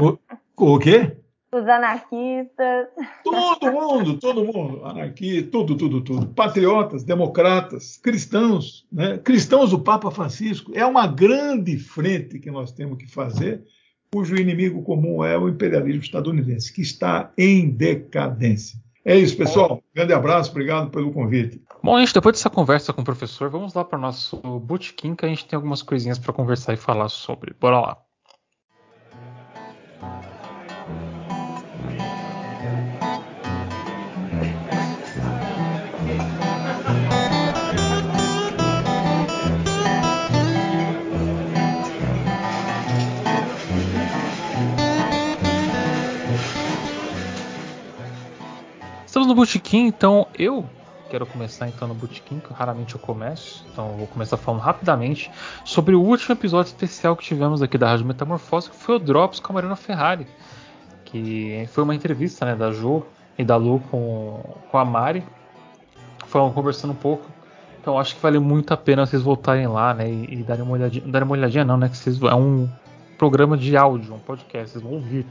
O, 0.00 0.18
o 0.56 0.78
quê? 0.80 1.16
Os 1.52 1.62
anarquistas. 1.68 2.88
Todo 3.22 3.72
mundo, 3.72 4.18
todo 4.18 4.44
mundo. 4.44 4.84
Anarquia, 4.84 5.46
tudo, 5.46 5.76
tudo, 5.76 6.00
tudo. 6.00 6.26
Patriotas, 6.26 7.04
democratas, 7.04 7.96
cristãos, 7.96 8.84
né? 8.90 9.18
cristãos 9.18 9.70
do 9.70 9.78
Papa 9.78 10.10
Francisco. 10.10 10.72
É 10.74 10.84
uma 10.84 11.06
grande 11.06 11.78
frente 11.78 12.40
que 12.40 12.50
nós 12.50 12.72
temos 12.72 12.98
que 12.98 13.06
fazer, 13.06 13.62
cujo 14.12 14.34
inimigo 14.34 14.82
comum 14.82 15.24
é 15.24 15.38
o 15.38 15.48
imperialismo 15.48 16.02
estadunidense, 16.02 16.72
que 16.72 16.82
está 16.82 17.32
em 17.38 17.70
decadência. 17.70 18.76
É 19.04 19.16
isso, 19.16 19.36
pessoal. 19.36 19.82
Grande 19.94 20.12
abraço, 20.12 20.50
obrigado 20.50 20.90
pelo 20.90 21.12
convite. 21.12 21.62
Bom, 21.82 21.98
gente, 21.98 22.12
depois 22.12 22.36
dessa 22.36 22.50
conversa 22.50 22.92
com 22.92 23.00
o 23.00 23.04
professor, 23.04 23.48
vamos 23.48 23.72
lá 23.72 23.84
para 23.84 23.98
o 23.98 24.00
nosso 24.00 24.36
botequim, 24.60 25.14
que 25.14 25.24
a 25.24 25.28
gente 25.28 25.46
tem 25.46 25.56
algumas 25.56 25.82
coisinhas 25.82 26.18
para 26.18 26.32
conversar 26.32 26.74
e 26.74 26.76
falar 26.76 27.08
sobre. 27.08 27.54
Bora 27.58 27.80
lá. 27.80 27.98
Botequim, 49.40 49.86
então 49.86 50.26
eu 50.38 50.68
quero 51.08 51.24
começar 51.24 51.66
então 51.66 51.88
no 51.88 51.94
Botequim, 51.94 52.40
que 52.40 52.52
raramente 52.52 52.94
eu 52.94 53.00
começo, 53.00 53.64
então 53.72 53.92
eu 53.92 53.96
vou 53.96 54.06
começar 54.06 54.36
falando 54.36 54.60
rapidamente 54.60 55.30
sobre 55.64 55.94
o 55.94 56.02
último 56.02 56.34
episódio 56.34 56.68
especial 56.68 57.16
que 57.16 57.24
tivemos 57.24 57.62
aqui 57.62 57.78
da 57.78 57.88
Rádio 57.88 58.04
Metamorfose, 58.04 58.68
que 58.68 58.76
foi 58.76 58.96
o 58.96 58.98
Drops 58.98 59.40
com 59.40 59.50
a 59.50 59.54
Mariana 59.54 59.76
Ferrari, 59.76 60.26
que 61.06 61.66
foi 61.72 61.84
uma 61.84 61.94
entrevista 61.94 62.44
né, 62.44 62.54
da 62.54 62.70
Jo 62.70 63.02
e 63.38 63.42
da 63.42 63.56
Lu 63.56 63.80
com, 63.90 64.42
com 64.70 64.76
a 64.76 64.84
Mari, 64.84 65.24
foram 66.26 66.52
conversando 66.52 66.90
um 66.90 66.96
pouco, 66.96 67.24
então 67.80 67.98
acho 67.98 68.16
que 68.16 68.20
vale 68.20 68.38
muito 68.38 68.74
a 68.74 68.76
pena 68.76 69.06
vocês 69.06 69.22
voltarem 69.22 69.66
lá 69.66 69.94
né, 69.94 70.06
e, 70.06 70.40
e 70.40 70.42
darem 70.42 70.62
uma 70.62 70.72
olhadinha, 70.72 71.06
darem 71.06 71.24
uma 71.24 71.32
olhadinha 71.34 71.64
não, 71.64 71.78
né, 71.78 71.88
que 71.88 71.96
vocês, 71.96 72.20
é 72.20 72.34
um 72.34 72.68
programa 73.16 73.56
de 73.56 73.74
áudio, 73.74 74.12
um 74.12 74.18
podcast, 74.18 74.72
vocês 74.72 74.84
vão 74.84 74.92
ouvir, 74.92 75.24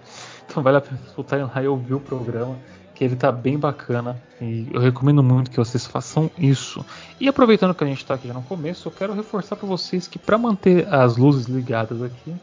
então 0.47 0.63
vale 0.63 0.77
a 0.77 0.81
pena 0.81 0.97
vocês 0.97 1.13
voltarem 1.13 1.45
lá 1.45 1.61
e 1.61 1.67
ouvir 1.67 1.93
o 1.93 1.99
programa, 1.99 2.55
que 2.99 3.05
ele 3.05 3.15
tá 3.15 3.31
bem 3.31 3.57
bacana 3.57 4.21
e 4.41 4.67
eu 4.73 4.81
recomendo 4.81 5.23
muito 5.23 5.49
que 5.49 5.55
vocês 5.55 5.87
façam 5.87 6.29
isso. 6.37 6.85
E 7.17 7.29
aproveitando 7.29 7.73
que 7.73 7.81
a 7.81 7.87
gente 7.87 7.99
está 7.99 8.15
aqui 8.15 8.27
já 8.27 8.33
no 8.33 8.41
começo, 8.41 8.89
eu 8.89 8.91
quero 8.91 9.13
reforçar 9.13 9.55
para 9.55 9.65
vocês 9.65 10.05
que 10.05 10.19
para 10.19 10.37
manter 10.37 10.85
as 10.93 11.15
luzes 11.15 11.45
ligadas 11.45 12.03
aqui 12.03 12.35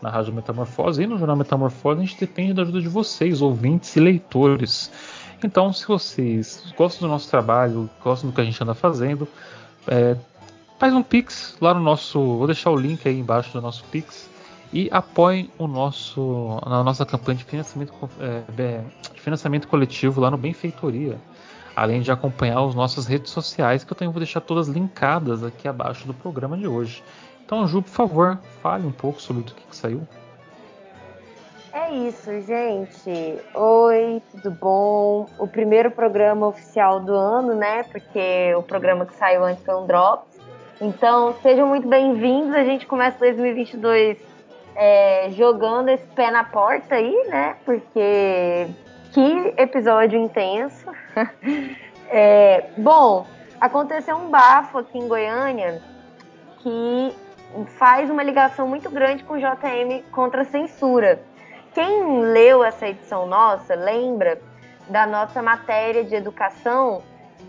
na 0.00 0.10
Rádio 0.10 0.32
Metamorfose 0.32 1.02
e 1.02 1.06
no 1.08 1.18
Jornal 1.18 1.34
Metamorfose, 1.34 2.00
a 2.00 2.04
gente 2.04 2.20
depende 2.20 2.52
da 2.52 2.62
ajuda 2.62 2.80
de 2.80 2.86
vocês, 2.86 3.42
ouvintes 3.42 3.96
e 3.96 4.00
leitores. 4.00 4.88
Então, 5.42 5.72
se 5.72 5.84
vocês 5.84 6.62
gostam 6.78 7.08
do 7.08 7.12
nosso 7.12 7.28
trabalho, 7.28 7.90
gostam 8.00 8.30
do 8.30 8.34
que 8.36 8.40
a 8.40 8.44
gente 8.44 8.62
anda 8.62 8.72
fazendo, 8.72 9.26
é, 9.88 10.16
faz 10.78 10.94
um 10.94 11.02
Pix 11.02 11.56
lá 11.60 11.74
no 11.74 11.80
nosso. 11.80 12.20
Vou 12.20 12.46
deixar 12.46 12.70
o 12.70 12.76
link 12.76 13.08
aí 13.08 13.18
embaixo 13.18 13.52
do 13.52 13.60
nosso 13.60 13.82
Pix 13.90 14.30
e 14.72 14.88
apoiem 14.90 15.50
o 15.58 15.66
nosso, 15.66 16.60
na 16.66 16.82
nossa 16.82 17.06
campanha 17.06 17.38
de 17.38 17.44
financiamento, 17.44 17.92
é, 18.20 18.82
de 19.12 19.20
financiamento 19.20 19.68
coletivo 19.68 20.20
lá 20.20 20.30
no 20.30 20.36
Benfeitoria. 20.36 21.18
Além 21.76 22.00
de 22.00 22.12
acompanhar 22.12 22.60
as 22.60 22.74
nossas 22.74 23.06
redes 23.06 23.32
sociais, 23.32 23.82
que 23.82 23.92
eu 23.92 23.96
também 23.96 24.12
vou 24.12 24.20
deixar 24.20 24.40
todas 24.40 24.68
linkadas 24.68 25.42
aqui 25.42 25.66
abaixo 25.66 26.06
do 26.06 26.14
programa 26.14 26.56
de 26.56 26.68
hoje. 26.68 27.02
Então, 27.44 27.66
Ju, 27.66 27.82
por 27.82 27.90
favor, 27.90 28.38
fale 28.62 28.86
um 28.86 28.92
pouco 28.92 29.20
sobre 29.20 29.42
o 29.42 29.44
que, 29.44 29.54
que 29.54 29.76
saiu. 29.76 30.06
É 31.72 31.92
isso, 31.92 32.30
gente. 32.42 33.40
Oi, 33.52 34.22
tudo 34.30 34.52
bom? 34.52 35.26
O 35.38 35.46
primeiro 35.48 35.90
programa 35.90 36.46
oficial 36.46 37.00
do 37.00 37.12
ano, 37.12 37.54
né? 37.54 37.82
Porque 37.82 38.54
o 38.56 38.62
programa 38.62 39.04
que 39.04 39.14
saiu 39.16 39.44
antes 39.44 39.64
foi 39.64 39.74
um 39.74 39.84
Drops. 39.84 40.38
Então, 40.80 41.34
sejam 41.42 41.66
muito 41.66 41.88
bem-vindos. 41.88 42.54
A 42.54 42.62
gente 42.62 42.86
começa 42.86 43.18
2022 43.18 44.33
é, 44.74 45.30
jogando 45.30 45.88
esse 45.88 46.06
pé 46.08 46.30
na 46.30 46.44
porta 46.44 46.94
aí, 46.96 47.26
né? 47.28 47.56
Porque 47.64 48.68
que 49.12 49.54
episódio 49.56 50.18
intenso. 50.18 50.86
é, 52.10 52.64
bom, 52.76 53.26
aconteceu 53.60 54.16
um 54.16 54.28
bafo 54.28 54.78
aqui 54.78 54.98
em 54.98 55.06
Goiânia 55.06 55.80
que 56.58 57.14
faz 57.76 58.10
uma 58.10 58.22
ligação 58.22 58.66
muito 58.66 58.90
grande 58.90 59.22
com 59.22 59.34
o 59.34 59.38
JM 59.38 60.02
contra 60.10 60.42
a 60.42 60.44
censura. 60.44 61.22
Quem 61.72 62.20
leu 62.32 62.64
essa 62.64 62.88
edição 62.88 63.26
nossa 63.26 63.74
lembra 63.74 64.40
da 64.88 65.06
nossa 65.06 65.40
matéria 65.40 66.04
de 66.04 66.14
educação, 66.14 67.02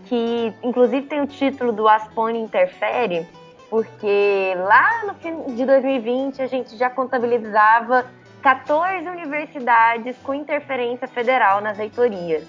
que 0.04 0.54
inclusive 0.62 1.06
tem 1.06 1.20
o 1.20 1.26
título 1.26 1.72
do 1.72 1.88
Aspone 1.88 2.38
Interfere, 2.38 3.26
porque 3.68 4.54
lá 4.56 5.04
no 5.06 5.14
fim 5.14 5.54
de 5.54 5.64
2020 5.64 6.42
a 6.42 6.46
gente 6.46 6.76
já 6.76 6.88
contabilizava 6.88 8.06
14 8.42 9.08
universidades 9.08 10.16
com 10.18 10.34
interferência 10.34 11.08
federal 11.08 11.60
nas 11.60 11.76
reitorias. 11.76 12.46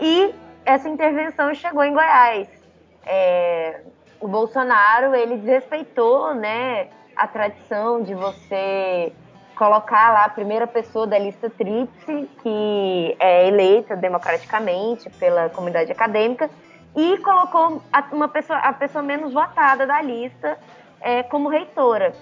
E 0.00 0.34
essa 0.64 0.88
intervenção 0.88 1.54
chegou 1.54 1.84
em 1.84 1.92
Goiás. 1.92 2.48
É, 3.06 3.82
o 4.20 4.28
Bolsonaro 4.28 5.14
ele 5.14 5.36
desrespeitou, 5.36 6.34
né, 6.34 6.88
a 7.16 7.26
tradição 7.26 8.02
de 8.02 8.14
você 8.14 9.12
colocar 9.56 10.10
lá 10.10 10.24
a 10.24 10.28
primeira 10.30 10.66
pessoa 10.66 11.06
da 11.06 11.18
lista 11.18 11.50
tríplice, 11.50 12.28
que 12.42 13.16
é 13.20 13.46
eleita 13.46 13.94
democraticamente 13.94 15.10
pela 15.10 15.50
comunidade 15.50 15.92
acadêmica, 15.92 16.48
e 16.96 17.18
colocou 17.18 17.82
uma 18.12 18.28
pessoa, 18.28 18.58
a 18.58 18.72
pessoa 18.72 19.02
menos 19.02 19.32
votada 19.32 19.86
da 19.86 20.00
lista 20.02 20.58
é, 21.00 21.22
como 21.22 21.48
reitora. 21.48 22.12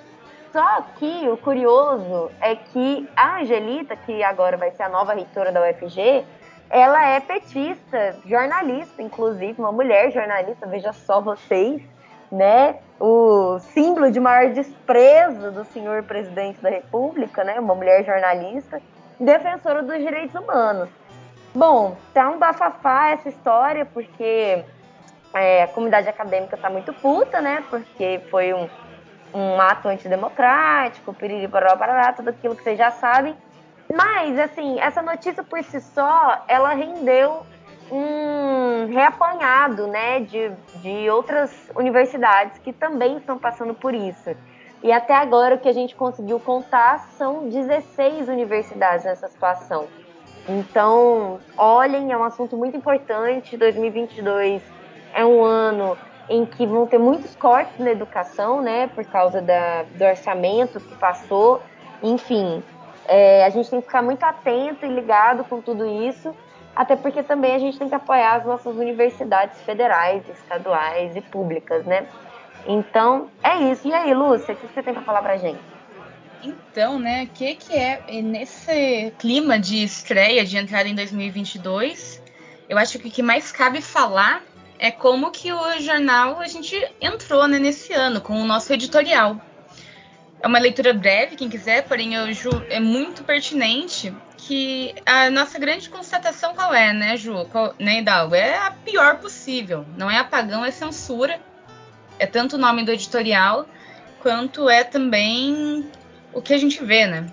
Só 0.52 0.82
que 0.96 1.28
o 1.28 1.36
curioso 1.36 2.30
é 2.40 2.56
que 2.56 3.08
a 3.14 3.40
Angelita, 3.40 3.96
que 3.96 4.22
agora 4.22 4.56
vai 4.56 4.70
ser 4.70 4.82
a 4.84 4.88
nova 4.88 5.12
reitora 5.12 5.52
da 5.52 5.60
UFG, 5.60 6.24
ela 6.70 7.06
é 7.06 7.20
petista, 7.20 8.16
jornalista, 8.26 9.02
inclusive, 9.02 9.54
uma 9.58 9.72
mulher 9.72 10.10
jornalista, 10.10 10.66
veja 10.66 10.92
só 10.92 11.20
vocês, 11.20 11.82
né? 12.30 12.76
O 13.00 13.58
símbolo 13.58 14.10
de 14.10 14.20
maior 14.20 14.52
desprezo 14.52 15.50
do 15.50 15.64
senhor 15.64 16.02
presidente 16.02 16.60
da 16.60 16.68
República, 16.68 17.42
né? 17.42 17.58
Uma 17.58 17.74
mulher 17.74 18.04
jornalista, 18.04 18.82
defensora 19.18 19.82
dos 19.82 19.98
direitos 19.98 20.34
humanos. 20.34 20.90
Bom, 21.54 21.96
tá 22.12 22.28
um 22.28 22.38
bafafá 22.38 23.10
essa 23.10 23.28
história, 23.28 23.84
porque 23.86 24.64
é, 25.34 25.62
a 25.62 25.68
comunidade 25.68 26.08
acadêmica 26.08 26.56
tá 26.56 26.68
muito 26.68 26.92
puta, 26.92 27.40
né? 27.40 27.64
Porque 27.70 28.20
foi 28.30 28.52
um, 28.52 28.68
um 29.34 29.60
ato 29.60 29.88
antidemocrático, 29.88 31.14
piriri, 31.14 31.48
parará, 31.48 31.76
parará, 31.76 32.12
tudo 32.12 32.30
aquilo 32.30 32.54
que 32.54 32.62
vocês 32.62 32.78
já 32.78 32.90
sabem. 32.90 33.36
Mas, 33.92 34.38
assim, 34.38 34.78
essa 34.80 35.00
notícia 35.00 35.42
por 35.42 35.62
si 35.64 35.80
só, 35.80 36.44
ela 36.46 36.74
rendeu 36.74 37.46
um 37.90 38.86
reapanhado, 38.92 39.86
né, 39.86 40.20
de, 40.20 40.50
de 40.82 41.08
outras 41.08 41.50
universidades 41.74 42.58
que 42.58 42.72
também 42.72 43.16
estão 43.16 43.38
passando 43.38 43.72
por 43.72 43.94
isso. 43.94 44.36
E 44.82 44.92
até 44.92 45.14
agora 45.14 45.54
o 45.54 45.58
que 45.58 45.68
a 45.68 45.72
gente 45.72 45.96
conseguiu 45.96 46.38
contar 46.38 47.08
são 47.16 47.48
16 47.48 48.28
universidades 48.28 49.06
nessa 49.06 49.26
situação. 49.28 49.88
Então, 50.48 51.38
olhem, 51.56 52.10
é 52.10 52.16
um 52.16 52.24
assunto 52.24 52.56
muito 52.56 52.76
importante. 52.76 53.56
2022 53.56 54.62
é 55.14 55.24
um 55.24 55.44
ano 55.44 55.96
em 56.28 56.46
que 56.46 56.66
vão 56.66 56.86
ter 56.86 56.98
muitos 56.98 57.34
cortes 57.36 57.78
na 57.78 57.90
educação, 57.90 58.62
né, 58.62 58.86
por 58.88 59.04
causa 59.04 59.40
da, 59.40 59.82
do 59.82 60.04
orçamento 60.04 60.80
que 60.80 60.94
passou. 60.96 61.62
Enfim, 62.02 62.62
é, 63.06 63.44
a 63.44 63.50
gente 63.50 63.68
tem 63.68 63.80
que 63.80 63.86
ficar 63.86 64.02
muito 64.02 64.22
atento 64.22 64.84
e 64.84 64.88
ligado 64.88 65.44
com 65.44 65.60
tudo 65.60 65.86
isso, 65.86 66.34
até 66.76 66.96
porque 66.96 67.22
também 67.22 67.54
a 67.54 67.58
gente 67.58 67.78
tem 67.78 67.88
que 67.88 67.94
apoiar 67.94 68.36
as 68.36 68.44
nossas 68.44 68.76
universidades 68.76 69.60
federais, 69.62 70.22
estaduais 70.28 71.16
e 71.16 71.20
públicas, 71.20 71.84
né? 71.84 72.06
Então, 72.66 73.28
é 73.42 73.56
isso. 73.70 73.88
E 73.88 73.94
aí, 73.94 74.12
Lúcia, 74.12 74.54
o 74.54 74.56
que 74.56 74.66
você 74.66 74.82
tem 74.82 74.92
para 74.92 75.02
falar 75.02 75.22
pra 75.22 75.36
gente? 75.38 75.77
Então, 76.42 76.98
né, 76.98 77.24
o 77.24 77.26
que, 77.28 77.54
que 77.56 77.72
é 77.74 78.22
nesse 78.22 79.12
clima 79.18 79.58
de 79.58 79.82
estreia, 79.82 80.44
de 80.44 80.56
entrada 80.56 80.88
em 80.88 80.94
2022, 80.94 82.22
eu 82.68 82.78
acho 82.78 82.98
que 82.98 83.08
o 83.08 83.10
que 83.10 83.22
mais 83.22 83.50
cabe 83.50 83.80
falar 83.80 84.42
é 84.78 84.90
como 84.90 85.30
que 85.30 85.52
o 85.52 85.80
jornal 85.80 86.40
a 86.40 86.46
gente 86.46 86.76
entrou 87.00 87.48
né, 87.48 87.58
nesse 87.58 87.92
ano 87.92 88.20
com 88.20 88.40
o 88.40 88.44
nosso 88.44 88.72
editorial. 88.72 89.40
É 90.40 90.46
uma 90.46 90.60
leitura 90.60 90.94
breve, 90.94 91.34
quem 91.34 91.48
quiser, 91.48 91.82
porém 91.82 92.14
eu, 92.14 92.32
Ju, 92.32 92.50
é 92.70 92.78
muito 92.78 93.24
pertinente 93.24 94.14
que 94.36 94.94
a 95.04 95.28
nossa 95.30 95.58
grande 95.58 95.90
constatação 95.90 96.54
qual 96.54 96.72
é, 96.72 96.92
né, 96.92 97.16
Ju? 97.16 97.44
Qual, 97.50 97.74
né, 97.78 97.98
Hidalgo? 97.98 98.36
É 98.36 98.56
a 98.56 98.70
pior 98.70 99.18
possível. 99.18 99.84
Não 99.96 100.08
é 100.08 100.18
apagão, 100.18 100.64
é 100.64 100.70
censura. 100.70 101.40
É 102.20 102.26
tanto 102.26 102.54
o 102.54 102.58
nome 102.58 102.84
do 102.84 102.92
editorial 102.92 103.66
quanto 104.20 104.68
é 104.68 104.84
também 104.84 105.90
o 106.32 106.42
que 106.42 106.54
a 106.54 106.58
gente 106.58 106.82
vê, 106.84 107.06
né? 107.06 107.26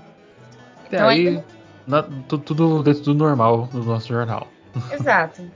É, 0.91 0.95
então, 0.95 1.07
aí, 1.07 1.38
é... 1.38 1.43
na, 1.88 2.03
tudo 2.03 2.84
dentro 2.84 3.03
do 3.03 3.13
normal 3.13 3.67
do 3.72 3.84
nosso 3.84 4.07
jornal. 4.07 4.47
Exato. 4.91 5.49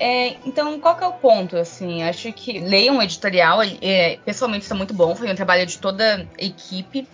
É, 0.00 0.36
então, 0.46 0.78
qual 0.78 0.96
que 0.96 1.02
é 1.02 1.06
o 1.08 1.12
ponto? 1.12 1.56
Assim, 1.56 2.04
acho 2.04 2.32
que 2.32 2.60
leiam 2.60 2.98
o 2.98 3.02
editorial. 3.02 3.60
É, 3.82 4.18
pessoalmente 4.24 4.62
está 4.62 4.74
muito 4.74 4.94
bom, 4.94 5.14
foi 5.14 5.30
um 5.30 5.34
trabalho 5.34 5.66
de 5.66 5.78
toda 5.78 6.28
a 6.40 6.44
equipe. 6.44 7.06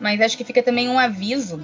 Mas 0.00 0.20
acho 0.20 0.36
que 0.36 0.44
fica 0.44 0.62
também 0.62 0.88
um 0.88 0.98
aviso 0.98 1.60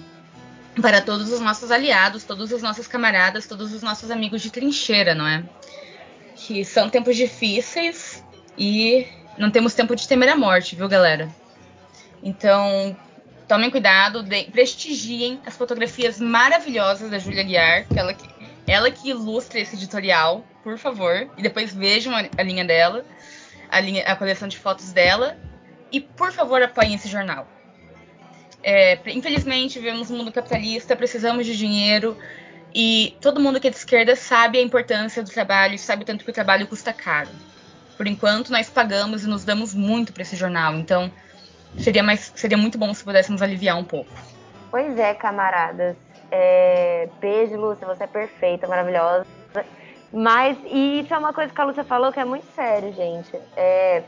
para 0.81 1.01
todos 1.01 1.31
os 1.33 1.41
nossos 1.41 1.71
aliados, 1.71 2.25
todos 2.25 2.53
os 2.53 2.63
nossos 2.63 2.87
camaradas, 2.87 3.47
todos 3.47 3.73
os 3.73 3.83
nossos 3.83 4.11
amigos 4.11 4.43
de 4.43 4.51
trincheira, 4.51 5.15
não 5.15 5.27
é? 5.27 5.45
Que 6.35 6.65
são 6.65 6.89
tempos 6.89 7.17
difíceis 7.17 8.25
e 8.57 9.07
não 9.37 9.51
temos 9.51 9.75
tempo 9.75 9.95
de 9.95 10.07
temer 10.07 10.31
a 10.31 10.37
morte, 10.37 10.75
viu, 10.75 10.89
galera? 10.89 11.29
Então, 12.23 12.97
tomem 13.49 13.71
cuidado, 13.71 14.23
de, 14.23 14.45
prestigiem 14.45 15.41
as 15.45 15.57
fotografias 15.57 16.21
maravilhosas 16.21 17.11
da 17.11 17.19
Julia 17.19 17.43
Guiar, 17.43 17.87
ela 17.97 18.15
que, 18.15 18.29
ela 18.67 18.91
que 18.91 19.11
ilustra 19.11 19.59
esse 19.59 19.75
editorial, 19.75 20.45
por 20.63 20.79
favor, 20.79 21.29
e 21.37 21.43
depois 21.43 21.75
vejam 21.75 22.15
a, 22.15 22.25
a 22.37 22.43
linha 22.43 22.65
dela, 22.65 23.05
a, 23.69 23.81
linha, 23.81 24.05
a 24.05 24.15
coleção 24.15 24.47
de 24.47 24.59
fotos 24.59 24.93
dela, 24.93 25.37
e 25.91 26.01
por 26.01 26.31
favor 26.33 26.63
apoiem 26.63 26.95
esse 26.95 27.09
jornal. 27.09 27.49
É, 28.63 28.99
infelizmente, 29.07 29.79
vivemos 29.79 30.11
um 30.11 30.19
mundo 30.19 30.31
capitalista, 30.31 30.95
precisamos 30.95 31.47
de 31.47 31.57
dinheiro, 31.57 32.17
e 32.75 33.17
todo 33.21 33.41
mundo 33.41 33.59
que 33.59 33.67
é 33.67 33.71
de 33.71 33.77
esquerda 33.77 34.15
sabe 34.15 34.59
a 34.59 34.63
importância 34.63 35.23
do 35.23 35.31
trabalho, 35.31 35.79
sabe 35.79 36.05
tanto 36.05 36.25
que 36.25 36.31
o 36.31 36.35
trabalho 36.35 36.67
custa 36.67 36.93
caro. 36.93 37.31
Por 37.97 38.07
enquanto, 38.07 38.51
nós 38.51 38.71
pagamos 38.71 39.25
e 39.25 39.27
nos 39.27 39.45
damos 39.45 39.75
muito 39.75 40.13
para 40.13 40.23
esse 40.23 40.37
jornal, 40.37 40.75
então 40.77 41.11
seria, 41.79 42.03
mais, 42.03 42.33
seria 42.35 42.57
muito 42.57 42.79
bom 42.79 42.93
se 42.93 43.05
pudéssemos 43.05 43.43
aliviar 43.43 43.77
um 43.79 43.85
pouco. 43.85 44.11
Pois 44.71 44.99
é, 44.99 45.15
camaradas. 45.15 45.97
É, 46.31 47.09
beijo, 47.21 47.57
Lúcia, 47.57 47.87
você 47.87 48.05
é 48.05 48.07
perfeita, 48.07 48.67
maravilhosa. 48.69 49.27
Mas, 50.13 50.59
e 50.65 51.01
isso 51.01 51.15
é 51.15 51.19
uma 51.19 51.33
coisa 51.33 51.53
que 51.53 51.61
a 51.61 51.65
Lúcia 51.65 51.85
falou 51.85 52.13
que 52.13 52.21
é 52.21 52.25
muito 52.25 52.47
sério, 52.55 52.93
gente. 52.93 53.37
É, 53.57 54.03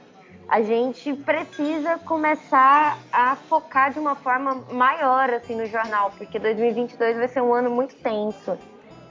a 0.48 0.60
gente 0.62 1.14
precisa 1.14 1.98
começar 1.98 2.98
a 3.12 3.36
focar 3.36 3.92
de 3.92 3.98
uma 3.98 4.14
forma 4.16 4.64
maior 4.70 5.30
assim 5.30 5.54
no 5.54 5.66
jornal, 5.66 6.12
porque 6.18 6.38
2022 6.38 7.16
vai 7.16 7.28
ser 7.28 7.40
um 7.40 7.54
ano 7.54 7.70
muito 7.70 7.94
tenso. 7.96 8.58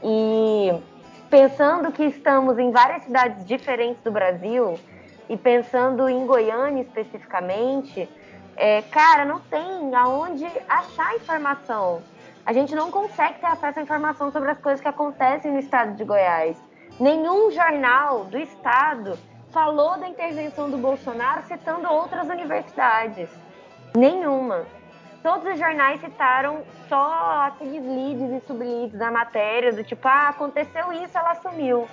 E 0.04 0.74
pensando 1.30 1.92
que 1.92 2.04
estamos 2.04 2.60
em 2.60 2.72
várias 2.72 3.04
cidades 3.04 3.46
diferentes 3.46 4.04
do 4.04 4.12
Brasil 4.12 4.78
e 5.30 5.38
pensando 5.38 6.10
em 6.10 6.26
Goiânia 6.26 6.82
especificamente, 6.82 8.10
é, 8.62 8.84
cara, 8.84 9.26
não 9.26 9.40
tem 9.40 9.96
aonde 9.96 10.46
achar 10.70 11.16
informação. 11.16 12.04
A 12.46 12.54
gente 12.54 12.76
não 12.76 12.92
consegue 12.92 13.40
ter 13.40 13.48
acesso 13.48 13.80
à 13.80 13.82
informação 13.82 14.32
sobre 14.32 14.52
as 14.52 14.60
coisas 14.60 14.80
que 14.80 14.88
acontecem 14.88 15.52
no 15.52 15.58
estado 15.58 15.96
de 15.96 16.04
Goiás. 16.04 16.56
Nenhum 17.00 17.50
jornal 17.50 18.26
do 18.26 18.38
estado 18.38 19.18
falou 19.50 19.98
da 19.98 20.08
intervenção 20.08 20.70
do 20.70 20.78
Bolsonaro 20.78 21.42
citando 21.48 21.92
outras 21.92 22.30
universidades. 22.30 23.32
Nenhuma. 23.98 24.68
Todos 25.24 25.52
os 25.52 25.58
jornais 25.58 26.00
citaram 26.00 26.62
só 26.88 27.48
aqueles 27.48 27.84
leads 27.84 28.44
e 28.44 28.46
subleads 28.46 29.00
da 29.00 29.10
matéria, 29.10 29.74
do 29.74 29.84
tipo, 29.84 30.08
ah, 30.08 30.30
aconteceu 30.30 30.94
isso, 30.94 31.18
ela 31.18 31.34
sumiu. 31.34 31.88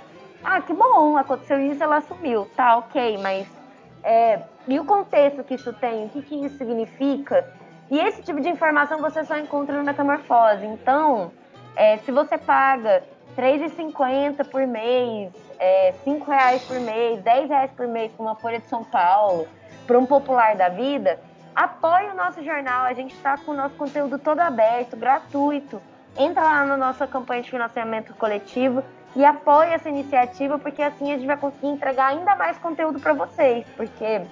Ah, 0.45 0.61
que 0.61 0.75
bom, 0.75 1.17
aconteceu 1.17 1.59
isso, 1.61 1.83
ela 1.83 2.03
sumiu. 2.03 2.47
Tá, 2.55 2.77
ok, 2.77 3.17
mas 3.23 3.58
é, 4.03 4.41
e 4.67 4.79
o 4.79 4.85
contexto 4.85 5.43
que 5.45 5.55
isso 5.55 5.73
tem, 5.73 6.07
o 6.07 6.09
que, 6.09 6.23
que 6.23 6.35
isso 6.45 6.57
significa? 6.59 7.53
E 7.91 7.99
esse 7.99 8.23
tipo 8.23 8.41
de 8.41 8.49
informação 8.49 9.01
você 9.01 9.25
só 9.25 9.37
encontra 9.39 9.77
no 9.77 9.85
Metamorfose. 9.85 10.67
Então, 10.67 11.33
é, 11.75 11.97
se 11.99 12.13
você 12.13 12.37
paga 12.37 13.03
R$3,50 13.37 14.49
por 14.51 14.67
mês, 14.67 15.33
é, 15.59 15.95
R$ 16.05 16.21
por 16.67 16.81
mês, 16.81 17.25
R$10 17.25 17.71
por 17.77 17.87
mês 17.87 18.13
para 18.13 18.23
uma 18.23 18.35
Folha 18.35 18.59
de 18.59 18.69
São 18.69 18.85
Paulo, 18.85 19.49
para 19.87 19.99
um 19.99 20.05
popular 20.05 20.55
da 20.55 20.69
vida, 20.69 21.19
apoie 21.55 22.11
o 22.11 22.15
nosso 22.15 22.43
jornal. 22.45 22.85
A 22.85 22.93
gente 22.93 23.15
está 23.15 23.39
com 23.39 23.53
o 23.53 23.55
nosso 23.55 23.75
conteúdo 23.77 24.19
todo 24.19 24.41
aberto, 24.41 24.97
gratuito. 24.97 25.81
Entra 26.17 26.43
lá 26.43 26.65
na 26.65 26.77
nossa 26.77 27.07
campanha 27.07 27.43
de 27.43 27.51
financiamento 27.51 28.13
coletivo 28.15 28.83
e 29.17 29.25
apoie 29.25 29.73
essa 29.73 29.89
iniciativa, 29.89 30.59
porque 30.59 30.83
assim 30.83 31.13
a 31.13 31.17
gente 31.17 31.27
vai 31.27 31.37
conseguir 31.37 31.69
entregar 31.69 32.09
ainda 32.09 32.37
mais 32.37 32.59
conteúdo 32.59 33.01
para 33.01 33.13
vocês, 33.13 33.67
porque 33.77 34.23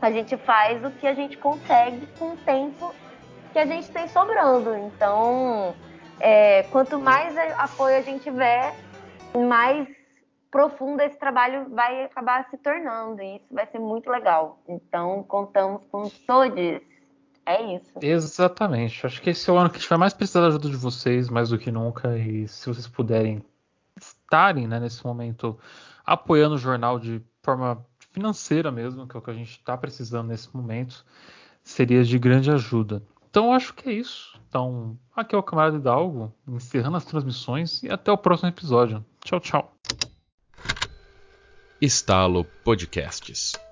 a 0.00 0.10
gente 0.10 0.36
faz 0.36 0.84
o 0.84 0.90
que 0.90 1.06
a 1.06 1.14
gente 1.14 1.36
consegue 1.36 2.06
com 2.18 2.32
o 2.32 2.36
tempo 2.38 2.94
que 3.52 3.58
a 3.58 3.66
gente 3.66 3.90
tem 3.90 4.08
sobrando. 4.08 4.76
Então, 4.76 5.74
é, 6.20 6.64
quanto 6.64 6.98
mais 6.98 7.36
apoio 7.58 7.96
a 7.96 8.02
gente 8.02 8.22
tiver, 8.22 8.74
mais 9.34 9.88
profundo 10.50 11.02
esse 11.02 11.18
trabalho 11.18 11.68
vai 11.70 12.04
acabar 12.04 12.48
se 12.50 12.56
tornando. 12.58 13.22
E 13.22 13.36
isso 13.36 13.46
vai 13.50 13.66
ser 13.66 13.78
muito 13.78 14.10
legal. 14.10 14.58
Então, 14.68 15.22
contamos 15.22 15.82
com 15.90 16.08
todos. 16.26 16.80
É 17.46 17.62
isso. 17.74 17.92
Exatamente. 18.02 19.06
Acho 19.06 19.22
que 19.22 19.30
esse 19.30 19.48
é 19.48 19.52
o 19.52 19.56
ano 19.56 19.70
que 19.70 19.76
a 19.76 19.80
gente 19.80 19.88
vai 19.88 19.98
mais 19.98 20.12
precisar 20.12 20.40
da 20.40 20.48
ajuda 20.48 20.68
de 20.68 20.76
vocês, 20.76 21.28
mais 21.28 21.50
do 21.50 21.58
que 21.58 21.70
nunca. 21.70 22.18
E 22.18 22.48
se 22.48 22.66
vocês 22.66 22.88
puderem 22.88 23.44
estarem 24.26 24.66
né, 24.66 24.78
nesse 24.80 25.04
momento 25.04 25.58
apoiando 26.04 26.56
o 26.56 26.58
jornal 26.58 26.98
de 26.98 27.22
forma 27.42 27.84
financeira 28.12 28.70
mesmo, 28.70 29.06
que 29.06 29.16
é 29.16 29.18
o 29.18 29.22
que 29.22 29.30
a 29.30 29.34
gente 29.34 29.50
está 29.50 29.76
precisando 29.76 30.28
nesse 30.28 30.54
momento, 30.54 31.04
seria 31.62 32.04
de 32.04 32.18
grande 32.18 32.50
ajuda. 32.50 33.02
Então 33.30 33.52
acho 33.52 33.74
que 33.74 33.88
é 33.88 33.92
isso. 33.92 34.38
Então, 34.48 34.98
aqui 35.14 35.34
é 35.34 35.38
o 35.38 35.42
Camarada 35.42 35.76
Hidalgo, 35.76 36.32
encerrando 36.48 36.96
as 36.96 37.04
transmissões 37.04 37.82
e 37.82 37.90
até 37.90 38.10
o 38.10 38.16
próximo 38.16 38.48
episódio. 38.48 39.04
Tchau, 39.22 39.40
tchau. 39.40 39.76
Estalo 41.80 42.44
Podcasts. 42.64 43.65